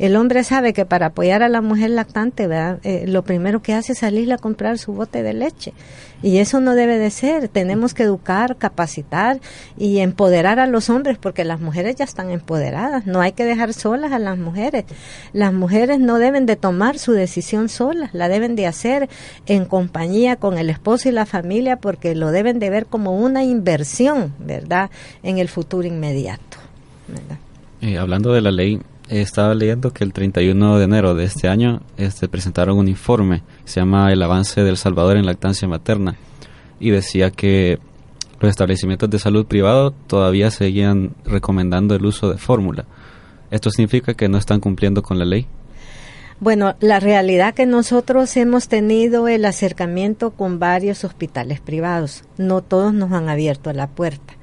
El 0.01 0.17
hombre 0.17 0.45
sabe 0.45 0.73
que 0.73 0.87
para 0.87 1.09
apoyar 1.09 1.43
a 1.43 1.51
la 1.51 1.61
mujer 1.61 1.91
lactante, 1.91 2.49
eh, 2.85 3.05
lo 3.07 3.23
primero 3.23 3.61
que 3.61 3.75
hace 3.75 3.93
es 3.93 3.99
salirle 3.99 4.33
a 4.33 4.39
comprar 4.39 4.79
su 4.79 4.95
bote 4.95 5.23
de 5.23 5.35
leche. 5.35 5.75
Y 6.23 6.39
eso 6.39 6.59
no 6.59 6.75
debe 6.75 6.97
de 6.97 7.11
ser. 7.11 7.49
Tenemos 7.49 7.93
que 7.93 8.05
educar, 8.05 8.57
capacitar 8.57 9.41
y 9.77 9.99
empoderar 9.99 10.59
a 10.59 10.67
los 10.67 10.89
hombres 10.89 11.19
porque 11.19 11.45
las 11.45 11.61
mujeres 11.61 11.97
ya 11.97 12.07
están 12.07 12.31
empoderadas. 12.31 13.05
No 13.05 13.21
hay 13.21 13.33
que 13.33 13.45
dejar 13.45 13.75
solas 13.75 14.11
a 14.13 14.19
las 14.19 14.39
mujeres. 14.39 14.87
Las 15.35 15.53
mujeres 15.53 16.01
no 16.01 16.19
deben 16.19 16.47
de 16.47 16.57
tomar 16.57 16.99
su 16.99 17.13
decisión 17.13 17.69
solas, 17.69 18.15
la 18.15 18.29
deben 18.29 18.57
de 18.57 18.67
hacer 18.67 19.11
en 19.45 19.67
compañía 19.67 20.37
con 20.37 20.57
el 20.57 20.71
esposo 20.71 21.11
y 21.11 21.13
la 21.13 21.27
familia 21.27 21.77
porque 21.77 22.15
lo 22.15 22.31
deben 22.31 22.59
de 22.59 22.71
ver 22.71 22.87
como 22.87 23.21
una 23.21 23.45
inversión, 23.45 24.33
¿verdad?, 24.39 24.89
en 25.23 25.37
el 25.37 25.49
futuro 25.49 25.87
inmediato. 25.87 26.57
Eh, 27.83 27.99
hablando 27.99 28.33
de 28.33 28.41
la 28.41 28.51
ley, 28.51 28.81
estaba 29.11 29.55
leyendo 29.55 29.93
que 29.93 30.05
el 30.05 30.13
31 30.13 30.79
de 30.79 30.85
enero 30.85 31.15
de 31.15 31.25
este 31.25 31.49
año 31.49 31.83
este, 31.97 32.29
presentaron 32.29 32.79
un 32.79 32.89
informe 32.89 33.43
se 33.65 33.81
llama 33.81 34.13
El 34.13 34.23
avance 34.23 34.63
del 34.63 34.77
Salvador 34.77 35.17
en 35.17 35.27
lactancia 35.27 35.67
materna 35.67 36.17
y 36.79 36.91
decía 36.91 37.31
que 37.31 37.81
los 38.39 38.49
establecimientos 38.49 39.11
de 39.11 39.19
salud 39.19 39.47
privado 39.47 39.91
todavía 39.91 40.51
seguían 40.51 41.15
recomendando 41.25 41.95
el 41.95 42.07
uso 42.07 42.31
de 42.31 42.39
fórmula. 42.39 42.87
¿Esto 43.51 43.71
significa 43.71 44.15
que 44.15 44.29
no 44.29 44.39
están 44.39 44.61
cumpliendo 44.61 45.03
con 45.03 45.19
la 45.19 45.25
ley? 45.25 45.47
Bueno, 46.39 46.75
la 46.81 47.01
realidad 47.01 47.53
que 47.53 47.67
nosotros 47.67 48.35
hemos 48.39 48.69
tenido 48.69 49.29
el 49.29 49.45
acercamiento 49.45 50.31
con 50.31 50.59
varios 50.59 51.05
hospitales 51.05 51.61
privados. 51.61 52.25
No 52.39 52.63
todos 52.63 52.95
nos 52.95 53.13
han 53.13 53.29
abierto 53.29 53.73
la 53.75 53.89
puerta. 53.89 54.40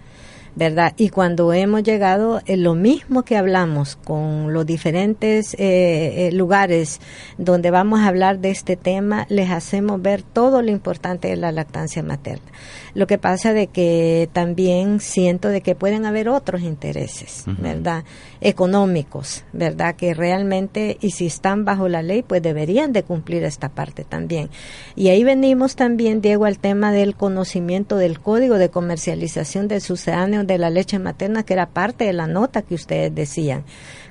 ¿Verdad? 0.57 0.93
Y 0.97 1.09
cuando 1.09 1.53
hemos 1.53 1.83
llegado, 1.83 2.41
en 2.47 2.63
lo 2.63 2.73
mismo 2.73 3.21
que 3.21 3.37
hablamos 3.37 3.95
con 3.95 4.53
los 4.53 4.65
diferentes 4.65 5.53
eh, 5.53 6.27
eh, 6.27 6.31
lugares 6.31 6.99
donde 7.37 7.69
vamos 7.69 7.99
a 7.99 8.07
hablar 8.07 8.39
de 8.39 8.49
este 8.49 8.75
tema, 8.75 9.27
les 9.29 9.51
hacemos 9.51 10.01
ver 10.01 10.23
todo 10.23 10.63
lo 10.63 10.71
importante 10.71 11.27
de 11.27 11.35
la 11.35 11.51
lactancia 11.51 12.01
materna. 12.01 12.47
Lo 12.95 13.05
que 13.05 13.19
pasa 13.19 13.53
de 13.53 13.67
que 13.67 14.29
también 14.33 14.99
siento 14.99 15.49
de 15.49 15.61
que 15.61 15.75
pueden 15.75 16.07
haber 16.07 16.27
otros 16.27 16.61
intereses, 16.61 17.43
¿verdad? 17.59 18.03
Económicos, 18.41 19.43
¿verdad? 19.53 19.95
Que 19.95 20.15
realmente, 20.15 20.97
y 20.99 21.11
si 21.11 21.27
están 21.27 21.65
bajo 21.65 21.87
la 21.87 22.01
ley, 22.01 22.23
pues 22.23 22.41
deberían 22.41 22.93
de 22.93 23.03
cumplir 23.03 23.43
esta 23.43 23.69
parte 23.69 24.03
también. 24.03 24.49
Y 24.95 25.09
ahí 25.09 25.23
venimos 25.23 25.75
también, 25.75 26.21
Diego, 26.21 26.45
al 26.45 26.57
tema 26.57 26.91
del 26.91 27.15
conocimiento 27.15 27.97
del 27.97 28.19
código 28.19 28.57
de 28.57 28.69
comercialización 28.69 29.67
del 29.67 29.81
sucedáneo 29.81 30.46
de 30.47 30.57
la 30.57 30.69
leche 30.69 30.97
materna, 30.99 31.43
que 31.43 31.53
era 31.53 31.69
parte 31.69 32.05
de 32.05 32.13
la 32.13 32.27
nota 32.27 32.61
que 32.61 32.75
ustedes 32.75 33.13
decían. 33.13 33.63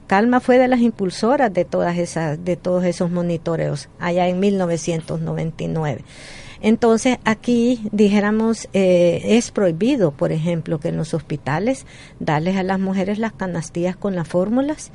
Calma 0.07 0.41
fue 0.41 0.59
de 0.59 0.68
las 0.68 0.80
impulsoras 0.80 1.53
de 1.53 1.64
todas 1.64 1.99
esas, 1.99 2.45
de 2.45 2.57
todos 2.57 2.84
esos 2.84 3.11
monitoreos 3.11 3.89
allá 3.99 4.28
en 4.28 4.39
1999. 4.39 6.05
Entonces, 6.61 7.18
aquí, 7.24 7.89
dijéramos, 7.93 8.68
eh, 8.72 9.20
es 9.24 9.51
prohibido, 9.51 10.12
por 10.12 10.32
ejemplo, 10.32 10.78
que 10.80 10.89
en 10.89 10.97
los 10.97 11.12
hospitales 11.12 11.87
darles 12.20 12.57
a 12.57 12.62
las 12.62 12.78
mujeres 12.78 13.18
las 13.18 13.32
canastillas 13.32 13.97
con 13.97 14.14
las 14.14 14.28
fórmulas, 14.28 14.91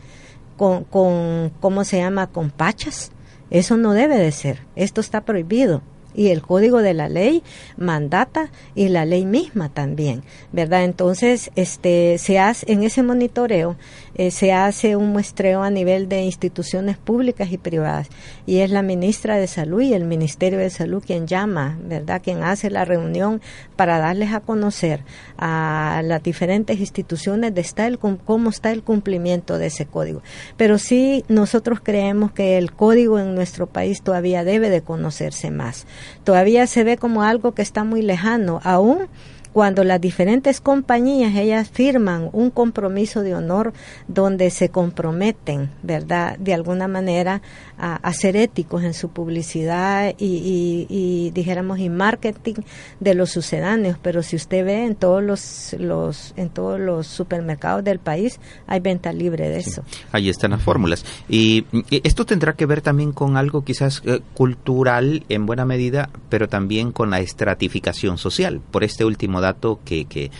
con, 0.58 0.84
con, 0.86 1.52
¿cómo 1.60 1.84
se 1.84 1.98
llama?, 1.98 2.28
con 2.28 2.50
pachas. 2.50 3.12
Eso 3.50 3.78
no 3.78 3.94
debe 3.94 4.18
de 4.18 4.32
ser. 4.32 4.60
Esto 4.76 5.02
está 5.02 5.22
prohibido 5.22 5.82
y 6.14 6.30
el 6.30 6.41
código 6.41 6.82
de 6.82 6.93
la 6.93 7.09
ley 7.09 7.43
mandata 7.78 8.51
y 8.76 8.89
la 8.89 9.05
ley 9.05 9.26
misma 9.26 9.70
también, 9.70 10.24
¿verdad? 10.51 10.84
Entonces, 10.84 11.51
este 11.55 12.18
se 12.18 12.39
hace 12.39 12.72
en 12.72 12.84
ese 12.84 13.03
monitoreo 13.03 13.76
eh, 14.22 14.30
se 14.30 14.54
hace 14.54 14.96
un 14.96 15.14
muestreo 15.14 15.64
a 15.64 15.72
nivel 15.72 16.08
de 16.08 16.22
instituciones 16.22 16.96
públicas 16.96 17.52
y 17.52 17.58
privadas 17.58 18.08
y 18.46 18.58
es 18.58 18.70
la 18.70 18.84
ministra 18.84 19.38
de 19.38 19.48
Salud 19.48 19.82
y 19.82 19.96
el 19.96 20.04
Ministerio 20.04 20.60
de 20.60 20.70
Salud 20.70 21.04
quien 21.04 21.26
llama, 21.26 21.80
¿verdad? 21.84 22.22
Quien 22.24 22.44
hace 22.44 22.70
la 22.70 22.86
reunión 22.86 23.42
para 23.76 23.98
darles 23.98 24.32
a 24.32 24.42
conocer 24.42 25.04
a 25.40 26.04
las 26.04 26.22
diferentes 26.22 26.80
instituciones 26.80 27.56
de 27.56 27.66
el, 27.88 27.98
cómo 27.98 28.52
está 28.52 28.72
el 28.72 28.84
cumplimiento 28.84 29.58
de 29.58 29.66
ese 29.66 29.88
código. 29.88 30.22
Pero 30.56 30.78
sí 30.78 31.26
nosotros 31.28 31.80
creemos 31.82 32.32
que 32.32 32.60
el 32.60 32.74
código 32.74 33.18
en 33.18 33.34
nuestro 33.34 33.66
país 33.66 34.04
todavía 34.04 34.44
debe 34.44 34.70
de 34.70 34.84
conocerse 34.84 35.50
más. 35.50 35.88
Todavía 36.24 36.68
se 36.68 36.84
ve 36.84 36.96
como 36.96 37.24
algo 37.24 37.54
que 37.54 37.64
está 37.64 37.84
muy 37.84 38.04
lejano, 38.04 38.60
aún 38.64 39.08
cuando 39.54 39.84
las 39.84 39.99
diferentes 39.99 40.62
compañías 40.62 41.36
ellas 41.36 41.70
firman 41.70 42.30
un 42.32 42.52
compromiso 42.52 43.22
de 43.22 43.36
honor 43.36 43.74
donde 44.08 44.49
se 44.49 44.70
comprometen, 44.70 45.70
¿verdad? 45.84 46.38
De 46.38 46.54
alguna 46.54 46.88
manera 46.88 47.41
a, 47.78 48.14
ser 48.14 48.36
éticos 48.36 48.84
en 48.84 48.93
su 48.93 49.10
publicidad 49.10 50.14
y, 50.18 51.32
dijéramos 51.34 51.80
y 51.80 51.89
marketing 51.89 52.56
de 52.99 53.16
los 53.16 53.32
sucedáneos, 53.32 53.97
pero 54.02 54.22
si 54.22 54.36
usted 54.36 54.66
ve 54.66 54.86
en 54.86 54.95
todos 54.95 55.24
los, 55.24 55.76
los 55.80 56.34
en 56.38 56.49
todos 56.49 56.80
los 56.80 57.08
supermercados 57.08 57.84
del 57.84 57.99
país 57.99 58.39
hay 58.68 58.80
venta 58.80 59.12
libre 59.12 59.49
de 59.49 59.60
eso. 59.60 59.84
Ahí 60.12 60.30
están 60.30 60.52
las 60.52 60.62
fórmulas. 60.62 61.06
Y, 61.28 61.66
esto 62.04 62.26
tendrá 62.26 62.54
que 62.54 62.66
ver 62.66 62.82
también 62.82 63.12
con 63.12 63.38
algo 63.38 63.64
quizás 63.64 64.02
eh, 64.06 64.22
cultural 64.34 65.24
en 65.30 65.45
buena 65.45 65.66
medida, 65.66 66.10
pero 66.30 66.47
también 66.47 66.91
con 66.91 67.10
la 67.10 67.20
estratificación 67.20 68.18
social. 68.18 68.62
Por 68.72 68.84
este 68.84 69.06
último 69.06 69.41
dato 69.42 69.80
que, 69.84 70.06
que, 70.06 70.32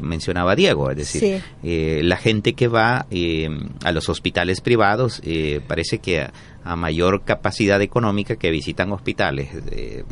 mencionaba 0.00 0.56
Diego, 0.56 0.90
es 0.90 0.96
decir, 0.96 1.42
eh, 1.62 2.00
la 2.02 2.16
gente 2.16 2.54
que 2.54 2.68
va 2.68 3.04
eh, 3.10 3.50
a 3.84 3.92
los 3.92 4.08
hospitales 4.08 4.62
privados 4.62 5.20
parece 5.68 5.98
que 5.98 6.26
a 6.64 6.76
mayor 6.76 7.22
capacidad 7.24 7.80
económica 7.82 8.36
que 8.36 8.50
visitan 8.50 8.90
hospitales 8.92 9.48
eh, 9.70 10.04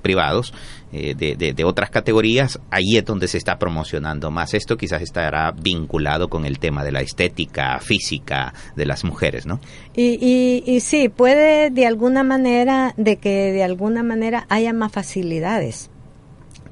privados 0.00 0.54
eh, 0.92 1.14
de, 1.14 1.52
de, 1.52 1.64
otras 1.64 1.90
categorías, 1.90 2.58
ahí 2.70 2.96
es 2.96 3.04
donde 3.04 3.28
se 3.28 3.36
está 3.36 3.58
promocionando 3.58 4.30
más. 4.30 4.54
Esto 4.54 4.78
quizás 4.78 5.02
estará 5.02 5.52
vinculado 5.52 6.28
con 6.28 6.46
el 6.46 6.58
tema 6.58 6.82
de 6.82 6.92
la 6.92 7.02
estética 7.02 7.78
física 7.80 8.54
de 8.74 8.86
las 8.86 9.04
mujeres, 9.04 9.44
¿no? 9.44 9.60
Y, 9.94 10.18
y, 10.20 10.64
y 10.66 10.80
sí, 10.80 11.10
puede 11.10 11.70
de 11.70 11.86
alguna 11.86 12.22
manera, 12.22 12.94
de 12.96 13.16
que 13.16 13.52
de 13.52 13.62
alguna 13.62 14.02
manera 14.02 14.46
haya 14.48 14.72
más 14.72 14.92
facilidades 14.92 15.90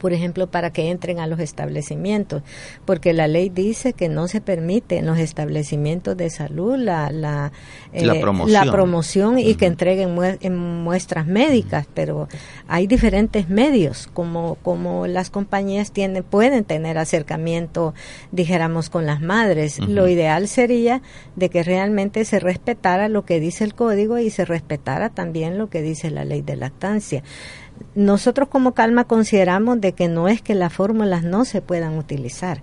por 0.07 0.13
ejemplo, 0.13 0.47
para 0.47 0.71
que 0.73 0.89
entren 0.89 1.19
a 1.19 1.27
los 1.27 1.41
establecimientos, 1.41 2.45
porque 2.85 3.13
la 3.13 3.27
ley 3.27 3.49
dice 3.49 3.93
que 3.93 4.09
no 4.09 4.29
se 4.29 4.41
permite 4.41 4.99
en 4.99 5.07
los 5.07 5.19
establecimientos 5.19 6.17
de 6.17 6.31
salud 6.31 6.77
la, 6.79 7.11
la, 7.11 7.51
La 7.93 8.15
eh, 8.15 8.21
promoción. 8.21 8.67
la 8.67 8.71
promoción 8.71 9.39
y 9.41 9.57
que 9.57 9.67
entreguen 9.67 10.15
mue- 10.15 10.39
en 10.43 10.57
muestras 10.57 11.27
médicas, 11.27 11.89
pero 11.93 12.29
hay 12.69 12.87
diferentes 12.87 13.49
medios, 13.49 14.09
como, 14.15 14.59
como 14.63 15.09
las 15.09 15.31
compañías 15.31 15.91
tienen, 15.91 16.23
pueden 16.23 16.63
tener 16.63 16.99
acercamiento, 16.99 17.93
dijéramos, 18.31 18.91
con 18.91 19.07
las 19.07 19.21
madres. 19.21 19.81
Lo 19.81 20.07
ideal 20.07 20.47
sería 20.47 21.03
de 21.35 21.49
que 21.49 21.65
realmente 21.65 22.25
se 22.25 22.39
respetara 22.39 23.09
lo 23.09 23.25
que 23.25 23.41
dice 23.41 23.65
el 23.65 23.75
código 23.75 24.19
y 24.21 24.31
se 24.31 24.45
respetara 24.45 25.11
también 25.11 25.59
lo 25.59 25.69
que 25.69 25.83
dice 25.83 26.11
la 26.13 26.25
ley 26.25 26.43
de 26.43 26.55
lactancia. 26.55 27.25
Nosotros 27.95 28.49
como 28.49 28.75
Calma 28.75 29.05
consideramos 29.05 29.81
de 29.81 29.93
que 29.93 30.09
no 30.09 30.29
es 30.29 30.43
que 30.43 30.55
las 30.55 30.73
fórmulas 30.73 31.25
no 31.25 31.45
se 31.45 31.63
puedan 31.63 31.99
utilizar. 31.99 32.63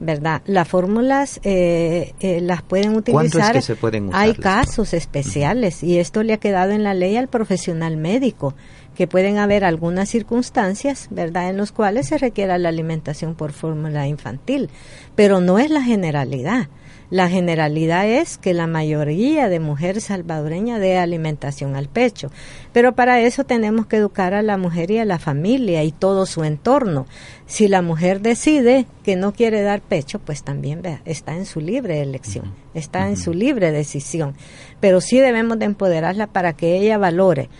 ¿Verdad? 0.00 0.42
Las 0.46 0.66
fórmulas 0.66 1.38
eh, 1.44 2.12
eh, 2.18 2.40
las 2.40 2.62
pueden 2.62 2.92
¿Cuándo 2.92 3.20
es 3.20 3.28
utilizar. 3.28 3.52
que 3.52 3.62
se 3.62 3.76
pueden 3.76 4.08
usar 4.08 4.20
Hay 4.20 4.34
casos 4.34 4.94
especiales 4.94 5.84
y 5.84 6.00
esto 6.00 6.24
le 6.24 6.32
ha 6.32 6.38
quedado 6.38 6.72
en 6.72 6.82
la 6.82 6.92
ley 6.92 7.16
al 7.16 7.28
profesional 7.28 7.96
médico, 7.96 8.54
que 8.96 9.06
pueden 9.06 9.38
haber 9.38 9.64
algunas 9.64 10.08
circunstancias, 10.08 11.06
¿verdad?, 11.10 11.50
en 11.50 11.56
los 11.56 11.70
cuales 11.70 12.08
se 12.08 12.18
requiera 12.18 12.58
la 12.58 12.70
alimentación 12.70 13.36
por 13.36 13.52
fórmula 13.52 14.08
infantil, 14.08 14.70
pero 15.14 15.40
no 15.40 15.60
es 15.60 15.70
la 15.70 15.82
generalidad. 15.82 16.68
La 17.12 17.28
generalidad 17.28 18.08
es 18.08 18.38
que 18.38 18.54
la 18.54 18.66
mayoría 18.66 19.50
de 19.50 19.60
mujeres 19.60 20.04
salvadoreñas 20.04 20.80
dé 20.80 20.96
alimentación 20.96 21.76
al 21.76 21.88
pecho, 21.88 22.30
pero 22.72 22.94
para 22.94 23.20
eso 23.20 23.44
tenemos 23.44 23.84
que 23.84 23.98
educar 23.98 24.32
a 24.32 24.40
la 24.40 24.56
mujer 24.56 24.90
y 24.90 24.96
a 24.96 25.04
la 25.04 25.18
familia 25.18 25.84
y 25.84 25.92
todo 25.92 26.24
su 26.24 26.42
entorno. 26.42 27.04
Si 27.44 27.68
la 27.68 27.82
mujer 27.82 28.22
decide 28.22 28.86
que 29.04 29.16
no 29.16 29.34
quiere 29.34 29.60
dar 29.60 29.82
pecho, 29.82 30.20
pues 30.20 30.42
también 30.42 30.80
vea, 30.80 31.02
está 31.04 31.36
en 31.36 31.44
su 31.44 31.60
libre 31.60 32.00
elección, 32.00 32.54
está 32.72 33.06
en 33.06 33.18
su 33.18 33.34
libre 33.34 33.72
decisión, 33.72 34.34
pero 34.80 35.02
sí 35.02 35.18
debemos 35.18 35.58
de 35.58 35.66
empoderarla 35.66 36.28
para 36.28 36.54
que 36.54 36.78
ella 36.78 36.96
valore 36.96 37.50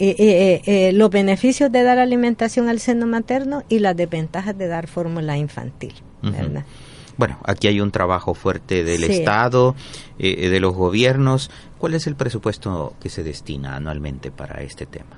eh, 0.00 0.16
eh, 0.18 0.62
eh, 0.66 0.92
los 0.92 1.10
beneficios 1.10 1.70
de 1.70 1.84
dar 1.84 2.00
alimentación 2.00 2.68
al 2.68 2.80
seno 2.80 3.06
materno 3.06 3.62
y 3.68 3.78
las 3.78 3.96
desventajas 3.96 4.58
de 4.58 4.66
dar 4.66 4.88
fórmula 4.88 5.38
infantil. 5.38 5.94
¿verdad? 6.22 6.64
Bueno, 7.16 7.38
aquí 7.44 7.66
hay 7.68 7.80
un 7.80 7.90
trabajo 7.90 8.34
fuerte 8.34 8.84
del 8.84 9.04
Sí. 9.04 9.12
Estado, 9.12 9.74
eh, 10.18 10.48
de 10.48 10.60
los 10.60 10.74
gobiernos. 10.74 11.50
¿Cuál 11.78 11.94
es 11.94 12.06
el 12.06 12.14
presupuesto 12.14 12.94
que 13.00 13.08
se 13.08 13.22
destina 13.22 13.76
anualmente 13.76 14.30
para 14.30 14.62
este 14.62 14.86
tema? 14.86 15.16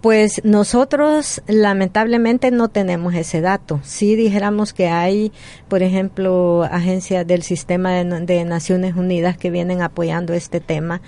Pues 0.00 0.40
nosotros 0.44 1.42
lamentablemente 1.46 2.50
no 2.50 2.68
tenemos 2.68 3.14
ese 3.14 3.40
dato. 3.40 3.78
Si 3.84 4.16
dijéramos 4.16 4.72
que 4.72 4.88
hay, 4.88 5.30
por 5.68 5.84
ejemplo, 5.84 6.64
agencias 6.64 7.24
del 7.24 7.44
sistema 7.44 7.92
de, 7.92 8.04
de 8.26 8.44
Naciones 8.44 8.96
Unidas 8.96 9.36
que 9.36 9.52
vienen 9.52 9.80
apoyando 9.80 10.32
este 10.34 10.58
tema, 10.58 11.02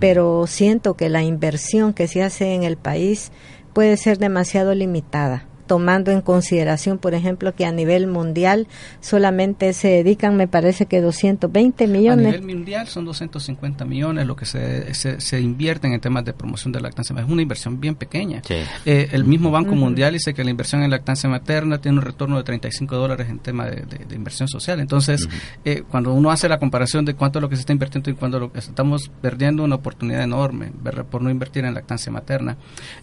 pero 0.00 0.48
siento 0.48 0.94
que 0.94 1.08
la 1.08 1.22
inversión 1.22 1.92
que 1.92 2.08
se 2.08 2.24
hace 2.24 2.54
en 2.54 2.64
el 2.64 2.76
país 2.76 3.30
puede 3.72 3.96
ser 3.96 4.18
demasiado 4.18 4.74
limitada 4.74 5.46
tomando 5.70 6.10
en 6.10 6.20
consideración, 6.20 6.98
por 6.98 7.14
ejemplo, 7.14 7.54
que 7.54 7.64
a 7.64 7.70
nivel 7.70 8.08
mundial 8.08 8.66
solamente 9.00 9.72
se 9.72 9.86
dedican, 9.86 10.36
me 10.36 10.48
parece 10.48 10.86
que 10.86 11.00
220 11.00 11.84
A 11.84 11.86
millones. 11.86 12.26
nivel 12.26 12.42
mundial 12.56 12.88
son 12.88 13.04
250 13.04 13.84
millones 13.84 14.26
lo 14.26 14.34
que 14.34 14.46
se, 14.46 14.92
se, 14.94 15.20
se 15.20 15.40
invierten 15.40 15.92
en 15.92 16.00
temas 16.00 16.24
de 16.24 16.32
promoción 16.32 16.72
de 16.72 16.80
lactancia. 16.80 17.14
Es 17.20 17.28
una 17.28 17.42
inversión 17.42 17.78
bien 17.80 17.94
pequeña. 17.94 18.42
Eh, 18.84 19.08
el 19.12 19.24
mismo 19.24 19.52
Banco. 19.52 19.70
Mundial 19.76 20.12
dice 20.12 20.34
que 20.34 20.42
la 20.42 20.50
inversión 20.50 20.82
en 20.82 20.90
lactancia 20.90 21.28
materna 21.30 21.78
tiene 21.80 21.98
un 21.98 22.04
retorno 22.04 22.36
de 22.36 22.42
35 22.42 22.96
dólares 22.96 23.28
en 23.30 23.38
tema 23.38 23.66
de, 23.66 23.82
de- 23.82 24.04
de 24.06 24.16
inversión 24.16 24.48
social. 24.48 24.80
Entonces, 24.80 25.28
eh, 25.64 25.84
cuando 25.88 26.12
uno 26.12 26.32
hace 26.32 26.48
la 26.48 26.58
comparación 26.58 27.04
de 27.04 27.14
cuánto 27.14 27.38
es 27.38 27.42
lo 27.42 27.48
que 27.48 27.54
se 27.54 27.60
está 27.60 27.72
invirtiendo 27.72 28.10
y 28.10 28.14
cuánto 28.14 28.40
lo 28.40 28.50
que 28.52 28.58
estamos 28.58 29.08
perdiendo 29.22 29.62
una 29.62 29.76
oportunidad 29.76 30.22
enorme 30.24 30.72
¿verdad? 30.82 31.04
por 31.04 31.22
no 31.22 31.30
invertir 31.30 31.64
en 31.64 31.74
lactancia 31.74 32.10
materna. 32.10 32.56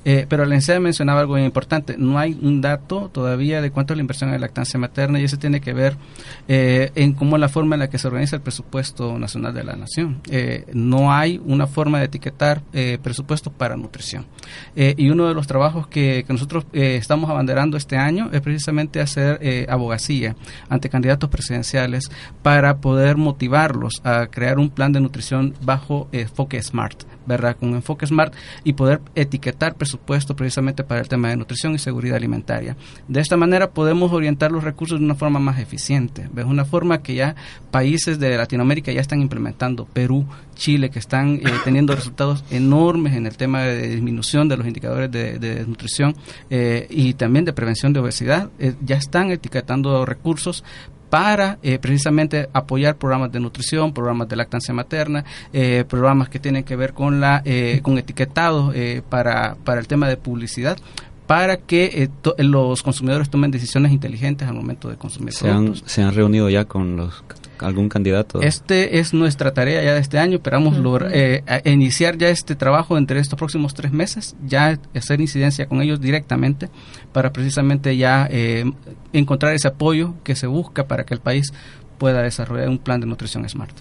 Eh, 0.03 0.25
pero 0.27 0.43
la 0.43 0.49
licenciada 0.49 0.81
mencionaba 0.81 1.21
algo 1.21 1.35
bien 1.35 1.45
importante. 1.45 1.95
No 1.97 2.19
hay 2.19 2.37
un 2.41 2.56
dato 2.61 3.09
todavía 3.13 3.61
de 3.61 3.71
cuánto 3.71 3.93
es 3.93 3.97
la 3.97 4.01
inversión 4.01 4.33
en 4.33 4.41
lactancia 4.41 4.79
materna 4.79 5.19
y 5.19 5.23
eso 5.23 5.37
tiene 5.37 5.61
que 5.61 5.73
ver 5.73 5.97
eh, 6.47 6.91
en 6.95 7.13
cómo 7.13 7.37
la 7.37 7.49
forma 7.49 7.75
en 7.75 7.79
la 7.81 7.89
que 7.89 7.97
se 7.97 8.07
organiza 8.07 8.35
el 8.35 8.41
presupuesto 8.41 9.17
nacional 9.17 9.53
de 9.53 9.63
la 9.63 9.75
nación. 9.75 10.21
Eh, 10.29 10.65
no 10.73 11.13
hay 11.13 11.41
una 11.45 11.67
forma 11.67 11.99
de 11.99 12.05
etiquetar 12.05 12.61
eh, 12.73 12.97
presupuesto 13.01 13.51
para 13.51 13.75
nutrición. 13.77 14.25
Eh, 14.75 14.95
y 14.97 15.09
uno 15.09 15.27
de 15.27 15.33
los 15.33 15.47
trabajos 15.47 15.87
que, 15.87 16.23
que 16.25 16.33
nosotros 16.33 16.65
estamos 16.71 17.29
abanderando 17.29 17.77
este 17.77 17.97
año 17.97 18.29
es 18.31 18.41
precisamente 18.41 19.01
hacer 19.01 19.67
abogacía 19.69 20.35
ante 20.69 20.89
candidatos 20.89 21.29
presidenciales 21.29 22.09
para 22.41 22.77
poder 22.77 23.17
motivarlos 23.17 24.01
a 24.03 24.27
crear 24.27 24.59
un 24.59 24.69
plan 24.69 24.91
de 24.91 24.99
nutrición 24.99 25.53
bajo 25.61 26.07
enfoque 26.11 26.61
SMART, 26.61 27.03
¿verdad? 27.27 27.55
Con 27.57 27.75
enfoque 27.75 28.07
SMART 28.07 28.33
y 28.63 28.73
poder 28.73 29.01
etiquetar 29.15 29.75
presupuesto 29.75 30.35
precisamente 30.35 30.83
para 30.83 31.01
el 31.01 31.07
tema 31.07 31.29
de 31.29 31.37
nutrición 31.37 31.75
y 31.75 31.79
seguridad 31.79 32.17
alimentaria. 32.17 32.75
De 33.07 33.19
esta 33.19 33.37
manera 33.37 33.69
podemos 33.71 34.11
orientar 34.11 34.51
los 34.51 34.63
recursos 34.63 34.99
de 34.99 35.05
una 35.05 35.15
forma 35.15 35.39
más 35.39 35.59
eficiente, 35.59 36.29
¿ves? 36.31 36.45
Una 36.45 36.65
forma 36.65 37.01
que 37.01 37.15
ya 37.15 37.35
países 37.71 38.19
de 38.19 38.37
Latinoamérica 38.37 38.91
ya 38.91 39.01
están 39.01 39.21
implementando, 39.21 39.85
Perú, 39.85 40.25
Chile, 40.55 40.89
que 40.89 40.99
están 40.99 41.35
eh, 41.35 41.43
teniendo 41.63 41.95
resultados 41.95 42.43
enormes 42.49 43.15
en 43.15 43.27
el 43.27 43.37
tema 43.37 43.61
de 43.61 43.87
disminución 43.89 44.47
de 44.47 44.57
los 44.57 44.67
indicadores 44.67 45.11
de, 45.11 45.39
de 45.39 45.65
nutrición 45.65 46.15
eh, 46.49 46.87
y 46.89 47.13
también 47.13 47.45
de 47.45 47.53
prevención 47.53 47.93
de 47.93 47.99
obesidad, 47.99 48.49
eh, 48.59 48.73
ya 48.81 48.95
están 48.95 49.31
etiquetando 49.31 50.05
recursos 50.05 50.63
para 51.09 51.57
eh, 51.63 51.79
precisamente 51.79 52.49
apoyar 52.53 52.95
programas 52.97 53.31
de 53.31 53.39
nutrición, 53.39 53.93
programas 53.93 54.27
de 54.29 54.35
lactancia 54.35 54.73
materna, 54.73 55.23
eh, 55.53 55.85
programas 55.87 56.29
que 56.29 56.39
tienen 56.39 56.63
que 56.63 56.75
ver 56.75 56.93
con 56.93 57.19
la 57.21 57.41
eh, 57.45 57.79
con 57.81 57.97
etiquetado 57.97 58.71
eh, 58.73 59.01
para, 59.07 59.55
para 59.63 59.79
el 59.79 59.87
tema 59.87 60.07
de 60.09 60.17
publicidad 60.17 60.77
para 61.27 61.57
que 61.57 61.85
eh, 61.93 62.09
to- 62.21 62.35
los 62.37 62.81
consumidores 62.83 63.29
tomen 63.29 63.51
decisiones 63.51 63.91
inteligentes 63.91 64.47
al 64.47 64.53
momento 64.55 64.89
de 64.89 64.95
consumir 64.95 65.33
¿Se 65.33 65.49
han, 65.49 65.65
productos. 65.65 65.91
se 65.91 66.01
han 66.01 66.13
reunido 66.13 66.49
ya 66.49 66.65
con 66.65 66.95
los 66.95 67.21
algún 67.59 67.89
candidato? 67.89 68.41
Este 68.41 68.99
es 68.99 69.13
nuestra 69.13 69.53
tarea 69.53 69.83
ya 69.83 69.93
de 69.93 69.99
este 69.99 70.19
año. 70.19 70.35
Esperamos 70.37 70.77
lograr, 70.77 71.11
eh, 71.13 71.43
iniciar 71.65 72.17
ya 72.17 72.29
este 72.29 72.55
trabajo 72.55 72.97
entre 72.97 73.19
estos 73.19 73.37
próximos 73.37 73.73
tres 73.73 73.91
meses, 73.91 74.35
ya 74.45 74.79
hacer 74.95 75.21
incidencia 75.21 75.67
con 75.67 75.81
ellos 75.81 75.99
directamente 76.01 76.69
para 77.13 77.31
precisamente 77.31 77.97
ya 77.97 78.27
eh, 78.29 78.65
encontrar 79.13 79.53
ese 79.53 79.67
apoyo 79.67 80.15
que 80.23 80.35
se 80.35 80.47
busca 80.47 80.87
para 80.87 81.05
que 81.05 81.13
el 81.13 81.19
país 81.19 81.53
pueda 81.97 82.21
desarrollar 82.21 82.69
un 82.69 82.77
plan 82.77 82.99
de 82.99 83.07
nutrición 83.07 83.47
smart. 83.47 83.77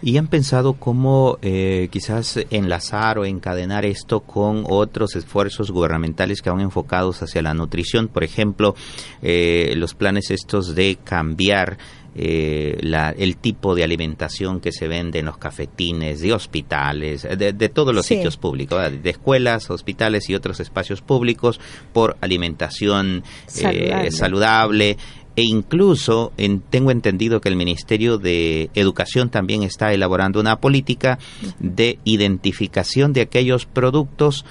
¿Y 0.00 0.16
han 0.16 0.28
pensado 0.28 0.74
cómo 0.74 1.38
eh, 1.42 1.88
quizás 1.90 2.38
enlazar 2.50 3.18
o 3.18 3.24
encadenar 3.24 3.84
esto 3.84 4.20
con 4.20 4.64
otros 4.68 5.16
esfuerzos 5.16 5.70
gubernamentales 5.70 6.40
que 6.40 6.50
van 6.50 6.60
enfocados 6.60 7.22
hacia 7.22 7.42
la 7.42 7.54
nutrición? 7.54 8.08
Por 8.08 8.24
ejemplo, 8.24 8.74
eh, 9.22 9.74
los 9.76 9.94
planes 9.94 10.30
estos 10.30 10.74
de 10.74 10.98
cambiar 11.02 11.78
eh, 12.14 12.78
la- 12.82 13.10
el 13.10 13.36
tipo 13.36 13.74
de 13.74 13.84
alimentación 13.84 14.60
que 14.60 14.72
se 14.72 14.88
vende 14.88 15.18
en 15.20 15.26
los 15.26 15.38
cafetines, 15.38 16.20
de 16.20 16.32
hospitales, 16.32 17.22
de, 17.22 17.52
de 17.52 17.68
todos 17.68 17.94
los 17.94 18.06
Sí. 18.06 18.16
sitios 18.16 18.36
públicos, 18.36 18.78
¿verdad? 18.78 18.98
de 18.98 19.10
escuelas, 19.10 19.70
hospitales 19.70 20.28
y 20.28 20.34
otros 20.34 20.60
espacios 20.60 21.00
públicos 21.00 21.60
por 21.92 22.16
alimentación 22.20 23.22
eh, 23.46 23.50
Saludable. 23.50 24.10
saludable 24.10 24.96
e 25.36 25.42
incluso 25.42 26.32
en- 26.36 26.60
tengo 26.60 26.90
entendido 26.90 27.40
que 27.40 27.48
el 27.48 27.54
Ministerio 27.54 28.18
de 28.18 28.70
Educación 28.74 29.30
también 29.30 29.62
está 29.62 29.92
elaborando 29.92 30.40
una 30.40 30.56
política 30.60 31.20
de 31.60 32.00
identificación 32.04 33.12
de 33.12 33.20
aquellos 33.20 33.64
productos 33.64 34.44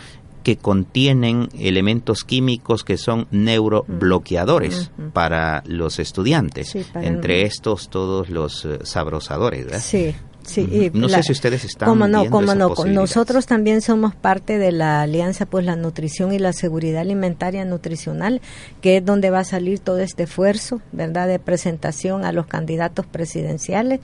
que 0.48 0.56
contienen 0.56 1.50
elementos 1.60 2.24
químicos 2.24 2.86
que 2.86 2.96
son 2.98 3.28
neurobloqueadores 3.32 4.92
para 5.12 5.62
los 5.66 6.00
estudiantes. 6.00 6.70
Sí, 6.70 6.86
para 6.94 7.06
Entre 7.06 7.42
el- 7.42 7.48
estos 7.48 7.90
todos 7.90 8.30
los 8.30 8.64
eh, 8.64 8.80
sabrosadores. 8.84 9.66
¿verdad? 9.66 9.82
Sí, 9.82 10.16
sí. 10.46 10.62
Y 10.62 10.98
No 10.98 11.10
la- 11.10 11.18
sé 11.18 11.24
si 11.24 11.32
ustedes 11.34 11.66
están 11.66 11.90
Cómo 11.90 12.08
no, 12.08 12.24
esa 12.24 12.56
no. 12.56 12.74
Nosotros 12.86 13.46
también 13.46 13.82
somos 13.82 14.16
parte 14.16 14.58
de 14.58 14.72
la 14.72 15.02
Alianza 15.02 15.46
pues 15.48 15.66
la 15.66 15.76
Nutrición 15.76 16.32
y 16.32 16.40
la 16.40 16.54
Seguridad 16.54 17.02
Alimentaria 17.02 17.66
Nutricional, 17.66 18.40
que 18.80 18.96
es 18.98 19.06
donde 19.06 19.30
va 19.32 19.40
a 19.40 19.44
salir 19.44 19.80
todo 19.80 19.98
este 20.00 20.24
esfuerzo, 20.24 20.82
¿verdad?, 20.94 21.28
de 21.28 21.40
presentación 21.40 22.24
a 22.24 22.32
los 22.32 22.48
candidatos 22.48 23.06
presidenciales 23.06 24.00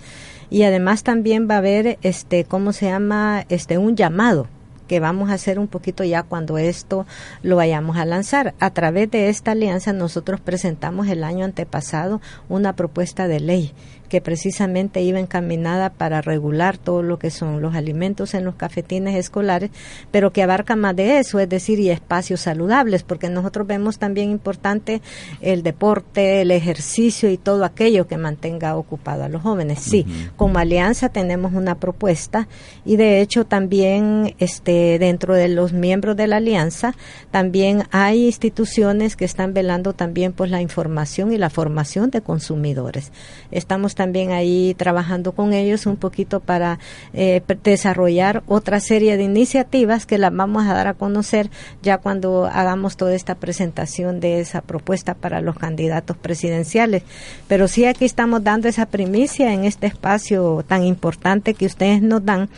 y 0.50 0.64
además 0.64 1.04
también 1.04 1.48
va 1.50 1.56
a 1.56 1.60
haber 1.60 1.98
este 2.02 2.44
¿cómo 2.44 2.74
se 2.74 2.88
llama? 2.88 3.46
este 3.48 3.78
un 3.78 3.96
llamado 3.96 4.50
que 4.88 5.00
vamos 5.00 5.30
a 5.30 5.34
hacer 5.34 5.60
un 5.60 5.68
poquito 5.68 6.04
ya 6.04 6.24
cuando 6.24 6.58
esto 6.58 7.06
lo 7.42 7.56
vayamos 7.56 7.98
a 7.98 8.06
lanzar. 8.06 8.54
A 8.60 8.72
través 8.72 9.10
de 9.12 9.30
esta 9.30 9.52
alianza 9.52 9.94
nosotros 9.94 10.40
presentamos 10.40 11.08
el 11.08 11.24
año 11.24 11.46
antepasado 11.46 12.22
una 12.50 12.76
propuesta 12.76 13.28
de 13.28 13.40
ley 13.40 13.74
que 14.14 14.22
precisamente 14.22 15.02
iba 15.02 15.20
encaminada 15.20 15.90
para 15.90 16.22
regular 16.22 16.78
todo 16.78 17.02
lo 17.02 17.18
que 17.18 17.32
son 17.32 17.64
los 17.64 17.74
alimentos 17.74 18.36
en 18.36 18.46
los 18.46 18.54
cafetines 18.54 19.16
escolares, 19.16 19.72
pero 20.12 20.32
que 20.32 20.44
abarca 20.44 20.76
más 20.76 20.96
de 20.96 21.18
eso, 21.18 21.40
es 21.40 21.50
decir, 21.50 21.80
y 21.80 21.90
espacios 21.90 22.42
saludables, 22.42 23.02
porque 23.02 23.28
nosotros 23.30 23.66
vemos 23.66 23.98
también 23.98 24.30
importante 24.30 25.02
el 25.42 25.64
deporte, 25.64 26.42
el 26.42 26.52
ejercicio 26.52 27.28
y 27.32 27.38
todo 27.38 27.66
aquello 27.66 28.06
que 28.06 28.18
mantenga 28.18 28.78
ocupado 28.78 29.24
a 29.24 29.30
los 29.30 29.42
jóvenes. 29.42 29.80
Sí, 29.80 30.06
como 30.36 30.60
alianza 30.60 31.10
tenemos 31.10 31.54
una 31.54 31.80
propuesta 31.80 32.48
y 32.86 32.98
de 32.98 33.20
hecho 33.20 33.46
también 33.46 34.36
este 34.38 35.00
dentro 35.00 35.34
de 35.34 35.48
los 35.48 35.74
miembros 35.74 36.16
de 36.18 36.28
la 36.28 36.36
alianza 36.36 36.94
también 37.32 37.86
hay 37.90 38.28
instituciones 38.28 39.16
que 39.16 39.26
están 39.26 39.56
velando 39.56 39.94
también 39.94 40.34
por 40.34 40.50
la 40.50 40.62
información 40.62 41.34
y 41.34 41.40
la 41.40 41.50
formación 41.50 42.12
de 42.12 42.22
consumidores. 42.22 43.12
Estamos 43.50 43.96
también 43.96 44.03
ahí 44.32 44.76
trabajando 44.78 45.32
con 45.32 45.54
ellos 45.54 45.86
un 45.86 45.98
poquito 45.98 46.40
para 46.40 46.80
eh, 47.14 47.42
desarrollar 47.64 48.44
otra 48.48 48.80
serie 48.80 49.18
de 49.18 49.24
iniciativas 49.24 50.06
que 50.06 50.18
las 50.18 50.36
vamos 50.36 50.66
a 50.66 50.74
dar 50.74 50.88
a 50.88 50.94
conocer 50.94 51.50
ya 51.82 51.98
cuando 51.98 52.46
hagamos 52.46 52.98
toda 52.98 53.16
esta 53.16 53.36
presentación 53.36 54.20
de 54.20 54.40
esa 54.40 54.62
propuesta 54.62 55.14
para 55.14 55.42
los 55.42 55.58
candidatos 55.58 56.18
presidenciales. 56.18 57.04
Pero 57.48 57.68
sí 57.68 57.86
aquí 57.86 58.06
estamos 58.06 58.44
dando 58.44 58.68
esa 58.68 58.86
primicia 58.86 59.54
en 59.54 59.66
este 59.66 59.88
espacio 59.88 60.64
tan 60.68 60.84
importante 60.84 61.54
que 61.54 61.66
ustedes 61.66 62.02
nos 62.02 62.26
dan 62.26 62.50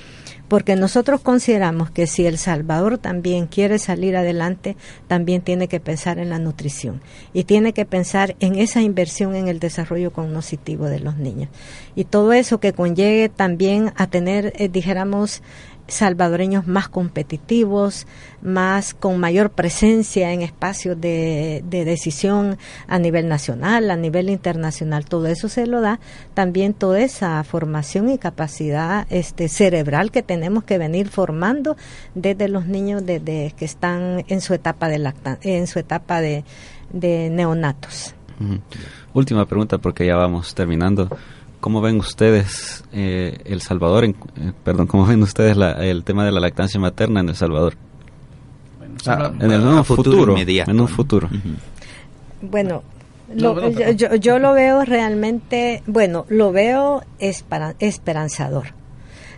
porque 0.48 0.76
nosotros 0.76 1.22
consideramos 1.22 1.91
que 1.91 2.08
si 2.08 2.26
El 2.26 2.38
Salvador 2.38 2.98
también 2.98 3.48
quiere 3.48 3.80
salir 3.80 4.16
adelante, 4.16 4.76
también 5.08 5.41
tiene 5.41 5.68
que 5.68 5.80
pensar 5.80 6.20
en 6.20 6.30
la 6.30 6.39
nutrición 6.39 7.02
y 7.34 7.46
tiene 7.46 7.74
que 7.74 7.86
pensar 7.86 8.36
en 8.39 8.56
esa 8.56 8.82
inversión 8.82 9.36
en 9.36 9.48
el 9.48 9.60
desarrollo 9.60 10.12
cognitivo 10.12 10.86
de 10.86 11.00
los 11.00 11.18
niños. 11.18 11.50
Y 11.96 12.06
todo 12.06 12.34
eso 12.34 12.60
que 12.60 12.74
conlleve 12.74 13.30
también 13.30 13.91
a 13.96 14.08
tener, 14.08 14.54
eh, 14.58 14.70
dijéramos, 14.70 15.41
salvadoreños 15.88 16.68
más 16.68 16.90
competitivos, 16.90 18.08
más 18.42 18.94
con 18.94 19.20
mayor 19.20 19.52
presencia 19.52 20.32
en 20.34 20.42
espacios 20.42 21.00
de, 21.00 21.64
decisión 21.70 22.58
a 22.88 23.00
nivel 23.00 23.28
nacional, 23.28 23.92
a 23.92 23.96
nivel 23.96 24.30
internacional. 24.30 25.06
Todo 25.06 25.28
eso 25.28 25.50
se 25.50 25.68
lo 25.68 25.82
da 25.82 26.00
también 26.34 26.74
toda 26.74 27.02
esa 27.02 27.44
formación 27.44 28.10
y 28.10 28.18
capacidad 28.18 29.06
este, 29.10 29.48
cerebral 29.48 30.12
que 30.12 30.24
tenemos 30.24 30.64
que 30.64 30.78
venir 30.78 31.10
formando 31.10 31.78
desde 32.16 32.48
los 32.48 32.66
niños 32.66 33.06
desde 33.06 33.54
que 33.56 33.66
están 33.66 34.26
en 34.28 34.42
su 34.42 34.54
etapa 34.54 34.88
de 34.88 35.14
en 35.42 35.68
su 35.68 35.80
etapa 35.80 36.22
de, 36.22 36.44
neonatos. 36.94 38.16
Última 39.14 39.46
pregunta 39.46 39.78
porque 39.78 40.06
ya 40.06 40.16
vamos 40.16 40.56
terminando. 40.56 41.10
¿Cómo 41.66 41.82
ven 41.82 41.97
ustedes 41.97 42.84
eh, 42.93 43.39
El 43.43 43.59
Salvador, 43.59 44.05
eh, 44.05 44.13
perdón, 44.63 44.86
cómo 44.86 45.07
ven 45.07 45.24
ustedes 45.24 45.57
el 45.80 46.03
tema 46.03 46.24
de 46.24 46.32
la 46.32 46.39
lactancia 46.39 46.80
materna 46.80 47.22
en 47.22 47.30
El 47.30 47.36
Salvador? 47.36 47.76
Ah, 49.07 49.32
en 49.39 49.49
el 49.49 49.84
futuro, 49.84 50.36
En 50.38 50.80
un 50.80 50.88
futuro. 50.88 51.28
Bueno, 52.39 52.84
yo, 53.34 54.38
lo 54.38 54.53
veo 54.53 54.86
realmente, 54.86 55.82
bueno, 55.88 56.28
lo 56.30 56.51
veo 56.51 57.01
esperanzador. 57.18 58.68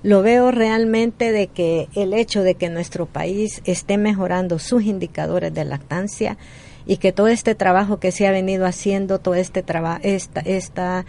Lo 0.03 0.21
veo 0.21 0.51
realmente 0.51 1.31
de 1.31 1.47
que 1.47 1.87
el 1.95 2.13
hecho 2.13 2.43
de 2.43 2.55
que 2.55 2.69
nuestro 2.69 3.05
país 3.05 3.61
esté 3.63 3.97
mejorando 3.97 4.59
sus 4.59 4.83
indicadores 4.83 5.53
de 5.53 5.63
lactancia 5.63 6.37
y 6.87 6.97
que 6.97 7.11
todo 7.11 7.27
este 7.27 7.53
trabajo 7.53 7.99
que 7.99 8.11
se 8.11 8.27
ha 8.27 8.31
venido 8.31 8.65
haciendo, 8.65 9.19
todo 9.19 9.35
este 9.35 9.61
trabajo, 9.61 9.99
esta, 10.03 10.39
esta 10.39 11.05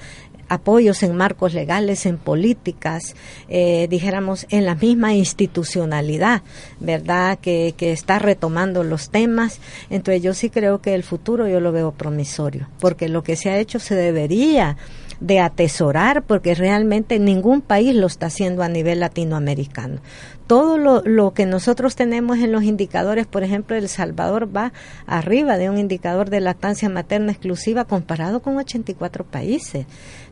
apoyos 0.49 1.03
en 1.03 1.17
marcos 1.17 1.55
legales, 1.55 2.07
en 2.07 2.19
políticas, 2.19 3.15
eh, 3.49 3.87
dijéramos, 3.89 4.47
en 4.51 4.65
la 4.65 4.75
misma 4.75 5.15
institucionalidad, 5.15 6.43
¿verdad? 6.81 7.39
Que, 7.39 7.75
que 7.77 7.93
está 7.93 8.19
retomando 8.19 8.85
los 8.85 9.11
temas. 9.11 9.61
Entonces 9.91 10.23
yo 10.23 10.35
sí 10.35 10.51
creo 10.51 10.81
que 10.81 10.95
el 10.95 11.03
futuro 11.03 11.49
yo 11.49 11.61
lo 11.61 11.73
veo 11.73 11.93
promisorio, 11.93 12.69
porque 12.81 13.09
lo 13.09 13.23
que 13.23 13.37
se 13.37 13.51
ha 13.51 13.59
hecho 13.59 13.79
se 13.79 13.95
debería 13.95 14.77
de 15.21 15.41
atesorar 15.41 16.23
porque 16.23 16.55
realmente 16.55 17.19
ningún 17.19 17.61
país 17.61 17.95
lo 17.95 18.07
está 18.07 18.27
haciendo 18.27 18.63
a 18.63 18.69
nivel 18.69 19.01
latinoamericano 19.01 20.01
todo 20.49 20.79
lo, 20.79 21.03
lo, 21.03 21.35
que 21.35 21.47
nosotros 21.47 21.95
tenemos 21.95 22.39
en 22.39 22.51
los 22.51 22.65
indicadores, 22.65 23.27
por 23.27 23.45
ejemplo, 23.45 23.77
El 23.77 23.89
Salvador 23.89 24.49
va 24.55 24.73
arriba 25.07 25.59
de 25.59 25.71
un 25.71 25.79
indicador 25.79 26.31
de 26.31 26.41
lactancia 26.41 26.89
materna 26.89 27.31
exclusiva 27.31 27.85
comparado 27.85 28.41
con 28.41 28.57
84 28.57 29.25
países 29.25 29.87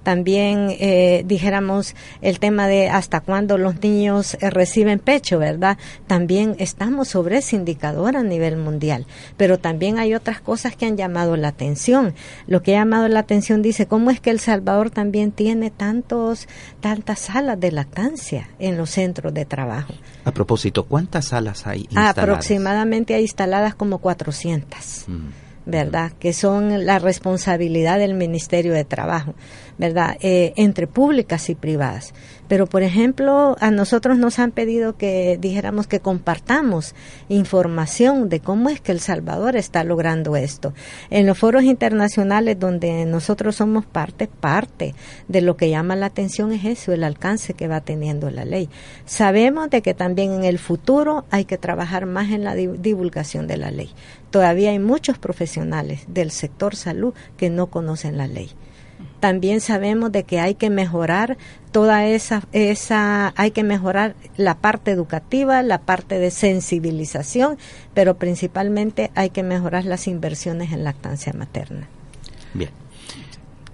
también 0.07 0.69
eh, 0.79 1.25
dijéramos 1.27 1.97
el 2.23 2.39
tema 2.39 2.69
de 2.69 2.89
hasta 2.89 3.19
cuándo 3.23 3.59
los 3.59 3.83
niños 3.83 4.35
eh, 4.35 4.51
reciben 4.51 5.01
pecho, 5.01 5.41
¿verdad? 5.41 5.79
También 6.07 6.55
estamos 6.61 7.09
sobre 7.09 7.39
ese 7.39 7.57
indicador 7.57 8.17
a 8.17 8.23
nivel 8.23 8.57
mundial, 8.57 9.05
pero 9.37 9.59
también 9.59 9.99
hay 9.99 10.15
otras 10.15 10.41
cosas 10.41 10.77
que 10.77 10.87
han 10.87 10.97
llamado 10.97 11.37
la 11.37 11.49
atención. 11.49 12.15
Lo 12.47 12.63
que 12.63 12.77
ha 12.77 12.83
llamado 12.83 13.09
la 13.09 13.19
atención 13.19 13.63
dice, 13.63 13.89
¿cómo 13.89 14.13
es 14.13 14.21
que 14.21 14.31
El 14.31 14.39
Salvador 14.39 14.91
también 14.91 15.33
tiene 15.33 15.73
tantos 15.73 16.47
tantas 16.81 17.19
salas 17.19 17.59
de 17.59 17.73
lactancia 17.73 18.49
en 18.61 18.77
los 18.77 18.91
centros 18.91 19.35
de 19.35 19.45
trabajo? 19.45 19.93
A 20.25 20.33
propósito, 20.33 20.85
¿cuántas 20.85 21.27
salas 21.27 21.67
hay 21.67 21.83
instaladas? 21.83 22.19
Aproximadamente 22.19 23.15
hay 23.15 23.23
instaladas 23.23 23.75
como 23.75 23.99
400. 23.99 25.07
¿verdad? 25.67 26.13
Que 26.19 26.33
son 26.33 26.87
la 26.87 26.99
responsabilidad 27.01 27.99
del 27.99 28.15
Ministerio 28.15 28.73
de 28.73 28.85
Trabajo, 28.85 29.35
¿verdad? 29.79 30.17
Eh, 30.21 30.53
entre 30.57 30.87
públicas 30.87 31.49
y 31.51 31.55
privadas. 31.55 32.15
Pero, 32.49 32.67
por 32.67 32.83
ejemplo, 32.83 33.57
a 33.61 33.71
nosotros 33.71 34.19
nos 34.19 34.39
han 34.39 34.53
pedido 34.53 34.97
que 34.97 35.37
dijéramos 35.41 35.87
que 35.89 36.01
compartamos 36.01 36.95
información 37.29 38.29
de 38.29 38.41
cómo 38.41 38.69
es 38.69 38.81
que 38.81 38.93
El 38.93 39.01
Salvador 39.01 39.57
está 39.57 39.83
logrando 39.83 40.37
esto. 40.37 40.73
En 41.11 41.27
los 41.27 41.39
foros 41.39 41.65
internacionales 41.65 42.59
donde 42.59 43.05
nosotros 43.05 43.57
somos 43.57 43.85
parte, 43.85 44.29
parte 44.29 44.95
de 45.27 45.41
lo 45.41 45.57
que 45.57 45.71
llama 45.71 45.97
la 45.97 46.07
atención 46.07 46.53
es 46.53 46.65
eso, 46.65 46.93
el 46.93 47.03
alcance 47.03 47.55
que 47.55 47.69
va 47.69 47.81
teniendo 47.81 48.31
la 48.31 48.45
ley. 48.45 48.69
Sabemos 49.07 49.69
de 49.71 49.83
que 49.83 49.95
también 49.95 50.33
en 50.33 50.45
el 50.45 50.59
futuro 50.59 51.25
hay 51.31 51.47
que 51.47 51.59
trabajar 51.59 52.07
más 52.07 52.31
en 52.31 52.45
la 52.45 52.55
divulgación 52.55 53.49
de 53.49 53.57
la 53.57 53.71
ley. 53.71 53.91
Todavía 54.31 54.71
hay 54.71 54.79
muchos 54.79 55.19
profesionales 55.19 56.05
del 56.09 56.31
sector 56.31 56.77
salud 56.77 57.15
que 57.37 57.51
no 57.51 57.67
conocen 57.67 58.17
la 58.17 58.29
ley 58.29 58.51
también 59.21 59.61
sabemos 59.61 60.13
de 60.13 60.25
que 60.25 60.41
hay 60.41 60.55
que 60.55 60.71
mejorar 60.71 61.37
toda 61.73 62.07
esa, 62.07 62.43
esa, 62.53 63.35
hay 63.37 63.51
que 63.51 63.63
mejorar 63.63 64.15
la 64.37 64.57
parte 64.57 64.91
educativa, 64.91 65.63
la 65.63 65.79
parte 65.79 66.19
de 66.19 66.31
sensibilización, 66.31 67.59
pero 67.95 68.17
principalmente 68.17 69.11
hay 69.15 69.31
que 69.31 69.43
mejorar 69.43 69.85
las 69.85 70.07
inversiones 70.07 70.73
en 70.73 70.85
lactancia 70.85 71.33
materna. 71.33 71.87
Bien. 72.55 72.71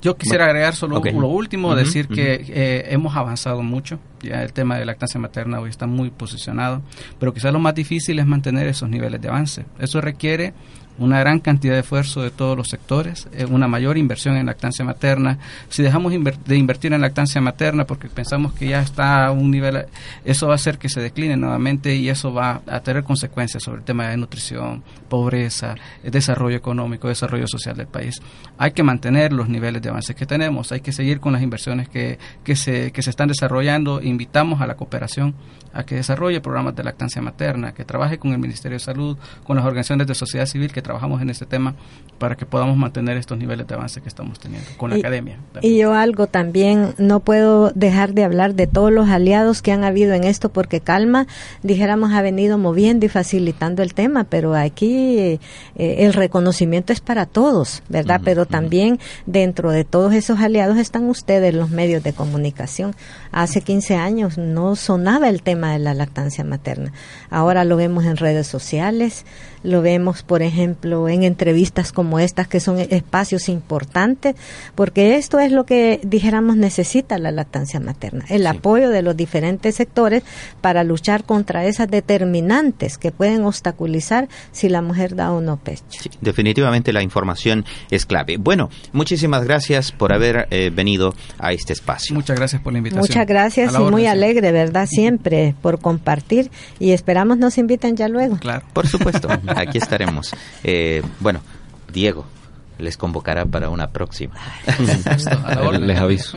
Yo 0.02 0.16
quisiera 0.16 0.46
agregar 0.46 0.74
solo 0.74 1.00
lo 1.00 1.28
último, 1.28 1.76
decir 1.76 2.08
que 2.08 2.44
eh, 2.48 2.86
hemos 2.88 3.14
avanzado 3.14 3.62
mucho, 3.62 4.00
ya 4.20 4.42
el 4.42 4.52
tema 4.52 4.76
de 4.76 4.84
lactancia 4.84 5.20
materna 5.20 5.60
hoy 5.60 5.70
está 5.70 5.86
muy 5.86 6.10
posicionado, 6.10 6.82
pero 7.20 7.32
quizás 7.32 7.52
lo 7.52 7.60
más 7.60 7.76
difícil 7.76 8.18
es 8.18 8.26
mantener 8.26 8.66
esos 8.66 8.88
niveles 8.88 9.20
de 9.20 9.28
avance. 9.28 9.64
Eso 9.78 10.00
requiere 10.00 10.54
una 10.98 11.18
gran 11.20 11.40
cantidad 11.40 11.74
de 11.74 11.80
esfuerzo 11.80 12.22
de 12.22 12.30
todos 12.30 12.56
los 12.56 12.68
sectores, 12.68 13.28
eh, 13.32 13.44
una 13.44 13.68
mayor 13.68 13.98
inversión 13.98 14.36
en 14.36 14.46
lactancia 14.46 14.84
materna. 14.84 15.38
Si 15.68 15.82
dejamos 15.82 16.12
de 16.12 16.56
invertir 16.56 16.92
en 16.92 17.00
lactancia 17.00 17.40
materna 17.40 17.84
porque 17.84 18.08
pensamos 18.08 18.52
que 18.52 18.68
ya 18.68 18.80
está 18.80 19.26
a 19.26 19.32
un 19.32 19.50
nivel, 19.50 19.86
eso 20.24 20.46
va 20.46 20.54
a 20.54 20.56
hacer 20.56 20.78
que 20.78 20.88
se 20.88 21.00
decline 21.00 21.36
nuevamente 21.36 21.94
y 21.94 22.08
eso 22.08 22.32
va 22.32 22.62
a 22.66 22.80
tener 22.80 23.04
consecuencias 23.04 23.62
sobre 23.62 23.78
el 23.78 23.84
tema 23.84 24.08
de 24.08 24.16
nutrición, 24.16 24.82
pobreza, 25.08 25.74
desarrollo 26.02 26.56
económico, 26.56 27.08
desarrollo 27.08 27.46
social 27.46 27.76
del 27.76 27.86
país. 27.86 28.20
Hay 28.58 28.72
que 28.72 28.82
mantener 28.82 29.32
los 29.32 29.48
niveles 29.48 29.82
de 29.82 29.88
avance 29.88 30.14
que 30.14 30.26
tenemos, 30.26 30.72
hay 30.72 30.80
que 30.80 30.92
seguir 30.92 31.20
con 31.20 31.32
las 31.32 31.42
inversiones 31.42 31.88
que, 31.88 32.18
que, 32.44 32.56
se, 32.56 32.92
que 32.92 33.02
se 33.02 33.10
están 33.10 33.28
desarrollando. 33.28 34.00
Invitamos 34.02 34.60
a 34.60 34.66
la 34.66 34.74
cooperación 34.74 35.34
a 35.72 35.84
que 35.84 35.94
desarrolle 35.96 36.40
programas 36.40 36.76
de 36.76 36.84
lactancia 36.84 37.22
materna, 37.22 37.72
que 37.72 37.84
trabaje 37.84 38.18
con 38.18 38.32
el 38.32 38.38
Ministerio 38.38 38.76
de 38.76 38.84
Salud, 38.84 39.16
con 39.44 39.56
las 39.56 39.64
organizaciones 39.64 40.06
de 40.06 40.14
sociedad 40.14 40.46
civil 40.46 40.72
que 40.72 40.81
que 40.82 40.84
trabajamos 40.84 41.22
en 41.22 41.30
este 41.30 41.46
tema 41.46 41.74
para 42.18 42.36
que 42.36 42.46
podamos 42.46 42.76
mantener 42.76 43.16
estos 43.16 43.36
niveles 43.36 43.66
de 43.66 43.74
avance 43.74 44.00
que 44.00 44.08
estamos 44.08 44.38
teniendo 44.38 44.68
con 44.76 44.90
la 44.90 44.96
Y- 44.96 45.00
academia. 45.00 45.38
Y 45.60 45.76
yo 45.78 45.92
algo 45.94 46.28
también, 46.28 46.94
no 46.98 47.18
puedo 47.18 47.70
dejar 47.74 48.14
de 48.14 48.22
hablar 48.22 48.54
de 48.54 48.68
todos 48.68 48.92
los 48.92 49.08
aliados 49.08 49.60
que 49.60 49.72
han 49.72 49.82
habido 49.82 50.14
en 50.14 50.22
esto, 50.22 50.48
porque 50.52 50.80
Calma, 50.80 51.26
dijéramos, 51.64 52.12
ha 52.12 52.22
venido 52.22 52.58
moviendo 52.58 53.06
y 53.06 53.08
facilitando 53.08 53.82
el 53.82 53.92
tema, 53.94 54.22
pero 54.22 54.54
aquí 54.54 55.18
eh, 55.18 55.40
el 55.76 56.12
reconocimiento 56.12 56.92
es 56.92 57.00
para 57.00 57.26
todos, 57.26 57.82
¿verdad? 57.88 58.20
pero 58.24 58.46
también 58.46 59.00
dentro 59.26 59.72
de 59.72 59.84
todos 59.84 60.14
esos 60.14 60.38
aliados 60.38 60.78
están 60.78 61.08
ustedes, 61.08 61.52
los 61.54 61.70
medios 61.70 62.04
de 62.04 62.12
comunicación. 62.12 62.94
Hace 63.32 63.62
15 63.62 63.96
años 63.96 64.38
no 64.38 64.76
sonaba 64.76 65.28
el 65.28 65.42
tema 65.42 65.72
de 65.72 65.80
la 65.80 65.92
lactancia 65.94 66.44
materna. 66.44 66.92
Ahora 67.30 67.64
lo 67.64 67.76
vemos 67.76 68.04
en 68.04 68.16
redes 68.16 68.46
sociales, 68.46 69.24
lo 69.62 69.82
vemos, 69.82 70.22
por 70.22 70.42
ejemplo, 70.42 71.08
en 71.08 71.22
entrevistas 71.22 71.92
como 71.92 72.18
estas, 72.18 72.48
que 72.48 72.60
son 72.60 72.78
espacios 72.78 73.48
importantes, 73.48 74.36
porque 74.74 75.16
esto 75.16 75.38
es 75.38 75.52
lo 75.52 75.64
que, 75.64 76.00
dijéramos, 76.02 76.56
necesita 76.56 77.18
la 77.18 77.30
lactancia 77.30 77.80
materna, 77.80 78.24
el 78.28 78.46
apoyo 78.46 78.90
de 78.90 79.02
los 79.02 79.16
diferentes 79.16 79.76
sectores 79.76 80.22
para 80.60 80.84
luchar 80.84 81.24
contra 81.24 81.64
esas 81.66 81.90
determinantes 81.90 82.98
que 82.98 83.12
pueden 83.12 83.44
obstaculizar 83.44 84.28
si 84.50 84.68
la 84.68 84.82
mujer 84.82 85.14
da 85.14 85.32
o 85.32 85.40
no 85.40 85.56
pecho. 85.56 85.82
Definitivamente 86.20 86.92
la 86.92 87.02
información 87.02 87.64
es 87.90 88.06
clave. 88.06 88.36
Bueno, 88.36 88.70
muchísimas 88.92 89.44
gracias 89.44 89.92
por 89.92 90.12
haber 90.12 90.48
eh, 90.50 90.70
venido 90.74 91.14
a 91.38 91.52
este 91.52 91.72
espacio. 91.72 92.14
Muchas 92.14 92.36
gracias 92.36 92.62
por 92.62 92.72
la 92.72 92.78
invitación. 92.78 93.02
Muchas 93.02 93.26
gracias 93.26 93.74
y 93.74 93.78
muy 93.78 94.06
alegre, 94.06 94.52
¿verdad? 94.52 94.86
Siempre 94.90 95.54
por 95.62 95.80
compartir 95.80 96.50
y 96.78 96.92
esperamos 96.92 97.38
nos 97.38 97.58
inviten 97.58 97.96
ya 97.96 98.08
luego. 98.08 98.36
Claro. 98.38 98.64
Por 98.72 98.86
supuesto, 98.86 99.28
aquí 99.56 99.78
estaremos. 99.78 100.34
Eh, 100.64 101.02
bueno, 101.20 101.40
Diego 101.92 102.26
les 102.78 102.96
convocará 102.96 103.44
para 103.46 103.70
una 103.70 103.90
próxima. 103.90 104.34
Les 105.80 105.98
aviso. 105.98 106.36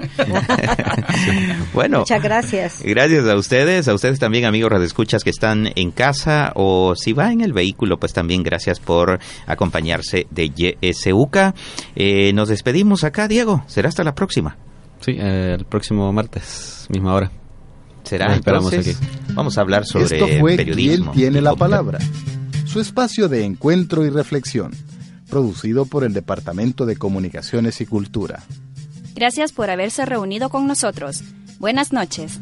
bueno, 1.74 2.00
Muchas 2.00 2.22
gracias. 2.22 2.82
Gracias 2.84 3.26
a 3.28 3.36
ustedes, 3.36 3.88
a 3.88 3.94
ustedes 3.94 4.20
también 4.20 4.46
amigos 4.46 4.72
radioescuchas 4.72 5.24
que 5.24 5.30
están 5.30 5.70
en 5.76 5.92
casa 5.92 6.52
o 6.56 6.96
si 6.96 7.14
va 7.14 7.32
en 7.32 7.42
el 7.42 7.54
vehículo, 7.54 7.98
pues 8.00 8.14
también 8.14 8.44
gracias 8.44 8.80
por 8.80 9.20
acompañarse 9.48 10.28
de 10.30 10.50
YSUCA. 10.82 11.56
Eh, 11.96 12.32
nos 12.34 12.50
despedimos 12.50 13.04
acá, 13.04 13.28
Diego. 13.28 13.64
Será 13.68 13.90
hasta 13.90 14.04
la 14.04 14.14
próxima. 14.14 14.58
Sí, 15.00 15.12
eh, 15.18 15.56
el 15.58 15.66
próximo 15.66 16.12
martes, 16.14 16.86
misma 16.90 17.14
hora. 17.16 17.32
Será 18.04 18.28
Nos 18.28 18.38
esperamos 18.38 18.72
entonces. 18.72 18.98
aquí. 18.98 19.34
Vamos 19.34 19.58
a 19.58 19.62
hablar 19.62 19.86
sobre 19.86 20.06
Esto 20.06 20.28
fue 20.40 20.56
periodismo. 20.56 21.12
¿Quién 21.12 21.32
tiene 21.32 21.42
la 21.42 21.56
palabra? 21.56 21.98
Su 22.76 22.82
espacio 22.82 23.30
de 23.30 23.46
encuentro 23.46 24.06
y 24.06 24.10
reflexión, 24.10 24.74
producido 25.30 25.86
por 25.86 26.04
el 26.04 26.12
Departamento 26.12 26.86
de 26.86 26.98
Comunicaciones 26.98 27.80
y 27.80 27.86
Cultura. 27.86 28.44
Gracias 29.14 29.54
por 29.54 29.70
haberse 29.70 30.06
reunido 30.06 30.50
con 30.50 30.68
nosotros. 30.68 31.24
Buenas 31.58 31.94
noches. 31.94 32.38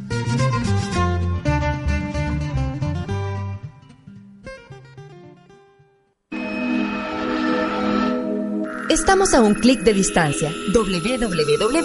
Estamos 8.89 9.35
a 9.35 9.41
un 9.41 9.53
clic 9.53 9.81
de 9.81 9.93
distancia. 9.93 10.51
www 10.73 11.83